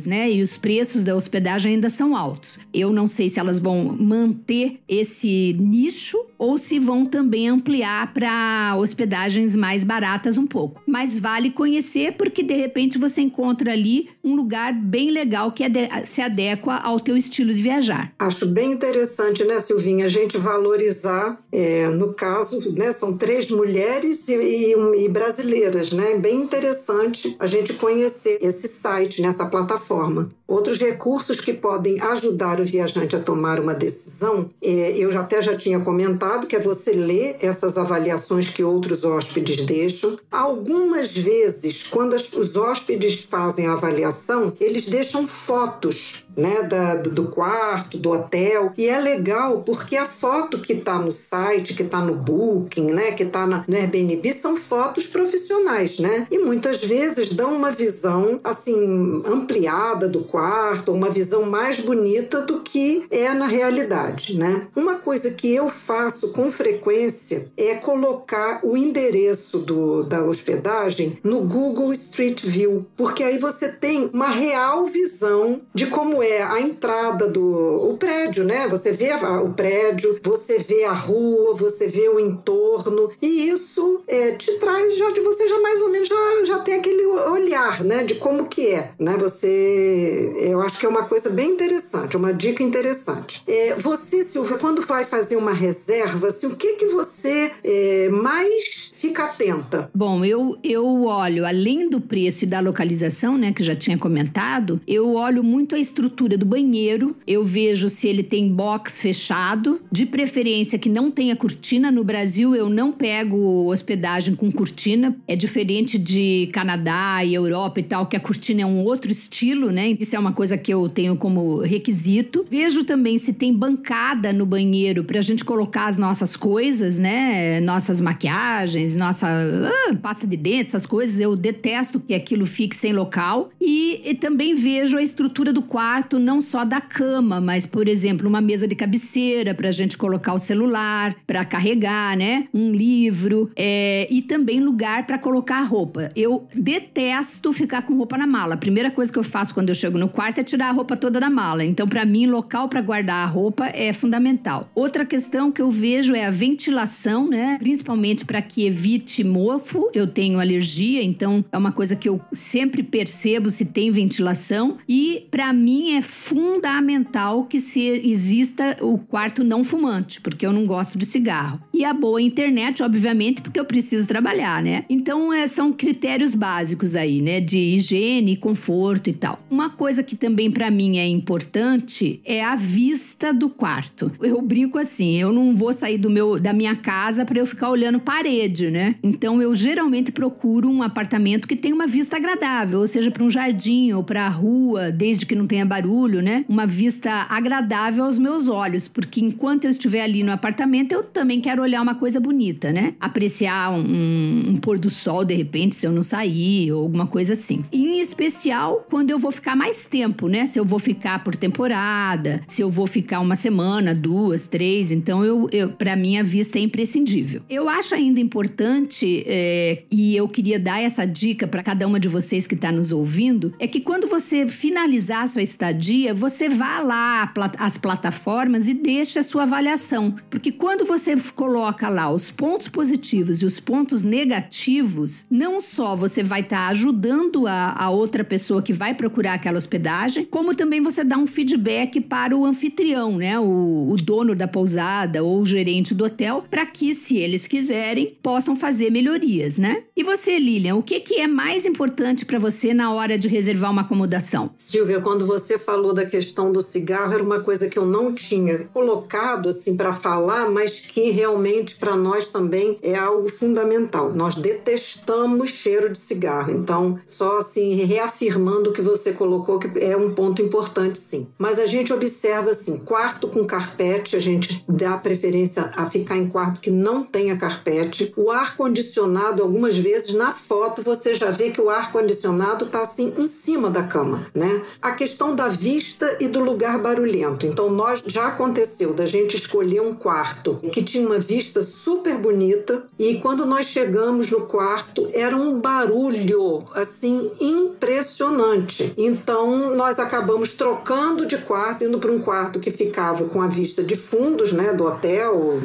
né? 0.07 0.30
E 0.30 0.42
os 0.42 0.57
preços 0.57 1.05
da 1.05 1.14
hospedagem 1.14 1.74
ainda 1.74 1.90
são 1.90 2.16
altos. 2.16 2.59
Eu 2.72 2.92
não 2.92 3.07
sei 3.07 3.28
se 3.28 3.38
elas 3.38 3.59
vão 3.59 3.97
manter 3.99 4.80
esse 4.88 5.55
nicho 5.59 6.18
ou 6.38 6.59
se 6.59 6.78
vão 6.78 7.07
também 7.07 7.49
ampliar 7.49 8.12
para 8.12 8.76
hospedagens 8.76 9.57
mais 9.57 9.84
baratas 9.84 10.36
um 10.36 10.47
pouco. 10.47 10.82
Mas 10.86 11.18
vale 11.18 11.51
conhecer 11.51 12.12
porque 12.12 12.42
de 12.42 12.55
repente 12.55 12.99
você 12.99 13.22
encontra 13.22 13.72
ali 13.72 14.09
um 14.22 14.34
lugar 14.34 14.72
bem 14.72 15.11
legal 15.11 15.53
que 15.53 15.64
se 16.05 16.20
adequa 16.20 16.74
ao 16.76 17.01
teu 17.01 17.16
estilo 17.16 17.53
de 17.53 17.62
viajar. 17.62 18.12
Acho 18.18 18.47
bem 18.47 18.72
interessante, 18.72 19.44
né, 19.44 19.61
Silvinha, 19.61 20.07
a 20.07 20.09
gente 20.09 20.36
valorizar, 20.36 21.38
é, 21.51 21.88
no 21.88 22.12
caso, 22.14 22.72
né, 22.72 22.92
são 22.92 23.16
três 23.16 23.49
mulheres 23.49 24.28
e, 24.28 24.34
e, 24.34 25.05
e 25.05 25.09
brasileiras, 25.09 25.92
né? 25.92 26.16
Bem 26.16 26.36
interessante 26.36 27.36
a 27.38 27.47
gente 27.47 27.74
conhecer 27.74 28.38
esse 28.40 28.68
site, 28.68 29.22
nessa 29.26 29.46
plataforma. 29.46 30.28
Outros 30.46 30.78
recursos 30.78 31.40
que 31.40 31.52
podem 31.52 32.00
ajudar 32.00 32.60
o 32.60 32.64
viajante 32.64 33.16
a 33.16 33.20
tomar 33.20 33.58
uma 33.58 33.74
decisão, 33.74 34.48
é, 34.62 34.92
eu 34.96 35.16
até 35.18 35.42
já 35.42 35.56
tinha 35.56 35.80
comentado, 35.80 36.46
que 36.46 36.54
é 36.54 36.60
você 36.60 36.92
ler 36.92 37.36
essas 37.40 37.76
avaliações 37.76 38.48
que 38.48 38.62
outros 38.62 39.04
hóspedes 39.04 39.62
deixam. 39.64 40.16
Algumas 40.30 41.08
vezes, 41.08 41.82
quando 41.82 42.14
os 42.14 42.56
hóspedes 42.56 43.24
fazem 43.24 43.66
a 43.66 43.72
avaliação, 43.72 44.52
eles 44.60 44.86
deixam 44.86 45.26
fotos 45.26 46.25
né, 46.37 46.62
da, 46.62 46.97
do 46.97 47.28
quarto, 47.28 47.97
do 47.99 48.11
hotel. 48.11 48.72
E 48.76 48.89
é 48.89 48.99
legal 49.01 49.62
porque 49.62 49.97
a 49.97 50.05
foto 50.05 50.59
que 50.59 50.74
está 50.74 50.99
no 50.99 51.12
site, 51.12 51.74
que 51.74 51.82
está 51.82 52.01
no 52.01 52.14
Booking, 52.14 52.87
né, 52.93 53.12
que 53.12 53.22
está 53.22 53.47
no 53.47 53.64
Airbnb, 53.74 54.32
são 54.32 54.57
fotos 54.57 55.07
profissionais, 55.07 55.99
né? 55.99 56.26
E 56.30 56.39
muitas 56.39 56.78
vezes 56.78 57.32
dão 57.32 57.55
uma 57.55 57.70
visão 57.70 58.41
assim 58.45 59.22
ampliada 59.24 60.09
do 60.09 60.20
quarto, 60.20 60.93
uma 60.93 61.11
visão 61.11 61.43
mais 61.43 61.80
bonita 61.80 62.43
do 62.43 62.61
que 62.61 63.07
é 63.11 63.32
na 63.32 63.47
realidade, 63.47 64.37
né? 64.37 64.68
Uma 64.74 64.97
coisa 64.97 65.30
que 65.30 65.53
eu 65.55 65.68
faço 65.68 66.32
com 66.32 66.51
frequência 66.51 67.51
é 67.57 67.74
colocar 67.74 68.61
o 68.62 68.76
endereço 68.76 69.59
do, 69.59 70.03
da 70.03 70.22
hospedagem 70.22 71.18
no 71.22 71.41
Google 71.41 71.93
Street 71.93 72.43
View, 72.43 72.87
porque 72.97 73.22
aí 73.22 73.39
você 73.39 73.68
tem 73.68 74.11
uma 74.12 74.28
real 74.28 74.84
visão 74.84 75.61
de 75.74 75.87
como 75.87 76.22
é 76.22 76.25
a 76.42 76.60
entrada 76.60 77.28
do 77.28 77.90
o 77.90 77.96
prédio, 77.96 78.44
né? 78.44 78.66
Você 78.68 78.92
vê 78.92 79.10
a, 79.10 79.40
o 79.42 79.52
prédio, 79.52 80.18
você 80.22 80.58
vê 80.58 80.84
a 80.84 80.92
rua, 80.92 81.54
você 81.54 81.86
vê 81.86 82.08
o 82.08 82.20
entorno 82.20 83.10
e 83.20 83.48
isso 83.48 84.00
é, 84.06 84.32
te 84.32 84.52
traz 84.58 84.96
já 84.96 85.10
de 85.10 85.20
você 85.20 85.46
já 85.46 85.58
mais 85.60 85.80
ou 85.80 85.90
menos 85.90 86.08
já, 86.08 86.44
já 86.44 86.58
tem 86.60 86.74
aquele 86.74 87.06
olhar, 87.06 87.82
né? 87.84 88.02
De 88.02 88.14
como 88.16 88.46
que 88.46 88.68
é, 88.68 88.90
né? 88.98 89.16
Você, 89.18 90.34
eu 90.38 90.60
acho 90.60 90.78
que 90.78 90.86
é 90.86 90.88
uma 90.88 91.04
coisa 91.04 91.30
bem 91.30 91.50
interessante, 91.50 92.16
uma 92.16 92.32
dica 92.32 92.62
interessante. 92.62 93.42
É, 93.46 93.74
você, 93.74 94.24
Silvia, 94.24 94.58
quando 94.58 94.82
vai 94.82 95.04
fazer 95.04 95.36
uma 95.36 95.52
reserva, 95.52 96.28
assim, 96.28 96.46
o 96.46 96.56
que 96.56 96.74
que 96.74 96.86
você 96.86 97.50
é, 97.64 98.08
mais 98.10 98.86
fica 98.97 99.24
atenta? 99.24 99.90
Bom, 99.94 100.24
eu, 100.24 100.59
eu 100.64 101.05
olho, 101.05 101.44
além 101.44 101.90
do 101.90 102.01
preço 102.01 102.44
e 102.44 102.47
da 102.47 102.61
localização, 102.61 103.36
né, 103.36 103.53
que 103.53 103.62
já 103.62 103.76
tinha 103.76 103.99
comentado, 103.99 104.80
eu 104.86 105.14
olho 105.14 105.44
muito 105.44 105.74
a 105.74 105.78
estrutura 105.78 106.38
do 106.38 106.47
banheiro, 106.47 107.14
eu 107.26 107.44
vejo 107.44 107.90
se 107.90 108.09
ele 108.09 108.22
tem 108.22 108.49
box 108.49 109.03
fechado, 109.03 109.80
de 109.92 110.07
preferência 110.07 110.78
que 110.78 110.88
não 110.88 111.11
tenha 111.11 111.36
cortina. 111.36 111.90
No 111.90 112.03
Brasil, 112.03 112.55
eu 112.55 112.70
não 112.70 112.90
pego 112.90 113.70
hospedagem 113.70 114.34
com 114.34 114.51
cortina, 114.51 115.14
é 115.28 115.36
diferente 115.36 115.99
de 115.99 116.49
Canadá 116.53 117.22
e 117.22 117.34
Europa 117.34 117.80
e 117.80 117.82
tal, 117.82 118.07
que 118.07 118.16
a 118.16 118.20
cortina 118.20 118.62
é 118.62 118.66
um 118.66 118.82
outro 118.82 119.11
estilo, 119.11 119.70
né? 119.70 119.94
Isso 120.01 120.16
é 120.16 120.18
uma 120.18 120.32
coisa 120.32 120.57
que 120.57 120.72
eu 120.72 120.88
tenho 120.88 121.16
como 121.16 121.61
requisito. 121.61 122.47
Vejo 122.51 122.82
também 122.84 123.18
se 123.18 123.34
tem 123.34 123.53
bancada 123.53 124.32
no 124.32 124.47
banheiro 124.47 125.05
para 125.05 125.18
a 125.18 125.22
gente 125.22 125.44
colocar 125.44 125.86
as 125.86 125.99
nossas 125.99 126.34
coisas, 126.34 126.99
né? 126.99 127.61
Nossas 127.61 128.01
maquiagens 128.01 128.86
nossa 128.95 129.26
ah, 129.26 129.95
pasta 130.01 130.26
de 130.26 130.37
dente, 130.37 130.68
essas 130.68 130.87
coisas. 130.87 131.18
Eu 131.18 131.34
detesto 131.34 131.99
que 131.99 132.14
aquilo 132.14 132.47
fique 132.47 132.76
sem 132.76 132.93
local. 132.93 133.51
E, 133.61 134.03
e, 134.05 134.14
também 134.14 134.55
vejo 134.55 134.97
a 134.97 135.03
estrutura 135.03 135.53
do 135.53 135.62
quarto, 135.62 136.18
não 136.18 136.41
só 136.41 136.64
da 136.64 136.80
cama, 136.80 137.41
mas, 137.41 137.64
por 137.66 137.89
exemplo, 137.89 138.28
uma 138.28 138.41
mesa 138.41 138.68
de 138.68 138.74
cabeceira 138.74 139.55
para 139.55 139.68
a 139.68 139.72
gente 139.72 139.97
colocar 139.97 140.34
o 140.34 140.39
celular, 140.39 141.16
para 141.26 141.45
carregar, 141.45 142.16
né? 142.16 142.49
Um 142.53 142.70
livro 142.72 143.51
é, 143.57 144.07
e 144.11 144.22
também 144.22 144.61
lugar 144.61 145.07
para 145.07 145.18
colocar 145.18 145.59
a 145.59 145.64
roupa. 145.64 146.11
Eu 146.14 146.47
detesto 146.55 147.53
ficar 147.53 147.82
com 147.82 147.95
roupa 147.97 148.18
na 148.18 148.26
mala. 148.26 148.55
A 148.55 148.59
primeira 148.59 148.91
coisa 148.91 149.12
que 149.12 149.18
eu 149.18 149.24
faço 149.24 149.55
quando 149.55 149.70
eu 149.70 149.74
chego 149.74 149.99
no 149.99 150.09
quarto 150.09 150.39
é 150.39 150.45
tirar 150.45 150.68
a 150.68 150.72
roupa 150.72 150.97
toda 150.97 151.18
da 151.18 151.30
mala. 151.30 151.64
Então, 151.64 151.89
para 151.89 152.05
mim, 152.05 152.26
local 152.26 152.68
para 152.68 152.80
guardar 152.80 153.24
a 153.24 153.26
roupa 153.26 153.66
é 153.66 153.93
fundamental. 153.93 154.70
Outra 154.74 155.05
questão 155.05 155.51
que 155.51 155.62
eu 155.62 155.70
vejo 155.70 156.14
é 156.14 156.26
a 156.26 156.30
ventilação, 156.30 157.28
né? 157.28 157.57
Principalmente 157.59 158.24
para 158.24 158.43
que 158.43 158.68
evite 158.76 159.24
mofo. 159.24 159.88
Eu 159.94 160.06
tenho 160.06 160.38
alergia, 160.38 161.02
então 161.02 161.42
é 161.50 161.56
uma 161.56 161.72
coisa 161.72 161.96
que 161.96 162.08
eu 162.08 162.20
sempre 162.30 162.82
percebo 162.82 163.48
se 163.48 163.64
tem 163.64 163.90
ventilação. 163.90 164.76
E 164.86 165.26
para 165.30 165.52
mim 165.52 165.94
é 165.94 166.02
fundamental 166.02 167.44
que 167.44 167.58
se 167.58 167.80
exista 167.80 168.76
o 168.82 168.98
quarto 168.98 169.42
não 169.42 169.64
fumante, 169.64 170.20
porque 170.20 170.46
eu 170.46 170.52
não 170.52 170.66
gosto 170.66 170.98
de 170.98 171.06
cigarro. 171.06 171.60
E 171.72 171.84
a 171.84 171.94
boa 171.94 172.20
internet, 172.20 172.82
obviamente, 172.82 173.40
porque 173.40 173.58
eu 173.58 173.64
preciso 173.64 174.06
trabalhar, 174.06 174.62
né? 174.62 174.84
Então 174.90 175.32
é, 175.32 175.48
são 175.48 175.72
critérios 175.72 176.34
básicos 176.34 176.94
aí, 176.94 177.22
né? 177.22 177.40
De 177.40 177.56
higiene, 177.56 178.36
conforto 178.36 179.08
e 179.08 179.12
tal. 179.14 179.38
Uma 179.50 179.70
coisa 179.70 180.02
que 180.02 180.14
também 180.14 180.50
para 180.50 180.70
mim 180.70 180.98
é 180.98 181.06
importante 181.06 182.20
é 182.24 182.44
a 182.44 182.54
vista 182.54 183.32
do 183.32 183.48
quarto. 183.48 184.12
Eu 184.20 184.42
brinco 184.42 184.78
assim, 184.78 185.18
eu 185.18 185.32
não 185.32 185.56
vou 185.56 185.72
sair 185.72 185.96
do 185.96 186.10
meu 186.10 186.38
da 186.38 186.52
minha 186.52 186.76
casa 186.76 187.24
para 187.24 187.38
eu 187.38 187.46
ficar 187.46 187.70
olhando 187.70 187.98
parede 187.98 188.65
né? 188.70 188.96
Então 189.02 189.40
eu 189.40 189.54
geralmente 189.54 190.12
procuro 190.12 190.68
um 190.68 190.82
apartamento 190.82 191.46
que 191.46 191.56
tenha 191.56 191.74
uma 191.74 191.86
vista 191.86 192.16
agradável, 192.16 192.80
ou 192.80 192.86
seja, 192.86 193.10
para 193.10 193.24
um 193.24 193.30
jardim 193.30 193.92
ou 193.92 194.02
para 194.02 194.26
a 194.26 194.28
rua, 194.28 194.90
desde 194.90 195.26
que 195.26 195.34
não 195.34 195.46
tenha 195.46 195.64
barulho, 195.64 196.20
né? 196.22 196.44
Uma 196.48 196.66
vista 196.66 197.26
agradável 197.28 198.04
aos 198.04 198.18
meus 198.18 198.48
olhos, 198.48 198.88
porque 198.88 199.20
enquanto 199.20 199.64
eu 199.64 199.70
estiver 199.70 200.02
ali 200.02 200.22
no 200.22 200.32
apartamento, 200.32 200.92
eu 200.92 201.02
também 201.02 201.40
quero 201.40 201.62
olhar 201.62 201.82
uma 201.82 201.94
coisa 201.94 202.20
bonita, 202.20 202.72
né? 202.72 202.94
Apreciar 203.00 203.72
um, 203.72 204.50
um 204.50 204.56
pôr 204.56 204.78
do 204.78 204.90
sol 204.90 205.24
de 205.24 205.34
repente, 205.34 205.76
se 205.76 205.86
eu 205.86 205.92
não 205.92 206.02
sair, 206.02 206.72
ou 206.72 206.82
alguma 206.82 207.06
coisa 207.06 207.32
assim. 207.32 207.64
Em 207.72 208.00
especial 208.00 208.86
quando 208.90 209.10
eu 209.10 209.18
vou 209.18 209.30
ficar 209.30 209.56
mais 209.56 209.84
tempo, 209.84 210.28
né? 210.28 210.46
Se 210.46 210.58
eu 210.58 210.64
vou 210.64 210.78
ficar 210.78 211.22
por 211.24 211.34
temporada, 211.36 212.42
se 212.46 212.62
eu 212.62 212.70
vou 212.70 212.86
ficar 212.86 213.20
uma 213.20 213.36
semana, 213.36 213.94
duas, 213.94 214.46
três, 214.46 214.90
então 214.90 215.24
eu, 215.24 215.48
eu 215.52 215.70
para 215.70 215.96
mim 215.96 216.18
a 216.18 216.22
vista 216.22 216.58
é 216.58 216.62
imprescindível. 216.62 217.42
Eu 217.48 217.68
acho 217.68 217.94
ainda 217.94 218.20
importante 218.20 218.55
importante, 218.57 219.22
é, 219.26 219.82
e 219.90 220.16
eu 220.16 220.26
queria 220.26 220.59
dar 220.59 220.80
essa 220.80 221.04
dica 221.04 221.46
para 221.46 221.62
cada 221.62 221.86
uma 221.86 222.00
de 222.00 222.09
vocês 222.09 222.46
que 222.46 222.54
está 222.54 222.72
nos 222.72 222.90
ouvindo, 222.90 223.52
é 223.59 223.66
que 223.66 223.80
quando 223.80 224.09
você 224.09 224.48
finalizar 224.48 225.24
a 225.24 225.28
sua 225.28 225.42
estadia, 225.42 226.14
você 226.14 226.48
vá 226.48 226.80
lá 226.80 227.32
às 227.59 227.76
plataformas 227.76 228.66
e 228.66 228.72
deixe 228.72 229.18
a 229.18 229.22
sua 229.22 229.42
avaliação. 229.42 230.14
Porque 230.30 230.50
quando 230.50 230.86
você 230.86 231.14
coloca 231.34 231.88
lá 231.90 232.11
os 232.11 232.30
pontos 232.30 232.68
positivos 232.68 233.42
e 233.42 233.44
os 233.44 233.61
pontos 233.61 234.04
negativos, 234.04 235.26
não 235.30 235.61
só 235.61 235.94
você 235.94 236.22
vai 236.22 236.40
estar 236.40 236.57
tá 236.57 236.68
ajudando 236.68 237.46
a, 237.46 237.74
a 237.76 237.90
outra 237.90 238.24
pessoa 238.24 238.62
que 238.62 238.72
vai 238.72 238.94
procurar 238.94 239.34
aquela 239.34 239.59
hospedagem, 239.59 240.24
como 240.24 240.54
também 240.54 240.80
você 240.80 241.04
dá 241.04 241.18
um 241.18 241.26
feedback 241.26 242.00
para 242.00 242.34
o 242.34 242.46
anfitrião, 242.46 243.18
né? 243.18 243.38
O, 243.38 243.90
o 243.90 243.96
dono 243.96 244.34
da 244.34 244.48
pousada 244.48 245.22
ou 245.22 245.42
o 245.42 245.46
gerente 245.46 245.92
do 245.94 246.04
hotel, 246.04 246.44
para 246.50 246.64
que, 246.64 246.94
se 246.94 247.16
eles 247.16 247.46
quiserem, 247.46 248.16
possam 248.22 248.45
possam 248.47 248.55
fazer 248.55 248.90
melhorias, 248.90 249.59
né? 249.59 249.82
E 249.97 250.05
você, 250.05 250.38
Lilian, 250.38 250.76
o 250.76 250.82
que, 250.82 251.01
que 251.01 251.20
é 251.20 251.26
mais 251.26 251.66
importante 251.66 252.24
para 252.24 252.38
você 252.38 252.72
na 252.72 252.92
hora 252.92 253.18
de 253.18 253.26
reservar 253.26 253.72
uma 253.72 253.82
acomodação? 253.82 254.51
Silvia, 254.57 255.01
quando 255.01 255.26
você 255.26 255.59
falou 255.59 255.92
da 255.92 256.07
questão 256.07 256.53
do 256.53 256.61
cigarro, 256.61 257.12
era 257.12 257.22
uma 257.22 257.40
coisa 257.40 257.68
que 257.68 257.76
eu 257.76 257.84
não 257.84 258.14
tinha 258.14 258.68
colocado 258.72 259.49
assim 259.49 259.76
para 259.76 259.92
falar, 259.92 260.49
mas 260.49 260.78
que 260.78 261.11
realmente 261.11 261.74
para 261.74 261.97
nós 261.97 262.28
também 262.28 262.78
é 262.82 262.94
algo 262.94 263.28
fundamental. 263.28 264.12
Nós 264.14 264.36
detestamos 264.36 265.51
cheiro 265.51 265.90
de 265.90 265.99
cigarro. 265.99 266.53
Então, 266.53 266.99
só 267.05 267.38
assim 267.38 267.74
reafirmando 267.84 268.70
o 268.70 268.72
que 268.72 268.82
você 268.82 269.12
colocou 269.12 269.59
que 269.59 269.78
é 269.82 269.97
um 269.97 270.12
ponto 270.12 270.40
importante, 270.40 270.99
sim. 270.99 271.26
Mas 271.36 271.59
a 271.59 271.66
gente 271.66 271.92
observa 271.92 272.51
assim, 272.51 272.76
quarto 272.76 273.26
com 273.26 273.44
carpete, 273.44 274.14
a 274.14 274.20
gente 274.20 274.64
dá 274.68 274.97
preferência 274.99 275.70
a 275.74 275.86
ficar 275.86 276.16
em 276.16 276.28
quarto 276.28 276.61
que 276.61 276.70
não 276.70 277.03
tenha 277.03 277.36
carpete. 277.36 278.12
O 278.16 278.30
ar 278.37 278.57
condicionado, 278.57 279.43
algumas 279.43 279.76
vezes 279.76 280.14
na 280.14 280.32
foto 280.32 280.82
você 280.82 281.14
já 281.14 281.30
vê 281.30 281.51
que 281.51 281.61
o 281.61 281.70
ar 281.70 281.91
condicionado 281.91 282.66
está 282.66 282.82
assim 282.82 283.14
em 283.16 283.26
cima 283.26 283.70
da 283.70 283.82
cama, 283.82 284.26
né? 284.34 284.62
A 284.80 284.93
questão 284.93 285.34
da 285.34 285.49
vista 285.49 286.16
e 286.20 286.28
do 286.28 286.41
lugar 286.41 286.78
barulhento. 286.78 287.47
Então, 287.47 287.70
nós 287.70 288.03
já 288.07 288.28
aconteceu 288.28 288.93
da 288.93 289.07
gente 289.07 289.37
escolher 289.37 289.80
um 289.80 289.95
quarto 289.95 290.57
que 290.72 290.82
tinha 290.82 291.07
uma 291.07 291.18
vista 291.18 291.62
super 291.62 292.18
bonita 292.18 292.84
e 292.99 293.16
quando 293.16 293.47
nós 293.47 293.66
chegamos 293.66 294.30
no 294.30 294.43
quarto 294.43 295.09
era 295.12 295.37
um 295.37 295.59
barulho 295.61 296.64
assim 296.74 297.30
impressionante. 297.41 298.93
Então, 298.97 299.74
nós 299.74 299.99
acabamos 299.99 300.53
trocando 300.53 301.26
de 301.26 301.39
quarto, 301.39 301.84
indo 301.84 301.99
para 301.99 302.11
um 302.11 302.20
quarto 302.20 302.61
que 302.61 302.70
ficava 302.70 303.24
com 303.24 303.41
a 303.41 303.47
vista 303.47 303.82
de 303.82 303.97
fundos, 303.97 304.53
né, 304.53 304.72
do 304.72 304.84
hotel, 304.84 305.59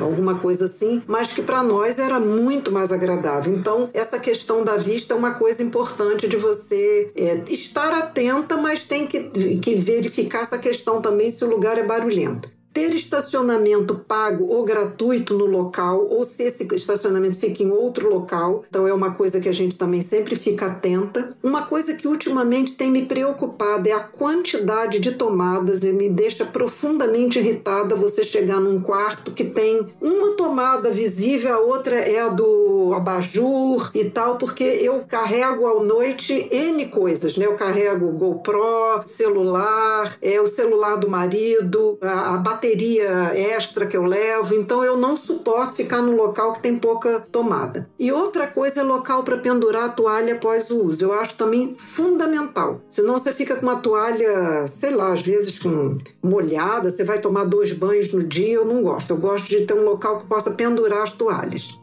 alguma 0.00 0.34
coisa 0.36 0.66
assim, 0.66 1.02
mas 1.06 1.28
que 1.28 1.42
para 1.42 1.62
nós 1.62 1.98
era 1.98 2.17
muito 2.18 2.72
mais 2.72 2.92
agradável. 2.92 3.52
Então, 3.52 3.90
essa 3.92 4.18
questão 4.18 4.64
da 4.64 4.76
vista 4.76 5.14
é 5.14 5.16
uma 5.16 5.34
coisa 5.34 5.62
importante 5.62 6.28
de 6.28 6.36
você 6.36 7.10
é, 7.16 7.42
estar 7.48 7.92
atenta, 7.92 8.56
mas 8.56 8.84
tem 8.84 9.06
que, 9.06 9.24
que 9.58 9.74
verificar 9.74 10.42
essa 10.42 10.58
questão 10.58 11.00
também 11.00 11.30
se 11.30 11.44
o 11.44 11.48
lugar 11.48 11.78
é 11.78 11.82
barulhento 11.82 12.57
ter 12.78 12.94
estacionamento 12.94 13.96
pago 13.96 14.46
ou 14.46 14.62
gratuito 14.62 15.34
no 15.34 15.46
local, 15.46 16.06
ou 16.08 16.24
se 16.24 16.44
esse 16.44 16.64
estacionamento 16.76 17.36
fica 17.36 17.64
em 17.64 17.72
outro 17.72 18.08
local. 18.08 18.62
Então 18.68 18.86
é 18.86 18.94
uma 18.94 19.14
coisa 19.14 19.40
que 19.40 19.48
a 19.48 19.52
gente 19.52 19.76
também 19.76 20.00
sempre 20.00 20.36
fica 20.36 20.66
atenta. 20.66 21.36
Uma 21.42 21.62
coisa 21.62 21.94
que 21.94 22.06
ultimamente 22.06 22.74
tem 22.74 22.88
me 22.88 23.04
preocupado 23.04 23.88
é 23.88 23.92
a 23.92 23.98
quantidade 23.98 25.00
de 25.00 25.10
tomadas 25.10 25.80
me 25.80 26.08
deixa 26.08 26.44
profundamente 26.44 27.40
irritada 27.40 27.96
você 27.96 28.22
chegar 28.22 28.60
num 28.60 28.80
quarto 28.80 29.32
que 29.32 29.42
tem 29.42 29.88
uma 30.00 30.36
tomada 30.36 30.88
visível, 30.88 31.54
a 31.54 31.58
outra 31.58 31.96
é 31.96 32.20
a 32.20 32.28
do 32.28 32.92
abajur 32.94 33.90
e 33.92 34.04
tal, 34.04 34.36
porque 34.36 34.62
eu 34.62 35.02
carrego 35.08 35.66
à 35.66 35.82
noite 35.82 36.46
N 36.52 36.86
coisas, 36.86 37.36
né? 37.36 37.46
Eu 37.46 37.56
carrego 37.56 38.12
GoPro, 38.12 39.02
celular, 39.06 40.16
é 40.22 40.40
o 40.40 40.46
celular 40.46 40.96
do 40.96 41.08
marido, 41.08 41.98
a, 42.00 42.34
a 42.34 42.36
bateria 42.36 42.67
bateria 42.68 43.32
extra 43.34 43.86
que 43.86 43.96
eu 43.96 44.04
levo, 44.04 44.54
então 44.54 44.84
eu 44.84 44.96
não 44.96 45.16
suporto 45.16 45.76
ficar 45.76 46.02
num 46.02 46.16
local 46.16 46.52
que 46.52 46.60
tem 46.60 46.76
pouca 46.76 47.20
tomada. 47.32 47.88
E 47.98 48.12
outra 48.12 48.46
coisa 48.46 48.80
é 48.80 48.82
local 48.82 49.22
para 49.22 49.38
pendurar 49.38 49.84
a 49.84 49.88
toalha 49.88 50.34
após 50.34 50.70
o 50.70 50.84
uso. 50.84 51.04
Eu 51.04 51.12
acho 51.14 51.34
também 51.34 51.74
fundamental. 51.76 52.80
Senão 52.90 53.14
você 53.18 53.32
fica 53.32 53.56
com 53.56 53.62
uma 53.62 53.76
toalha, 53.76 54.66
sei 54.66 54.90
lá, 54.90 55.12
às 55.12 55.22
vezes 55.22 55.58
com 55.58 55.98
molhada, 56.22 56.90
você 56.90 57.04
vai 57.04 57.18
tomar 57.18 57.44
dois 57.44 57.72
banhos 57.72 58.12
no 58.12 58.22
dia, 58.22 58.54
eu 58.54 58.64
não 58.64 58.82
gosto. 58.82 59.10
Eu 59.10 59.16
gosto 59.16 59.48
de 59.48 59.64
ter 59.64 59.74
um 59.74 59.84
local 59.84 60.18
que 60.18 60.26
possa 60.26 60.50
pendurar 60.50 61.02
as 61.02 61.12
toalhas. 61.12 61.77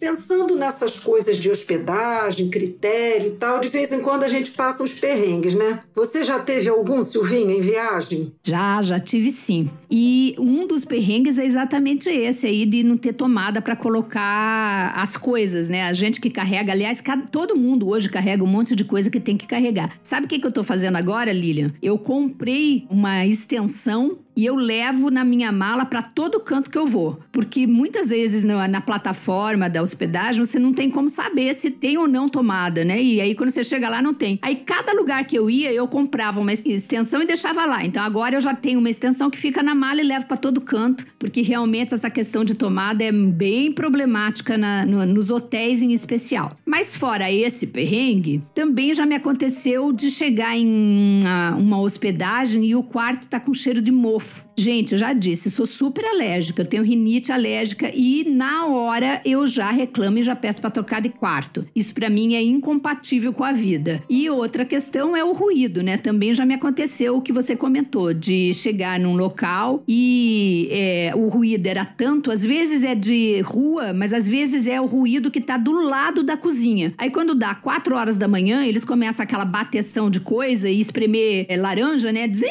Pensando 0.00 0.56
nessas 0.56 0.98
coisas 0.98 1.36
de 1.36 1.50
hospedagem, 1.50 2.48
critério 2.48 3.28
e 3.28 3.32
tal, 3.32 3.60
de 3.60 3.68
vez 3.68 3.92
em 3.92 4.00
quando 4.00 4.22
a 4.22 4.28
gente 4.28 4.50
passa 4.52 4.82
uns 4.82 4.94
perrengues, 4.94 5.52
né? 5.52 5.80
Você 5.94 6.24
já 6.24 6.38
teve 6.38 6.70
algum, 6.70 7.02
Silvinha, 7.02 7.54
em 7.54 7.60
viagem? 7.60 8.32
Já, 8.42 8.80
já 8.80 8.98
tive 8.98 9.30
sim. 9.30 9.70
E 9.90 10.34
um 10.38 10.66
dos 10.66 10.86
perrengues 10.86 11.36
é 11.36 11.44
exatamente 11.44 12.08
esse 12.08 12.46
aí 12.46 12.64
de 12.64 12.82
não 12.82 12.96
ter 12.96 13.12
tomada 13.12 13.60
para 13.60 13.76
colocar 13.76 14.94
as 14.96 15.18
coisas, 15.18 15.68
né? 15.68 15.82
A 15.82 15.92
gente 15.92 16.18
que 16.18 16.30
carrega, 16.30 16.72
aliás, 16.72 17.02
todo 17.30 17.54
mundo 17.54 17.86
hoje 17.86 18.08
carrega 18.08 18.42
um 18.42 18.46
monte 18.46 18.74
de 18.74 18.84
coisa 18.84 19.10
que 19.10 19.20
tem 19.20 19.36
que 19.36 19.46
carregar. 19.46 19.92
Sabe 20.02 20.24
o 20.24 20.28
que, 20.30 20.38
que 20.38 20.46
eu 20.46 20.52
tô 20.52 20.64
fazendo 20.64 20.96
agora, 20.96 21.30
Lilian? 21.30 21.74
Eu 21.82 21.98
comprei 21.98 22.86
uma 22.88 23.26
extensão 23.26 24.18
e 24.40 24.46
eu 24.46 24.56
levo 24.56 25.10
na 25.10 25.22
minha 25.22 25.52
mala 25.52 25.84
para 25.84 26.00
todo 26.00 26.40
canto 26.40 26.70
que 26.70 26.78
eu 26.78 26.86
vou. 26.86 27.20
Porque 27.30 27.66
muitas 27.66 28.08
vezes 28.08 28.42
na, 28.42 28.66
na, 28.66 28.80
plataforma 28.80 29.68
da 29.68 29.82
hospedagem 29.82 30.42
você 30.42 30.58
não 30.58 30.72
tem 30.72 30.88
como 30.88 31.10
saber 31.10 31.54
se 31.54 31.70
tem 31.70 31.98
ou 31.98 32.08
não 32.08 32.26
tomada, 32.26 32.82
né? 32.82 33.02
E 33.02 33.20
aí 33.20 33.34
quando 33.34 33.50
você 33.50 33.62
chega 33.62 33.86
lá 33.90 34.00
não 34.00 34.14
tem. 34.14 34.38
Aí 34.40 34.56
cada 34.56 34.94
lugar 34.94 35.26
que 35.26 35.36
eu 35.36 35.50
ia 35.50 35.70
eu 35.70 35.86
comprava 35.86 36.40
uma 36.40 36.54
extensão 36.54 37.20
e 37.20 37.26
deixava 37.26 37.66
lá. 37.66 37.84
Então 37.84 38.02
agora 38.02 38.36
eu 38.36 38.40
já 38.40 38.54
tenho 38.54 38.78
uma 38.78 38.88
extensão 38.88 39.28
que 39.28 39.36
fica 39.36 39.62
na 39.62 39.74
mala 39.74 40.00
e 40.00 40.04
levo 40.04 40.24
para 40.24 40.38
todo 40.38 40.58
canto, 40.62 41.06
porque 41.18 41.42
realmente 41.42 41.92
essa 41.92 42.08
questão 42.08 42.42
de 42.42 42.54
tomada 42.54 43.04
é 43.04 43.12
bem 43.12 43.70
problemática 43.70 44.56
na, 44.56 44.86
no, 44.86 45.04
nos 45.04 45.28
hotéis 45.28 45.82
em 45.82 45.92
especial. 45.92 46.56
Mas 46.64 46.94
fora 46.94 47.30
esse 47.30 47.66
perrengue, 47.66 48.42
também 48.54 48.94
já 48.94 49.04
me 49.04 49.16
aconteceu 49.16 49.92
de 49.92 50.10
chegar 50.10 50.56
em 50.56 51.20
uma, 51.20 51.56
uma 51.56 51.78
hospedagem 51.78 52.64
e 52.64 52.74
o 52.74 52.82
quarto 52.82 53.28
tá 53.28 53.38
com 53.38 53.52
cheiro 53.52 53.82
de 53.82 53.92
mofo. 53.92 54.29
Gente, 54.56 54.92
eu 54.92 54.98
já 54.98 55.14
disse, 55.14 55.50
sou 55.50 55.64
super 55.64 56.04
alérgica, 56.04 56.60
eu 56.60 56.66
tenho 56.66 56.84
rinite 56.84 57.32
alérgica 57.32 57.90
e 57.94 58.24
na 58.28 58.66
hora 58.66 59.20
eu 59.24 59.46
já 59.46 59.70
reclamo 59.70 60.18
e 60.18 60.22
já 60.22 60.36
peço 60.36 60.60
para 60.60 60.68
trocar 60.68 61.00
de 61.00 61.08
quarto. 61.08 61.66
Isso 61.74 61.94
para 61.94 62.10
mim 62.10 62.34
é 62.34 62.42
incompatível 62.42 63.32
com 63.32 63.42
a 63.42 63.52
vida. 63.52 64.02
E 64.08 64.28
outra 64.28 64.64
questão 64.66 65.16
é 65.16 65.24
o 65.24 65.32
ruído, 65.32 65.82
né? 65.82 65.96
Também 65.96 66.34
já 66.34 66.44
me 66.44 66.54
aconteceu 66.54 67.16
o 67.16 67.22
que 67.22 67.32
você 67.32 67.56
comentou, 67.56 68.12
de 68.12 68.52
chegar 68.52 69.00
num 69.00 69.16
local 69.16 69.82
e 69.88 70.68
é, 70.70 71.12
o 71.14 71.28
ruído 71.28 71.66
era 71.66 71.84
tanto, 71.84 72.30
às 72.30 72.44
vezes 72.44 72.84
é 72.84 72.94
de 72.94 73.40
rua, 73.40 73.94
mas 73.94 74.12
às 74.12 74.28
vezes 74.28 74.66
é 74.66 74.78
o 74.80 74.86
ruído 74.86 75.30
que 75.30 75.40
tá 75.40 75.56
do 75.56 75.72
lado 75.72 76.22
da 76.22 76.36
cozinha. 76.36 76.92
Aí 76.98 77.10
quando 77.10 77.34
dá 77.34 77.54
4 77.54 77.94
horas 77.94 78.16
da 78.16 78.28
manhã, 78.28 78.64
eles 78.64 78.84
começam 78.84 79.22
aquela 79.22 79.44
bateção 79.44 80.10
de 80.10 80.20
coisa 80.20 80.68
e 80.68 80.80
espremer 80.80 81.46
é, 81.48 81.56
laranja, 81.56 82.12
né? 82.12 82.28
Zim! 82.28 82.44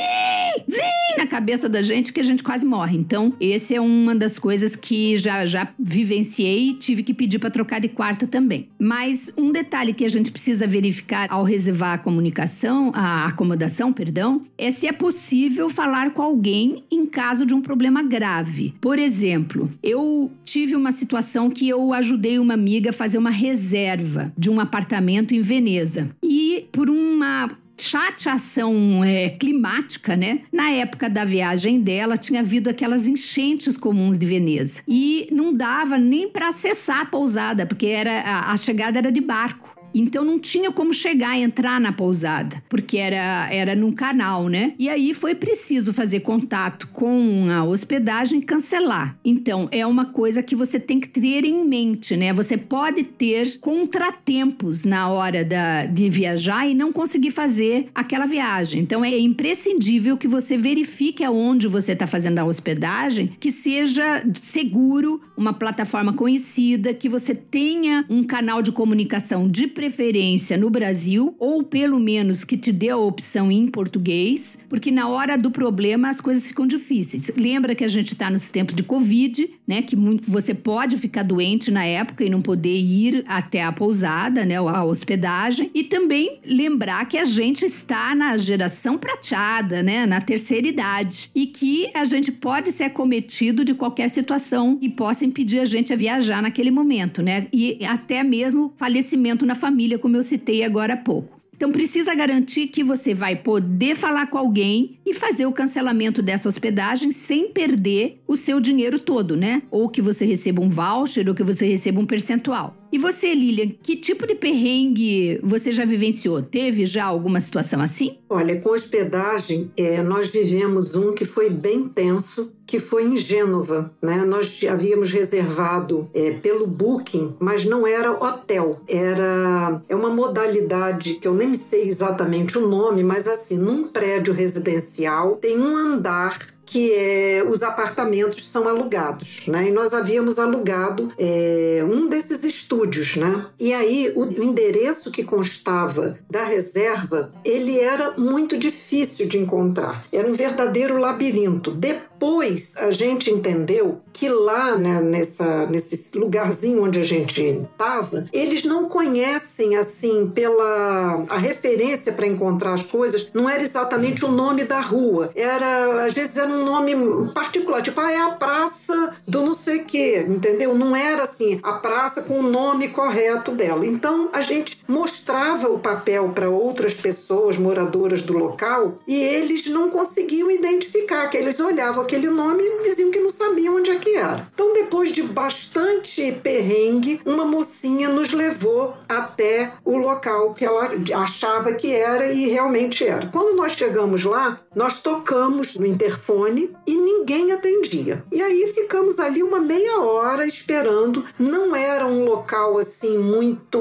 Zim! 0.70 1.18
Na 1.18 1.28
cabeça 1.28 1.59
da 1.68 1.82
gente 1.82 2.14
que 2.14 2.20
a 2.20 2.24
gente 2.24 2.44
quase 2.44 2.66
morre. 2.66 2.98
Então, 2.98 3.34
esse 3.40 3.76
é 3.76 3.82
uma 3.82 4.16
das 4.16 4.38
coisas 4.40 4.76
que 4.76 5.18
já, 5.18 5.46
já 5.46 5.68
vivenciei 5.78 6.70
e 6.70 6.74
tive 6.76 7.04
que 7.04 7.14
pedir 7.14 7.40
para 7.40 7.50
trocar 7.50 7.80
de 7.80 7.90
quarto 7.90 8.28
também. 8.28 8.70
Mas 8.80 9.34
um 9.38 9.52
detalhe 9.52 9.94
que 9.94 10.06
a 10.06 10.10
gente 10.10 10.32
precisa 10.32 10.68
verificar 10.68 11.28
ao 11.30 11.44
reservar 11.44 11.94
a 11.94 11.98
comunicação, 11.98 12.92
a 12.94 13.26
acomodação, 13.26 13.92
perdão, 13.92 14.44
é 14.58 14.72
se 14.72 14.88
é 14.88 14.92
possível 14.92 15.70
falar 15.70 16.12
com 16.12 16.22
alguém 16.22 16.84
em 16.92 17.06
caso 17.06 17.46
de 17.46 17.54
um 17.54 17.62
problema 17.62 18.04
grave. 18.04 18.74
Por 18.80 19.00
exemplo, 19.00 19.70
eu 19.82 20.32
tive 20.44 20.76
uma 20.76 20.92
situação 20.92 21.50
que 21.50 21.68
eu 21.68 21.94
ajudei 21.94 22.38
uma 22.40 22.54
amiga 22.54 22.92
a 22.92 22.94
fazer 22.94 23.18
uma 23.18 23.30
reserva 23.30 24.32
de 24.38 24.50
um 24.50 24.60
apartamento 24.60 25.34
em 25.34 25.42
Veneza. 25.42 26.10
E 26.24 26.68
por 26.72 26.90
uma 26.90 27.50
chateação 27.82 29.04
é, 29.04 29.30
climática, 29.30 30.16
né? 30.16 30.42
Na 30.52 30.70
época 30.72 31.10
da 31.10 31.26
viagem 31.26 31.82
dela, 31.82 32.18
tinha 32.18 32.42
havido 32.42 32.70
aquelas 32.70 33.08
enchentes 33.08 33.78
comuns 33.78 34.18
de 34.18 34.26
Veneza. 34.26 34.82
E 34.88 35.28
não 35.32 35.54
dava 35.54 35.98
nem 35.98 36.30
para 36.30 36.50
acessar 36.50 37.02
a 37.02 37.06
pousada, 37.06 37.66
porque 37.66 37.88
era 37.88 38.22
a, 38.22 38.52
a 38.52 38.58
chegada 38.58 39.00
era 39.00 39.12
de 39.12 39.22
barco. 39.22 39.79
Então 39.94 40.24
não 40.24 40.40
tinha 40.40 40.72
como 40.72 40.94
chegar 40.94 41.38
e 41.38 41.44
entrar 41.44 41.80
na 41.80 41.92
pousada, 41.92 42.62
porque 42.70 42.98
era, 42.98 43.50
era 43.52 43.76
num 43.76 43.92
canal, 43.92 44.48
né? 44.48 44.74
E 44.78 44.90
aí 44.90 45.14
foi 45.14 45.36
preciso 45.36 45.94
fazer 45.94 46.22
contato 46.22 46.88
com 46.88 47.48
a 47.50 47.64
hospedagem 47.64 48.40
e 48.40 48.44
cancelar. 48.44 49.18
Então 49.24 49.68
é 49.72 49.86
uma 49.86 50.06
coisa 50.06 50.44
que 50.44 50.56
você 50.56 50.80
tem 50.80 51.00
que 51.00 51.08
ter 51.08 51.46
em 51.46 51.66
mente, 51.66 52.16
né? 52.16 52.34
Você 52.34 52.58
pode 52.58 53.04
ter 53.04 53.60
contratempos 53.60 54.86
na 54.86 55.10
hora 55.10 55.44
da, 55.44 55.86
de 55.86 56.10
viajar 56.10 56.68
e 56.68 56.74
não 56.74 56.92
conseguir 56.92 57.32
fazer 57.32 57.88
aquela 57.94 58.26
viagem. 58.26 58.82
Então 58.82 59.04
é 59.04 59.18
imprescindível 59.18 60.18
que 60.18 60.28
você 60.28 60.58
verifique 60.58 61.24
aonde 61.24 61.68
você 61.68 61.94
está 61.94 62.08
fazendo 62.08 62.40
a 62.40 62.46
hospedagem, 62.46 63.32
que 63.40 63.52
seja 63.52 64.24
seguro, 64.36 65.22
uma 65.36 65.54
plataforma 65.54 66.14
conhecida, 66.14 66.94
que 66.94 67.10
você 67.10 67.34
tenha 67.34 68.06
um 68.10 68.24
canal 68.24 68.62
de 68.62 68.72
comunicação 68.72 69.48
de 69.48 69.68
preferência 69.80 70.58
no 70.58 70.70
Brasil, 70.70 71.34
ou 71.40 71.64
pelo 71.64 72.02
menos 72.02 72.44
que 72.44 72.58
te 72.58 72.70
dê 72.70 72.90
a 72.90 72.98
opção 72.98 73.50
em 73.50 73.66
português, 73.66 74.60
porque 74.68 74.92
na 74.92 75.08
hora 75.08 75.38
do 75.38 75.50
problema 75.50 76.10
as 76.10 76.20
coisas 76.20 76.46
ficam 76.46 76.68
difíceis. 76.68 77.32
Lembra 77.38 77.74
que 77.74 77.86
a 77.86 77.88
gente 77.88 78.12
está 78.12 78.30
nos 78.30 78.50
tempos 78.50 78.76
de 78.76 78.84
Covid, 78.84 79.50
né? 79.66 79.82
Que 79.82 79.96
muito, 79.96 80.30
você 80.30 80.54
pode 80.54 80.98
ficar 80.98 81.24
doente 81.24 81.72
na 81.72 81.86
época 81.86 82.26
e 82.26 82.30
não 82.30 82.42
poder 82.42 82.78
ir 82.78 83.24
até 83.26 83.64
a 83.64 83.72
pousada, 83.72 84.44
né? 84.44 84.58
A 84.58 84.84
hospedagem. 84.84 85.72
E 85.74 85.86
também 85.86 86.40
lembrar 86.46 87.06
que 87.06 87.18
a 87.18 87.24
gente 87.24 87.64
está 87.64 88.14
na 88.14 88.38
geração 88.38 88.98
prateada, 88.98 89.82
né? 89.82 90.06
Na 90.06 90.20
terceira 90.20 90.68
idade. 90.68 91.32
E 91.34 91.46
que 91.46 91.90
a 91.94 92.04
gente 92.04 92.34
pode 92.34 92.74
ser 92.74 92.84
acometido 92.84 93.64
de 93.64 93.74
qualquer 93.74 94.10
situação 94.10 94.78
e 94.82 94.90
possa 94.90 95.24
impedir 95.24 95.62
a 95.62 95.66
gente 95.66 95.94
a 95.94 95.96
viajar 95.96 96.42
naquele 96.42 96.70
momento, 96.70 97.22
né? 97.22 97.48
E 97.54 97.80
até 97.86 98.24
mesmo 98.26 98.74
falecimento 98.76 99.46
na 99.46 99.56
família 99.56 99.69
família, 99.70 100.00
como 100.00 100.18
eu 100.18 100.24
citei 100.24 100.64
agora 100.64 100.94
há 100.94 100.98
pouco. 100.98 101.40
Então 101.56 101.72
precisa 101.72 102.16
garantir 102.16 102.68
que 102.68 102.84
você 102.84 103.14
vai 103.14 103.36
poder 103.36 103.96
falar 103.96 104.28
com 104.28 104.38
alguém 104.38 104.99
e 105.10 105.14
fazer 105.14 105.48
o 105.48 105.52
cancelamento 105.52 106.22
dessa 106.22 106.48
hospedagem 106.48 107.12
sem 107.12 107.52
perder 107.52 108.22
o 108.28 108.38
seu 108.38 108.60
dinheiro 108.60 109.00
todo, 109.00 109.36
né? 109.36 109.64
Ou 109.72 109.90
que 109.90 110.02
você 110.02 110.24
receba 110.24 110.62
um 110.62 110.70
voucher 110.70 111.28
ou 111.28 111.34
que 111.34 111.44
você 111.44 111.66
receba 111.66 112.00
um 112.00 112.06
percentual. 112.06 112.76
E 112.92 112.98
você, 112.98 113.36
Lilian, 113.36 113.72
que 113.84 113.96
tipo 113.96 114.26
de 114.26 114.34
perrengue 114.34 115.40
você 115.44 115.72
já 115.72 115.86
vivenciou? 115.86 116.42
Teve 116.42 116.88
já 116.88 117.06
alguma 117.06 117.40
situação 117.40 117.80
assim? 117.82 118.18
Olha, 118.28 118.60
com 118.60 118.70
hospedagem, 118.70 119.72
é, 119.78 120.02
nós 120.02 120.28
vivemos 120.28 120.96
um 120.96 121.14
que 121.14 121.24
foi 121.24 121.52
bem 121.52 121.88
tenso, 121.88 122.52
que 122.66 122.80
foi 122.80 123.04
em 123.04 123.16
Gênova. 123.16 123.94
Né? 124.02 124.26
Nós 124.26 124.60
havíamos 124.68 125.12
reservado 125.12 126.10
é, 126.16 126.32
pelo 126.32 126.66
Booking, 126.66 127.36
mas 127.40 127.64
não 127.64 127.86
era 127.86 128.12
hotel. 128.12 128.72
Era 128.88 129.84
é 129.88 129.96
uma 129.96 130.10
modalidade 130.10 131.16
que 131.16 131.28
eu 131.28 131.34
nem 131.34 131.54
sei 131.54 131.88
exatamente 131.88 132.58
o 132.58 132.68
nome, 132.68 133.04
mas 133.04 133.28
assim, 133.28 133.58
num 133.58 133.88
prédio 133.88 134.34
residencial 134.34 134.99
tem 135.36 135.58
um 135.60 135.76
andar 135.76 136.38
que 136.70 136.94
é, 136.94 137.44
os 137.50 137.64
apartamentos 137.64 138.48
são 138.48 138.68
alugados, 138.68 139.42
né? 139.48 139.70
E 139.70 139.72
nós 139.72 139.92
havíamos 139.92 140.38
alugado 140.38 141.12
é, 141.18 141.84
um 141.84 142.08
desses 142.08 142.44
estúdios, 142.44 143.16
né? 143.16 143.48
E 143.60 143.74
aí 143.74 144.14
o 144.16 144.24
endereço 144.24 145.10
que 145.10 145.24
constava 145.24 146.20
da 146.30 146.44
reserva, 146.44 147.34
ele 147.44 147.80
era 147.80 148.12
muito 148.20 148.56
difícil 148.56 149.28
de 149.28 149.40
encontrar. 149.40 150.06
Era 150.14 150.28
um 150.28 150.34
verdadeiro 150.34 150.98
labirinto. 150.98 151.72
Depois 151.72 152.74
a 152.78 152.92
gente 152.92 153.32
entendeu 153.32 154.02
que 154.14 154.30
lá 154.30 154.78
né, 154.78 155.02
nessa, 155.02 155.66
nesse 155.66 156.16
lugarzinho 156.18 156.84
onde 156.84 157.00
a 157.00 157.04
gente 157.04 157.42
estava, 157.42 158.28
eles 158.32 158.64
não 158.64 158.88
conhecem 158.88 159.76
assim 159.76 160.30
pela 160.30 161.26
a 161.30 161.38
referência 161.38 162.12
para 162.12 162.28
encontrar 162.28 162.74
as 162.74 162.84
coisas. 162.84 163.30
Não 163.34 163.50
era 163.50 163.64
exatamente 163.64 164.24
o 164.24 164.32
nome 164.32 164.66
da 164.66 164.82
rua. 164.82 165.32
Era 165.34 166.06
às 166.06 166.14
vezes 166.14 166.38
era 166.38 166.50
um 166.50 166.59
um 166.60 166.66
nome 166.66 167.32
particular, 167.34 167.82
tipo, 167.82 168.00
ah, 168.02 168.12
é 168.12 168.20
a 168.20 168.32
praça 168.32 169.14
do 169.28 169.42
não 169.42 169.54
sei 169.54 169.80
o 169.80 169.86
quê, 169.86 170.26
entendeu? 170.28 170.76
Não 170.76 170.96
era 170.96 171.24
assim, 171.24 171.60
a 171.64 171.74
praça 171.74 172.22
com 172.22 172.40
o 172.40 172.44
nome 172.44 172.90
correto 172.90 173.52
dela. 173.52 173.86
Então 173.86 174.30
a 174.34 174.42
gente 174.42 174.82
mostrava 174.88 175.68
o 175.70 175.80
papel 175.80 176.30
para 176.30 176.50
outras 176.50 176.94
pessoas 176.94 177.58
moradoras 177.58 178.22
do 178.22 178.38
local 178.38 179.00
e 179.08 179.16
eles 179.16 179.68
não 179.68 179.90
conseguiam 179.90 180.52
identificar, 180.52 181.28
que 181.28 181.38
eles 181.38 181.60
olhavam 181.60 182.04
aquele 182.04 182.30
nome 182.30 182.64
e 182.64 182.84
diziam 182.84 183.12
que 183.12 183.20
não 183.20 183.30
sabiam 183.30 183.76
onde 183.76 183.92
é 183.92 183.96
que 183.96 184.16
era. 184.16 184.48
Então, 184.54 184.74
depois 184.74 185.12
de 185.12 185.24
bastante 185.24 186.32
perrengue, 186.44 187.22
uma 187.26 187.46
mocinha 187.46 188.10
nos 188.10 188.32
levou 188.34 188.96
até 189.08 189.74
o 189.86 189.98
local 189.98 190.54
que 190.54 190.66
ela 190.66 190.90
achava 191.16 191.74
que 191.74 191.94
era 191.94 192.32
e 192.32 192.50
realmente 192.50 193.06
era. 193.06 193.28
Quando 193.28 193.56
nós 193.56 193.74
chegamos 193.74 194.24
lá, 194.24 194.60
nós 194.76 195.00
tocamos 195.00 195.76
no 195.76 195.86
interfone 195.86 196.72
e 196.86 196.96
ninguém 196.96 197.52
atendia. 197.52 198.24
E 198.32 198.42
aí 198.42 198.68
ficamos 198.68 199.20
ali 199.20 199.42
uma 199.42 199.60
meia 199.60 200.00
hora 200.00 200.46
esperando. 200.46 201.24
Não 201.40 201.76
era 201.76 202.06
um 202.06 202.24
local 202.24 202.78
assim 202.78 203.18
muito. 203.18 203.80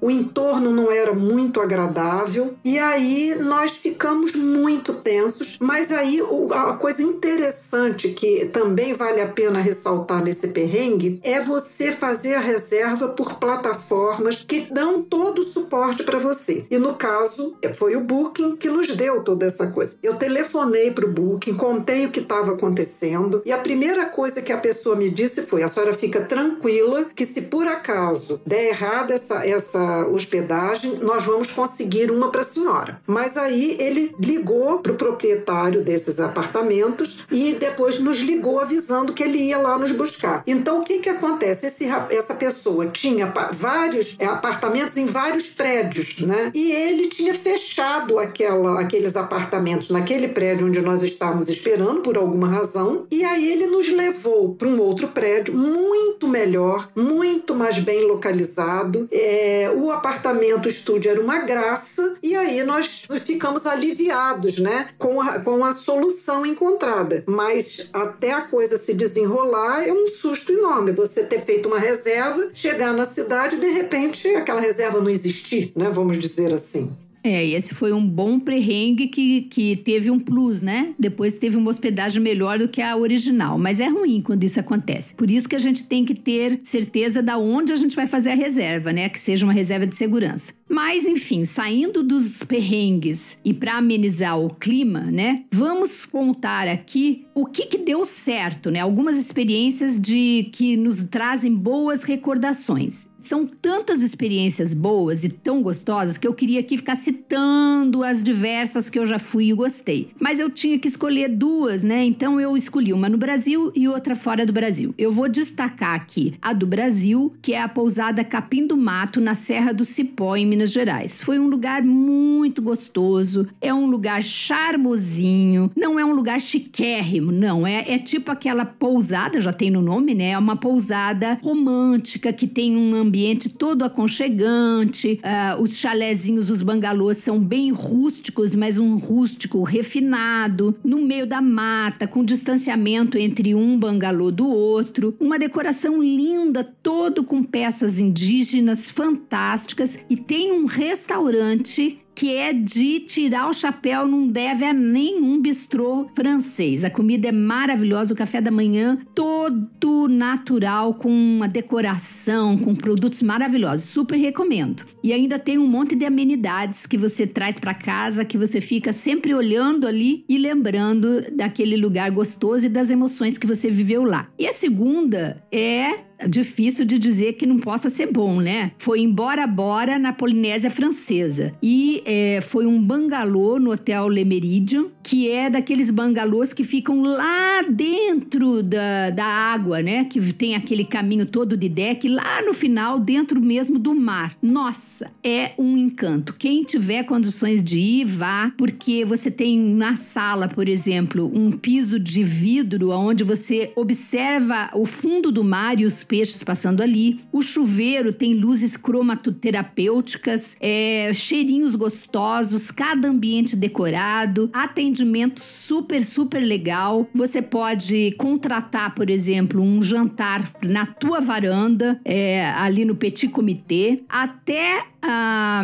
O 0.00 0.10
entorno 0.10 0.70
não 0.70 0.90
era 0.90 1.14
muito 1.14 1.60
agradável. 1.60 2.54
E 2.64 2.78
aí 2.78 3.34
nós 3.40 3.72
ficamos 3.72 4.32
muito 4.32 4.94
tensos. 4.94 5.58
Mas 5.60 5.90
aí 5.90 6.20
a 6.52 6.72
coisa 6.74 7.02
interessante 7.02 8.10
que 8.10 8.46
também 8.46 8.92
vale 8.92 9.20
a 9.20 9.28
pena 9.28 9.60
ressaltar 9.60 10.22
nesse 10.22 10.48
perrengue 10.48 11.18
é 11.22 11.40
você 11.40 11.92
fazer 11.92 12.34
a 12.34 12.40
reserva 12.40 13.08
por 13.08 13.34
plataformas 13.34 14.44
que 14.46 14.68
dão 14.70 15.02
todo 15.02 15.40
o 15.40 15.44
suporte 15.44 16.02
para 16.02 16.18
você. 16.18 16.66
E 16.70 16.78
no 16.78 16.94
caso, 16.94 17.56
foi 17.74 17.96
o 17.96 18.00
Booking 18.00 18.56
que 18.56 18.68
nos 18.68 18.88
deu 18.88 19.22
toda 19.22 19.46
essa 19.46 19.66
coisa. 19.68 19.93
Eu 20.02 20.16
telefonei 20.16 20.90
para 20.90 21.06
o 21.06 21.10
Booking, 21.10 21.56
contei 21.56 22.06
o 22.06 22.10
que 22.10 22.20
estava 22.20 22.52
acontecendo 22.52 23.42
e 23.44 23.52
a 23.52 23.58
primeira 23.58 24.06
coisa 24.06 24.42
que 24.42 24.52
a 24.52 24.58
pessoa 24.58 24.96
me 24.96 25.10
disse 25.10 25.42
foi: 25.42 25.62
a 25.62 25.68
senhora 25.68 25.92
fica 25.94 26.20
tranquila 26.20 27.06
que 27.14 27.26
se 27.26 27.42
por 27.42 27.66
acaso 27.66 28.40
der 28.46 28.68
errada 28.68 29.14
essa, 29.14 29.46
essa 29.46 30.06
hospedagem, 30.06 30.98
nós 31.00 31.24
vamos 31.24 31.50
conseguir 31.52 32.10
uma 32.10 32.30
para 32.30 32.42
a 32.42 32.44
senhora. 32.44 33.00
Mas 33.06 33.36
aí 33.36 33.76
ele 33.78 34.14
ligou 34.18 34.78
para 34.78 34.92
o 34.92 34.96
proprietário 34.96 35.82
desses 35.82 36.20
apartamentos 36.20 37.24
e 37.30 37.54
depois 37.54 37.98
nos 37.98 38.18
ligou 38.18 38.60
avisando 38.60 39.12
que 39.12 39.22
ele 39.22 39.38
ia 39.38 39.58
lá 39.58 39.78
nos 39.78 39.92
buscar. 39.92 40.42
Então 40.46 40.80
o 40.80 40.84
que 40.84 40.98
que 40.98 41.08
acontece? 41.08 41.66
Esse, 41.66 41.86
essa 42.10 42.34
pessoa 42.34 42.86
tinha 42.86 43.32
vários 43.52 44.16
é, 44.18 44.26
apartamentos 44.26 44.96
em 44.96 45.06
vários 45.06 45.50
prédios, 45.50 46.20
né? 46.20 46.50
E 46.54 46.72
ele 46.72 47.08
tinha 47.08 47.34
fechado 47.34 48.18
aquela, 48.18 48.80
aqueles 48.80 49.16
apartamentos 49.16 49.83
naquele 49.92 50.28
prédio 50.28 50.66
onde 50.66 50.80
nós 50.80 51.02
estávamos 51.02 51.48
esperando 51.48 52.00
por 52.00 52.16
alguma 52.16 52.48
razão, 52.48 53.06
e 53.10 53.24
aí 53.24 53.50
ele 53.50 53.66
nos 53.66 53.88
levou 53.90 54.54
para 54.54 54.68
um 54.68 54.80
outro 54.80 55.08
prédio 55.08 55.54
muito 55.54 56.26
melhor, 56.28 56.88
muito 56.94 57.54
mais 57.54 57.78
bem 57.78 58.04
localizado. 58.04 59.08
É, 59.10 59.72
o 59.76 59.90
apartamento 59.90 60.66
o 60.66 60.68
estúdio 60.68 61.10
era 61.10 61.20
uma 61.20 61.38
graça, 61.40 62.14
e 62.22 62.36
aí 62.36 62.62
nós 62.62 63.04
ficamos 63.24 63.66
aliviados, 63.66 64.58
né, 64.58 64.88
com 64.98 65.20
a, 65.20 65.40
com 65.40 65.64
a 65.64 65.72
solução 65.72 66.44
encontrada. 66.44 67.24
Mas 67.26 67.88
até 67.92 68.32
a 68.32 68.42
coisa 68.42 68.76
se 68.78 68.94
desenrolar 68.94 69.86
é 69.86 69.92
um 69.92 70.06
susto 70.08 70.52
enorme. 70.52 70.92
Você 70.92 71.24
ter 71.24 71.40
feito 71.40 71.68
uma 71.68 71.78
reserva, 71.78 72.48
chegar 72.52 72.92
na 72.92 73.06
cidade 73.06 73.56
e 73.56 73.60
de 73.60 73.70
repente 73.70 74.28
aquela 74.28 74.60
reserva 74.60 75.00
não 75.00 75.10
existir, 75.10 75.72
né, 75.76 75.90
vamos 75.90 76.18
dizer 76.18 76.52
assim. 76.52 77.03
É, 77.26 77.42
esse 77.46 77.74
foi 77.74 77.90
um 77.90 78.06
bom 78.06 78.38
perrengue 78.38 79.08
que, 79.08 79.42
que 79.42 79.76
teve 79.76 80.10
um 80.10 80.20
plus, 80.20 80.60
né? 80.60 80.94
Depois 80.98 81.38
teve 81.38 81.56
uma 81.56 81.70
hospedagem 81.70 82.20
melhor 82.20 82.58
do 82.58 82.68
que 82.68 82.82
a 82.82 82.94
original. 82.94 83.58
Mas 83.58 83.80
é 83.80 83.88
ruim 83.88 84.20
quando 84.20 84.44
isso 84.44 84.60
acontece. 84.60 85.14
Por 85.14 85.30
isso 85.30 85.48
que 85.48 85.56
a 85.56 85.58
gente 85.58 85.84
tem 85.84 86.04
que 86.04 86.14
ter 86.14 86.60
certeza 86.62 87.22
da 87.22 87.38
onde 87.38 87.72
a 87.72 87.76
gente 87.76 87.96
vai 87.96 88.06
fazer 88.06 88.32
a 88.32 88.34
reserva, 88.34 88.92
né? 88.92 89.08
Que 89.08 89.18
seja 89.18 89.46
uma 89.46 89.54
reserva 89.54 89.86
de 89.86 89.96
segurança. 89.96 90.52
Mas, 90.74 91.06
enfim, 91.06 91.44
saindo 91.44 92.02
dos 92.02 92.42
perrengues 92.42 93.38
e 93.44 93.54
para 93.54 93.76
amenizar 93.76 94.36
o 94.40 94.52
clima, 94.52 95.02
né? 95.02 95.44
Vamos 95.52 96.04
contar 96.04 96.66
aqui 96.66 97.24
o 97.32 97.46
que, 97.46 97.66
que 97.66 97.78
deu 97.78 98.04
certo, 98.04 98.72
né? 98.72 98.80
Algumas 98.80 99.16
experiências 99.16 100.00
de 100.00 100.50
que 100.52 100.76
nos 100.76 101.00
trazem 101.02 101.54
boas 101.54 102.02
recordações. 102.02 103.08
São 103.20 103.46
tantas 103.46 104.02
experiências 104.02 104.74
boas 104.74 105.24
e 105.24 105.30
tão 105.30 105.62
gostosas 105.62 106.18
que 106.18 106.26
eu 106.26 106.34
queria 106.34 106.60
aqui 106.60 106.76
ficar 106.76 106.94
citando 106.94 108.04
as 108.04 108.22
diversas 108.22 108.90
que 108.90 108.98
eu 108.98 109.06
já 109.06 109.18
fui 109.18 109.48
e 109.48 109.54
gostei. 109.54 110.10
Mas 110.20 110.38
eu 110.38 110.50
tinha 110.50 110.78
que 110.78 110.88
escolher 110.88 111.28
duas, 111.28 111.82
né? 111.82 112.04
Então 112.04 112.38
eu 112.38 112.56
escolhi 112.56 112.92
uma 112.92 113.08
no 113.08 113.16
Brasil 113.16 113.72
e 113.74 113.88
outra 113.88 114.14
fora 114.14 114.44
do 114.44 114.52
Brasil. 114.52 114.94
Eu 114.98 115.10
vou 115.10 115.28
destacar 115.28 115.94
aqui 115.94 116.34
a 116.42 116.52
do 116.52 116.66
Brasil, 116.66 117.32
que 117.40 117.54
é 117.54 117.62
a 117.62 117.68
pousada 117.68 118.22
Capim 118.22 118.66
do 118.66 118.76
Mato, 118.76 119.20
na 119.20 119.34
Serra 119.34 119.72
do 119.72 119.84
Cipó, 119.84 120.36
em 120.36 120.46
Minas 120.46 120.63
Gerais. 120.70 121.20
Foi 121.20 121.38
um 121.38 121.48
lugar 121.48 121.82
muito 121.82 122.62
gostoso, 122.62 123.46
é 123.60 123.72
um 123.72 123.86
lugar 123.86 124.22
charmosinho, 124.22 125.70
não 125.76 125.98
é 125.98 126.04
um 126.04 126.12
lugar 126.12 126.40
chiquérrimo, 126.40 127.32
não. 127.32 127.66
É, 127.66 127.92
é 127.92 127.98
tipo 127.98 128.30
aquela 128.30 128.64
pousada, 128.64 129.40
já 129.40 129.52
tem 129.52 129.70
no 129.70 129.82
nome, 129.82 130.14
né? 130.14 130.30
É 130.30 130.38
uma 130.38 130.56
pousada 130.56 131.38
romântica 131.42 132.32
que 132.32 132.46
tem 132.46 132.76
um 132.76 132.94
ambiente 132.94 133.24
ambiente 133.24 133.48
todo 133.48 133.84
aconchegante. 133.84 135.20
Uh, 135.22 135.62
os 135.62 135.76
chalezinhos, 135.76 136.50
os 136.50 136.62
bangalôs 136.62 137.18
são 137.18 137.38
bem 137.38 137.70
rústicos, 137.70 138.54
mas 138.54 138.78
um 138.78 138.96
rústico 138.96 139.62
refinado, 139.62 140.74
no 140.84 140.98
meio 140.98 141.26
da 141.26 141.40
mata, 141.40 142.06
com 142.06 142.24
distanciamento 142.24 143.16
entre 143.16 143.54
um 143.54 143.78
bangalô 143.78 144.30
do 144.30 144.48
outro. 144.48 145.16
Uma 145.20 145.38
decoração 145.38 146.02
linda, 146.02 146.64
todo 146.64 147.24
com 147.24 147.42
peças 147.42 148.00
indígenas 148.00 148.90
fantásticas. 148.90 149.98
E 150.10 150.16
tem 150.16 150.43
um 150.52 150.64
restaurante 150.66 152.00
que 152.14 152.34
é 152.34 152.52
de 152.52 153.00
tirar 153.00 153.50
o 153.50 153.52
chapéu, 153.52 154.06
não 154.06 154.28
deve 154.28 154.64
a 154.64 154.72
nenhum 154.72 155.40
bistrô 155.40 156.06
francês. 156.14 156.84
A 156.84 156.90
comida 156.90 157.28
é 157.28 157.32
maravilhosa, 157.32 158.14
o 158.14 158.16
café 158.16 158.40
da 158.40 158.50
manhã 158.50 158.98
todo 159.14 160.06
natural, 160.08 160.94
com 160.94 161.08
uma 161.10 161.48
decoração, 161.48 162.56
com 162.56 162.74
produtos 162.74 163.20
maravilhosos. 163.20 163.90
Super 163.90 164.16
recomendo. 164.16 164.84
E 165.02 165.12
ainda 165.12 165.38
tem 165.38 165.58
um 165.58 165.66
monte 165.66 165.96
de 165.96 166.04
amenidades 166.04 166.86
que 166.86 166.96
você 166.96 167.26
traz 167.26 167.58
para 167.58 167.74
casa, 167.74 168.24
que 168.24 168.38
você 168.38 168.60
fica 168.60 168.92
sempre 168.92 169.34
olhando 169.34 169.86
ali 169.86 170.24
e 170.28 170.38
lembrando 170.38 171.20
daquele 171.32 171.76
lugar 171.76 172.10
gostoso 172.10 172.66
e 172.66 172.68
das 172.68 172.90
emoções 172.90 173.38
que 173.38 173.46
você 173.46 173.70
viveu 173.70 174.04
lá. 174.04 174.28
E 174.38 174.46
a 174.46 174.52
segunda 174.52 175.42
é 175.50 176.13
difícil 176.28 176.84
de 176.84 176.98
dizer 176.98 177.34
que 177.34 177.46
não 177.46 177.58
possa 177.58 177.88
ser 177.88 178.10
bom, 178.10 178.40
né? 178.40 178.72
Foi 178.78 179.00
em 179.00 179.10
Bora 179.10 179.46
Bora, 179.46 179.98
na 179.98 180.12
Polinésia 180.12 180.70
Francesa. 180.70 181.52
E 181.62 182.02
é, 182.04 182.40
foi 182.40 182.66
um 182.66 182.80
bangalô 182.82 183.58
no 183.58 183.70
Hotel 183.70 184.08
Le 184.08 184.24
Meridian, 184.24 184.86
que 185.02 185.30
é 185.30 185.50
daqueles 185.50 185.90
bangalôs 185.90 186.52
que 186.52 186.64
ficam 186.64 187.02
lá 187.02 187.62
dentro 187.68 188.62
da, 188.62 189.10
da 189.10 189.24
água, 189.24 189.82
né? 189.82 190.04
Que 190.04 190.32
tem 190.32 190.54
aquele 190.54 190.84
caminho 190.84 191.26
todo 191.26 191.56
de 191.56 191.68
deck, 191.68 192.08
lá 192.08 192.42
no 192.42 192.52
final, 192.52 192.98
dentro 192.98 193.40
mesmo 193.40 193.78
do 193.78 193.94
mar. 193.94 194.36
Nossa, 194.42 195.10
é 195.22 195.52
um 195.58 195.76
encanto. 195.76 196.34
Quem 196.34 196.64
tiver 196.64 197.04
condições 197.04 197.62
de 197.62 197.78
ir, 197.78 198.04
vá, 198.04 198.52
porque 198.56 199.04
você 199.04 199.30
tem 199.30 199.58
na 199.58 199.96
sala, 199.96 200.48
por 200.48 200.68
exemplo, 200.68 201.30
um 201.34 201.52
piso 201.52 201.98
de 201.98 202.22
vidro 202.22 202.90
onde 202.90 203.24
você 203.24 203.72
observa 203.76 204.70
o 204.74 204.86
fundo 204.86 205.30
do 205.30 205.44
mar 205.44 205.80
e 205.80 205.84
os 205.84 206.02
peixes 206.14 206.44
passando 206.44 206.80
ali. 206.80 207.18
O 207.32 207.42
chuveiro 207.42 208.12
tem 208.12 208.34
luzes 208.34 208.76
cromatoterapêuticas, 208.76 210.56
é, 210.60 211.10
cheirinhos 211.12 211.74
gostosos, 211.74 212.70
cada 212.70 213.08
ambiente 213.08 213.56
decorado, 213.56 214.48
atendimento 214.52 215.42
super, 215.42 216.04
super 216.04 216.38
legal. 216.38 217.08
Você 217.12 217.42
pode 217.42 218.12
contratar, 218.16 218.94
por 218.94 219.10
exemplo, 219.10 219.60
um 219.60 219.82
jantar 219.82 220.48
na 220.62 220.86
tua 220.86 221.20
varanda, 221.20 222.00
é, 222.04 222.46
ali 222.50 222.84
no 222.84 222.94
Petit 222.94 223.26
Comité, 223.26 223.98
até 224.08 224.84
ah, 225.06 225.62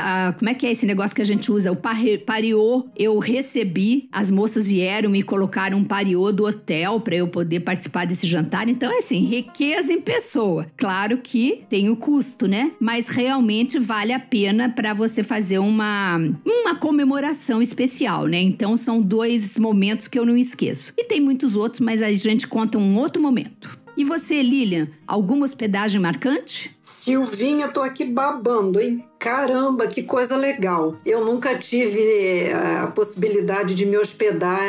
ah, 0.00 0.34
como 0.36 0.50
é 0.50 0.54
que 0.54 0.66
é 0.66 0.72
esse 0.72 0.84
negócio 0.84 1.14
que 1.14 1.22
a 1.22 1.26
gente 1.26 1.50
usa? 1.52 1.70
O 1.70 1.76
pariô. 1.76 2.86
Eu 2.96 3.18
recebi, 3.20 4.08
as 4.10 4.30
moças 4.30 4.68
vieram 4.68 5.10
me 5.10 5.22
colocaram 5.22 5.78
um 5.78 5.84
pariô 5.84 6.32
do 6.32 6.44
hotel 6.44 6.98
para 7.00 7.14
eu 7.14 7.28
poder 7.28 7.60
participar 7.60 8.04
desse 8.04 8.26
jantar. 8.26 8.68
Então, 8.68 8.90
é 8.92 8.98
assim, 8.98 9.20
riqueza 9.20 9.92
em 9.92 10.00
pessoa. 10.00 10.66
Claro 10.76 11.18
que 11.18 11.62
tem 11.68 11.88
o 11.88 11.96
custo, 11.96 12.48
né? 12.48 12.72
Mas 12.80 13.06
realmente 13.06 13.78
vale 13.78 14.12
a 14.12 14.18
pena 14.18 14.68
para 14.68 14.92
você 14.92 15.22
fazer 15.22 15.58
uma, 15.58 16.16
uma 16.44 16.74
comemoração 16.74 17.62
especial, 17.62 18.26
né? 18.26 18.40
Então, 18.40 18.76
são 18.76 19.00
dois 19.00 19.56
momentos 19.56 20.08
que 20.08 20.18
eu 20.18 20.26
não 20.26 20.36
esqueço. 20.36 20.92
E 20.98 21.04
tem 21.04 21.20
muitos 21.20 21.54
outros, 21.54 21.80
mas 21.80 22.02
a 22.02 22.12
gente 22.12 22.48
conta 22.48 22.76
um 22.76 22.98
outro 22.98 23.22
momento. 23.22 23.78
E 23.96 24.04
você, 24.04 24.42
Lilian, 24.42 24.88
alguma 25.06 25.44
hospedagem 25.44 26.00
marcante? 26.00 26.73
Silvinha, 26.84 27.68
tô 27.68 27.80
aqui 27.80 28.04
babando, 28.04 28.80
hein? 28.80 29.08
Caramba, 29.18 29.86
que 29.86 30.02
coisa 30.02 30.36
legal. 30.36 30.96
Eu 31.04 31.24
nunca 31.24 31.56
tive 31.56 31.98
eh, 32.48 32.52
a 32.82 32.88
possibilidade 32.88 33.74
de 33.74 33.86
me 33.86 33.96
hospedar 33.96 34.60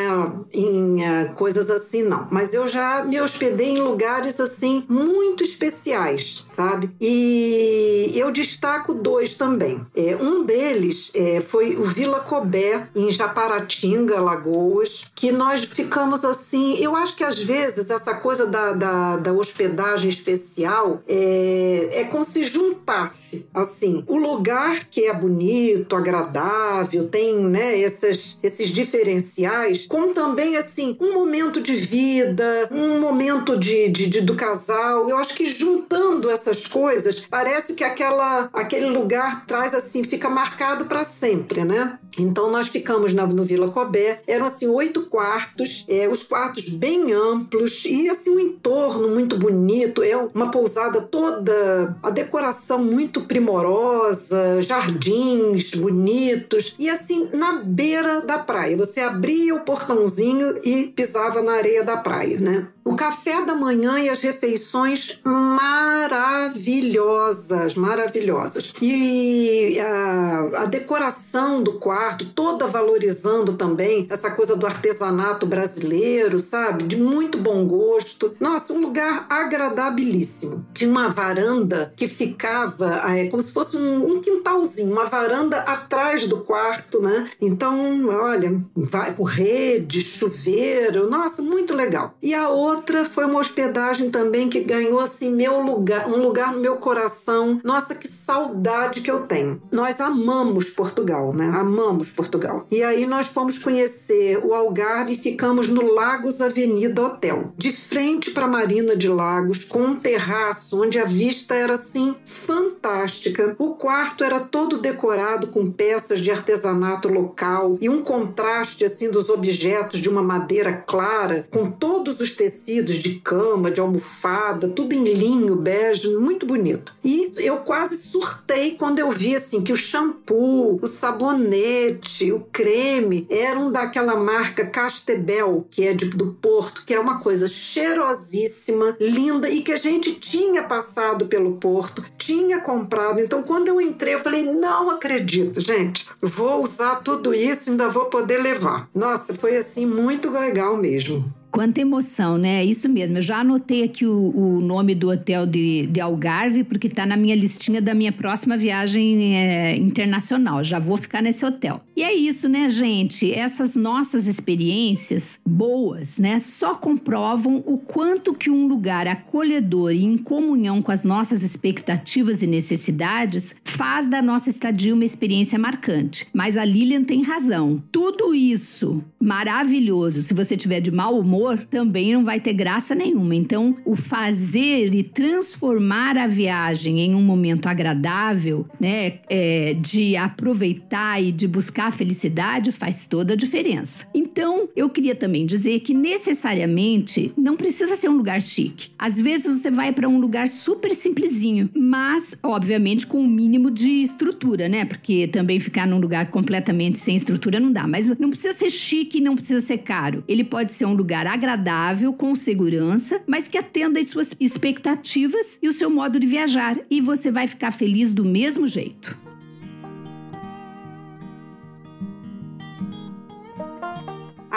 em 0.50 1.02
uh, 1.02 1.34
coisas 1.34 1.70
assim, 1.70 2.02
não. 2.02 2.26
Mas 2.30 2.54
eu 2.54 2.66
já 2.66 3.04
me 3.04 3.20
hospedei 3.20 3.76
em 3.76 3.82
lugares 3.82 4.40
assim 4.40 4.82
muito 4.88 5.44
especiais, 5.44 6.46
sabe? 6.50 6.90
E 6.98 8.12
eu 8.16 8.32
destaco 8.32 8.94
dois 8.94 9.34
também. 9.34 9.84
É, 9.94 10.16
um 10.16 10.42
deles 10.42 11.12
foi 11.44 11.76
o 11.76 11.82
Vila 11.82 12.20
Cobé, 12.20 12.88
em 12.94 13.12
Japaratinga, 13.12 14.22
Lagoas, 14.22 15.04
que 15.14 15.32
nós 15.32 15.64
ficamos 15.64 16.24
assim. 16.24 16.78
Eu 16.78 16.96
acho 16.96 17.14
que 17.14 17.24
às 17.24 17.38
vezes 17.38 17.90
essa 17.90 18.14
coisa 18.14 18.46
da, 18.46 18.72
da, 18.72 19.16
da 19.18 19.32
hospedagem 19.32 20.08
especial 20.08 21.02
é, 21.06 21.88
é 21.92 22.04
como 22.06 22.24
se 22.24 22.44
juntasse 22.44 23.46
assim 23.52 24.04
o 24.06 24.16
lugar 24.16 24.84
que 24.84 25.04
é 25.04 25.14
bonito, 25.14 25.96
agradável, 25.96 27.08
tem 27.08 27.38
né, 27.38 27.78
esses, 27.78 28.38
esses 28.42 28.68
diferenciais, 28.68 29.86
com 29.86 30.12
também 30.12 30.56
assim 30.56 30.96
um 31.00 31.14
momento 31.14 31.60
de 31.60 31.74
vida, 31.74 32.68
um 32.70 33.00
momento 33.00 33.56
de, 33.56 33.88
de, 33.88 34.06
de 34.06 34.20
do 34.20 34.34
casal. 34.34 35.08
Eu 35.08 35.18
acho 35.18 35.34
que 35.34 35.46
juntando 35.46 36.30
essas 36.30 36.66
coisas, 36.66 37.20
parece 37.20 37.74
que 37.74 37.84
aquela, 37.84 38.48
aquele 38.52 38.86
lugar 38.86 39.46
traz 39.46 39.74
assim, 39.74 40.02
fica 40.02 40.28
marcado 40.28 40.86
para 40.86 41.04
sempre, 41.04 41.64
né? 41.64 41.98
Então 42.18 42.50
nós 42.50 42.68
ficamos 42.68 43.12
na, 43.12 43.26
no 43.26 43.44
Vila 43.44 43.70
Cobé, 43.70 44.20
eram 44.26 44.46
assim 44.46 44.68
oito 44.68 45.02
quartos, 45.02 45.84
é, 45.88 46.08
os 46.08 46.22
quartos 46.22 46.68
bem 46.68 47.12
amplos 47.12 47.84
e 47.84 48.08
assim 48.08 48.30
um 48.30 48.40
entorno 48.40 49.08
muito 49.08 49.36
bonito, 49.36 50.02
é 50.02 50.16
uma 50.16 50.50
pousada 50.50 51.00
toda, 51.02 51.96
a 52.02 52.10
decoração 52.10 52.78
muito 52.78 53.22
primorosa, 53.22 54.60
jardins 54.62 55.72
bonitos 55.74 56.74
e 56.78 56.88
assim 56.88 57.28
na 57.32 57.62
beira 57.62 58.20
da 58.20 58.38
praia. 58.38 58.76
Você 58.76 59.00
abria 59.00 59.54
o 59.54 59.60
portãozinho 59.60 60.60
e 60.64 60.86
pisava 60.86 61.42
na 61.42 61.52
areia 61.52 61.82
da 61.82 61.96
praia, 61.96 62.38
né? 62.38 62.68
O 62.86 62.94
café 62.94 63.44
da 63.44 63.52
manhã 63.52 63.98
e 63.98 64.08
as 64.08 64.20
refeições 64.20 65.18
maravilhosas, 65.24 67.74
maravilhosas. 67.74 68.72
E 68.80 69.76
a, 69.80 70.62
a, 70.62 70.66
decoração 70.66 71.64
do 71.64 71.80
quarto, 71.80 72.26
toda 72.26 72.64
valorizando 72.64 73.54
também 73.54 74.06
essa 74.08 74.30
coisa 74.30 74.54
do 74.54 74.64
artesanato 74.64 75.46
brasileiro, 75.46 76.38
sabe? 76.38 76.84
De 76.84 76.96
muito 76.96 77.38
bom 77.38 77.66
gosto. 77.66 78.36
Nossa, 78.38 78.72
um 78.72 78.80
lugar 78.80 79.26
agradabilíssimo. 79.28 80.64
Tinha 80.72 80.88
uma 80.88 81.08
varanda 81.08 81.92
que 81.96 82.06
ficava 82.06 83.02
é, 83.10 83.26
como 83.26 83.42
se 83.42 83.52
fosse 83.52 83.76
um, 83.76 84.12
um 84.12 84.20
quintalzinho, 84.20 84.92
uma 84.92 85.06
varanda 85.06 85.58
atrás 85.58 86.28
do 86.28 86.36
quarto, 86.36 87.02
né? 87.02 87.24
Então, 87.40 88.06
olha, 88.10 88.62
vai 88.76 89.12
com 89.12 89.24
rede, 89.24 90.02
chuveiro, 90.02 91.10
nossa, 91.10 91.42
muito 91.42 91.74
legal. 91.74 92.14
E 92.22 92.32
a 92.32 92.48
outra 92.48 92.75
outra 92.76 93.04
foi 93.04 93.24
uma 93.24 93.40
hospedagem 93.40 94.10
também 94.10 94.48
que 94.50 94.60
ganhou 94.60 95.00
assim 95.00 95.32
meu 95.32 95.60
lugar, 95.60 96.08
um 96.08 96.20
lugar 96.22 96.52
no 96.52 96.60
meu 96.60 96.76
coração. 96.76 97.58
Nossa, 97.64 97.94
que 97.94 98.06
saudade 98.06 99.00
que 99.00 99.10
eu 99.10 99.22
tenho. 99.22 99.60
Nós 99.72 100.00
amamos 100.00 100.68
Portugal, 100.70 101.34
né? 101.34 101.46
Amamos 101.46 102.10
Portugal. 102.10 102.66
E 102.70 102.82
aí 102.82 103.06
nós 103.06 103.26
fomos 103.26 103.58
conhecer 103.58 104.38
o 104.44 104.52
Algarve 104.52 105.14
e 105.14 105.18
ficamos 105.18 105.68
no 105.68 105.94
Lagos 105.94 106.40
Avenida 106.40 107.02
Hotel, 107.02 107.52
de 107.56 107.72
frente 107.72 108.30
para 108.30 108.44
a 108.44 108.48
Marina 108.48 108.94
de 108.94 109.08
Lagos, 109.08 109.64
com 109.64 109.80
um 109.80 109.96
terraço 109.96 110.82
onde 110.82 110.98
a 110.98 111.04
vista 111.04 111.54
era 111.54 111.74
assim 111.74 112.14
fantástica. 112.24 113.56
O 113.58 113.74
quarto 113.74 114.22
era 114.22 114.40
todo 114.40 114.78
decorado 114.78 115.46
com 115.48 115.70
peças 115.70 116.20
de 116.20 116.30
artesanato 116.30 117.08
local 117.08 117.78
e 117.80 117.88
um 117.88 118.02
contraste 118.02 118.84
assim 118.84 119.10
dos 119.10 119.30
objetos 119.30 120.00
de 120.00 120.08
uma 120.08 120.22
madeira 120.22 120.72
clara 120.72 121.46
com 121.50 121.70
todos 121.70 122.20
os 122.20 122.30
tecidos 122.30 122.65
tecidos 122.66 122.96
de 122.96 123.20
cama, 123.20 123.70
de 123.70 123.80
almofada, 123.80 124.68
tudo 124.68 124.92
em 124.92 125.04
linho, 125.04 125.54
bege, 125.54 126.08
muito 126.16 126.44
bonito. 126.44 126.92
E 127.04 127.30
eu 127.38 127.58
quase 127.58 127.96
surtei 127.96 128.72
quando 128.72 128.98
eu 128.98 129.10
vi 129.12 129.36
assim 129.36 129.62
que 129.62 129.72
o 129.72 129.76
shampoo, 129.76 130.80
o 130.82 130.86
sabonete, 130.88 132.32
o 132.32 132.40
creme 132.52 133.26
eram 133.30 133.70
daquela 133.70 134.16
marca 134.16 134.66
Castebel, 134.66 135.64
que 135.70 135.86
é 135.86 135.94
de, 135.94 136.06
do 136.06 136.32
Porto, 136.32 136.84
que 136.84 136.92
é 136.92 136.98
uma 136.98 137.20
coisa 137.20 137.46
cheirosíssima, 137.46 138.96
linda 139.00 139.48
e 139.48 139.62
que 139.62 139.72
a 139.72 139.76
gente 139.76 140.14
tinha 140.14 140.64
passado 140.64 141.26
pelo 141.26 141.56
Porto, 141.58 142.02
tinha 142.18 142.60
comprado. 142.60 143.20
Então 143.20 143.44
quando 143.44 143.68
eu 143.68 143.80
entrei, 143.80 144.14
eu 144.14 144.18
falei: 144.18 144.42
"Não 144.42 144.90
acredito, 144.90 145.60
gente. 145.60 146.06
Vou 146.20 146.64
usar 146.64 146.96
tudo 146.96 147.32
isso, 147.32 147.70
ainda 147.70 147.88
vou 147.88 148.06
poder 148.06 148.38
levar". 148.38 148.88
Nossa, 148.92 149.34
foi 149.34 149.56
assim 149.56 149.86
muito 149.86 150.30
legal 150.30 150.76
mesmo. 150.76 151.35
Quanta 151.50 151.80
emoção, 151.80 152.36
né? 152.36 152.64
Isso 152.64 152.88
mesmo. 152.88 153.18
Eu 153.18 153.22
já 153.22 153.38
anotei 153.38 153.82
aqui 153.84 154.06
o, 154.06 154.30
o 154.34 154.60
nome 154.60 154.94
do 154.94 155.10
hotel 155.10 155.46
de, 155.46 155.86
de 155.86 156.00
Algarve, 156.00 156.64
porque 156.64 156.86
está 156.86 157.06
na 157.06 157.16
minha 157.16 157.34
listinha 157.34 157.80
da 157.80 157.94
minha 157.94 158.12
próxima 158.12 158.56
viagem 158.56 159.36
é, 159.36 159.76
internacional. 159.76 160.62
Já 160.62 160.78
vou 160.78 160.96
ficar 160.96 161.22
nesse 161.22 161.44
hotel. 161.44 161.80
E 161.96 162.02
é 162.02 162.12
isso, 162.12 162.48
né, 162.48 162.68
gente? 162.68 163.32
Essas 163.32 163.74
nossas 163.74 164.26
experiências 164.26 165.40
boas, 165.46 166.18
né, 166.18 166.38
só 166.40 166.74
comprovam 166.74 167.62
o 167.64 167.78
quanto 167.78 168.34
que 168.34 168.50
um 168.50 168.66
lugar 168.66 169.06
acolhedor 169.06 169.92
e 169.92 170.04
em 170.04 170.18
comunhão 170.18 170.82
com 170.82 170.92
as 170.92 171.04
nossas 171.04 171.42
expectativas 171.42 172.42
e 172.42 172.46
necessidades 172.46 173.54
faz 173.64 174.08
da 174.08 174.20
nossa 174.20 174.50
estadia 174.50 174.94
uma 174.94 175.04
experiência 175.04 175.58
marcante. 175.58 176.26
Mas 176.34 176.56
a 176.56 176.64
Lilian 176.64 177.02
tem 177.02 177.22
razão. 177.22 177.82
Tudo 177.90 178.34
isso 178.34 179.02
maravilhoso, 179.20 180.22
se 180.22 180.34
você 180.34 180.56
tiver 180.56 180.80
de 180.80 180.90
mau 180.90 181.18
humor, 181.18 181.35
também 181.70 182.12
não 182.12 182.24
vai 182.24 182.40
ter 182.40 182.52
graça 182.52 182.94
nenhuma. 182.94 183.34
Então, 183.34 183.76
o 183.84 183.96
fazer 183.96 184.94
e 184.94 185.02
transformar 185.02 186.16
a 186.16 186.26
viagem 186.26 187.00
em 187.00 187.14
um 187.14 187.22
momento 187.22 187.66
agradável, 187.66 188.66
né, 188.80 189.20
é, 189.28 189.74
de 189.74 190.16
aproveitar 190.16 191.22
e 191.22 191.32
de 191.32 191.46
buscar 191.46 191.88
a 191.88 191.92
felicidade 191.92 192.72
faz 192.72 193.06
toda 193.06 193.32
a 193.32 193.36
diferença. 193.36 194.06
Então, 194.14 194.68
eu 194.76 194.88
queria 194.88 195.14
também 195.14 195.46
dizer 195.46 195.80
que 195.80 195.94
necessariamente 195.94 197.32
não 197.36 197.56
precisa 197.56 197.96
ser 197.96 198.08
um 198.08 198.16
lugar 198.16 198.40
chique. 198.40 198.90
Às 198.98 199.20
vezes 199.20 199.60
você 199.60 199.70
vai 199.70 199.92
para 199.92 200.08
um 200.08 200.18
lugar 200.18 200.48
super 200.48 200.94
simplesinho, 200.94 201.70
mas 201.74 202.36
obviamente 202.42 203.06
com 203.06 203.18
o 203.18 203.22
um 203.22 203.28
mínimo 203.28 203.70
de 203.70 204.02
estrutura, 204.02 204.68
né? 204.68 204.84
Porque 204.84 205.26
também 205.26 205.60
ficar 205.60 205.86
num 205.86 205.98
lugar 205.98 206.30
completamente 206.30 206.98
sem 206.98 207.16
estrutura 207.16 207.60
não 207.60 207.72
dá. 207.72 207.86
Mas 207.86 208.18
não 208.18 208.30
precisa 208.30 208.54
ser 208.54 208.70
chique, 208.70 209.20
não 209.20 209.34
precisa 209.34 209.60
ser 209.60 209.78
caro. 209.78 210.24
Ele 210.26 210.44
pode 210.44 210.72
ser 210.72 210.86
um 210.86 210.94
lugar 210.94 211.25
lugar 211.26 211.34
agradável, 211.34 212.12
com 212.12 212.34
segurança, 212.36 213.20
mas 213.26 213.48
que 213.48 213.58
atenda 213.58 213.98
às 213.98 214.08
suas 214.08 214.34
expectativas 214.38 215.58
e 215.60 215.68
o 215.68 215.72
seu 215.72 215.90
modo 215.90 216.20
de 216.20 216.26
viajar. 216.26 216.78
E 216.88 217.00
você 217.00 217.30
vai 217.30 217.46
ficar 217.46 217.72
feliz 217.72 218.14
do 218.14 218.24
mesmo 218.24 218.66
jeito. 218.66 219.25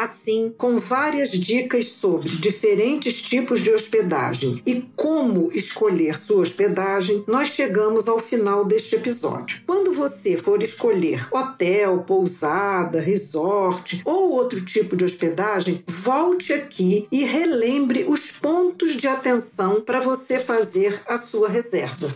Assim 0.04 0.54
com 0.58 0.80
várias 0.80 1.32
dicas 1.32 1.90
sobre 1.90 2.30
diferentes 2.30 3.22
tipos 3.22 3.62
de 3.62 3.72
hospedagem 3.72 4.62
e 4.66 4.82
como 4.96 5.52
escolher 5.54 6.20
sua 6.20 6.42
hospedagem, 6.42 7.24
nós 7.28 7.50
chegamos 7.50 8.08
ao 8.08 8.20
final 8.20 8.66
deste 8.66 8.96
episódio. 8.96 9.62
Quando 9.66 9.94
você 9.94 10.38
for 10.38 10.62
escolher 10.64 11.28
hotel, 11.32 12.00
pousada, 12.00 13.00
resort 13.00 14.02
ou 14.06 14.32
outro 14.32 14.64
tipo 14.64 14.96
de 14.96 15.06
hospedagem, 15.06 15.84
volte 15.88 16.54
aqui 16.54 17.08
e 17.12 17.24
relembre 17.24 18.06
os 18.08 18.32
pontos 18.32 18.96
de 18.96 19.08
atenção 19.08 19.82
para 19.82 20.00
você 20.00 20.40
fazer 20.40 21.02
a 21.08 21.18
sua 21.18 21.50
reserva. 21.50 22.10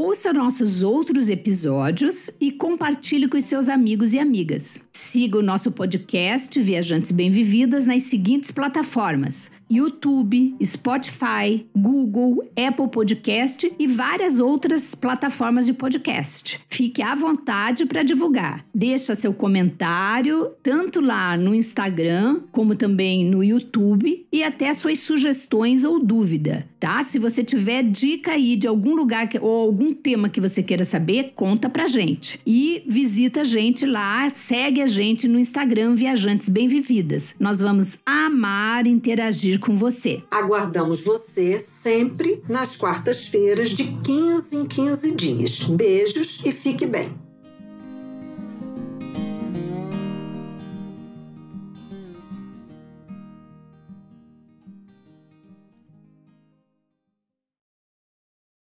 Ouça 0.00 0.32
nossos 0.32 0.84
outros 0.84 1.28
episódios 1.28 2.30
e 2.40 2.52
compartilhe 2.52 3.26
com 3.26 3.40
seus 3.40 3.68
amigos 3.68 4.14
e 4.14 4.20
amigas. 4.20 4.80
Siga 4.92 5.38
o 5.38 5.42
nosso 5.42 5.72
podcast 5.72 6.60
Viajantes 6.62 7.10
Bem-Vividas 7.10 7.84
nas 7.84 8.04
seguintes 8.04 8.52
plataformas: 8.52 9.50
YouTube, 9.68 10.54
Spotify, 10.62 11.66
Google, 11.76 12.48
Apple 12.56 12.88
Podcast 12.88 13.72
e 13.76 13.88
várias 13.88 14.38
outras 14.38 14.94
plataformas 14.94 15.66
de 15.66 15.72
podcast. 15.72 16.60
Fique 16.68 17.02
à 17.02 17.16
vontade 17.16 17.84
para 17.84 18.04
divulgar. 18.04 18.64
Deixa 18.72 19.16
seu 19.16 19.34
comentário 19.34 20.54
tanto 20.62 21.00
lá 21.00 21.36
no 21.36 21.52
Instagram 21.52 22.42
como 22.52 22.76
também 22.76 23.24
no 23.24 23.42
YouTube 23.42 24.26
e 24.32 24.44
até 24.44 24.72
suas 24.74 25.00
sugestões 25.00 25.82
ou 25.82 25.98
dúvida, 25.98 26.68
tá? 26.78 27.02
Se 27.04 27.18
você 27.18 27.44
tiver 27.44 27.82
dica 27.82 28.32
aí 28.32 28.56
de 28.56 28.66
algum 28.66 28.94
lugar 28.94 29.28
que, 29.28 29.38
ou 29.38 29.62
algum 29.62 29.94
tema 29.94 30.28
que 30.28 30.40
você 30.40 30.62
queira 30.62 30.84
saber, 30.84 31.32
conta 31.34 31.68
pra 31.68 31.86
gente. 31.86 32.40
E 32.46 32.82
visita 32.86 33.42
a 33.42 33.44
gente 33.44 33.86
lá, 33.86 34.28
segue 34.30 34.82
a 34.82 34.86
gente 34.86 35.28
no 35.28 35.38
Instagram 35.38 35.94
Viajantes 35.94 36.48
Bem 36.48 36.68
Vividas. 36.68 37.34
Nós 37.38 37.60
vamos 37.60 37.98
amar 38.04 38.86
interagir 38.86 39.58
com 39.60 39.76
você. 39.76 40.22
Aguardamos 40.30 41.00
você 41.00 41.60
sempre 41.60 42.42
nas 42.48 42.76
quartas-feiras 42.76 43.70
de 43.70 43.84
15 43.84 44.56
em 44.56 44.66
15 44.66 45.10
dias. 45.12 45.62
Beijos 45.64 46.40
e 46.44 46.52
fique 46.52 46.86
bem. 46.86 47.27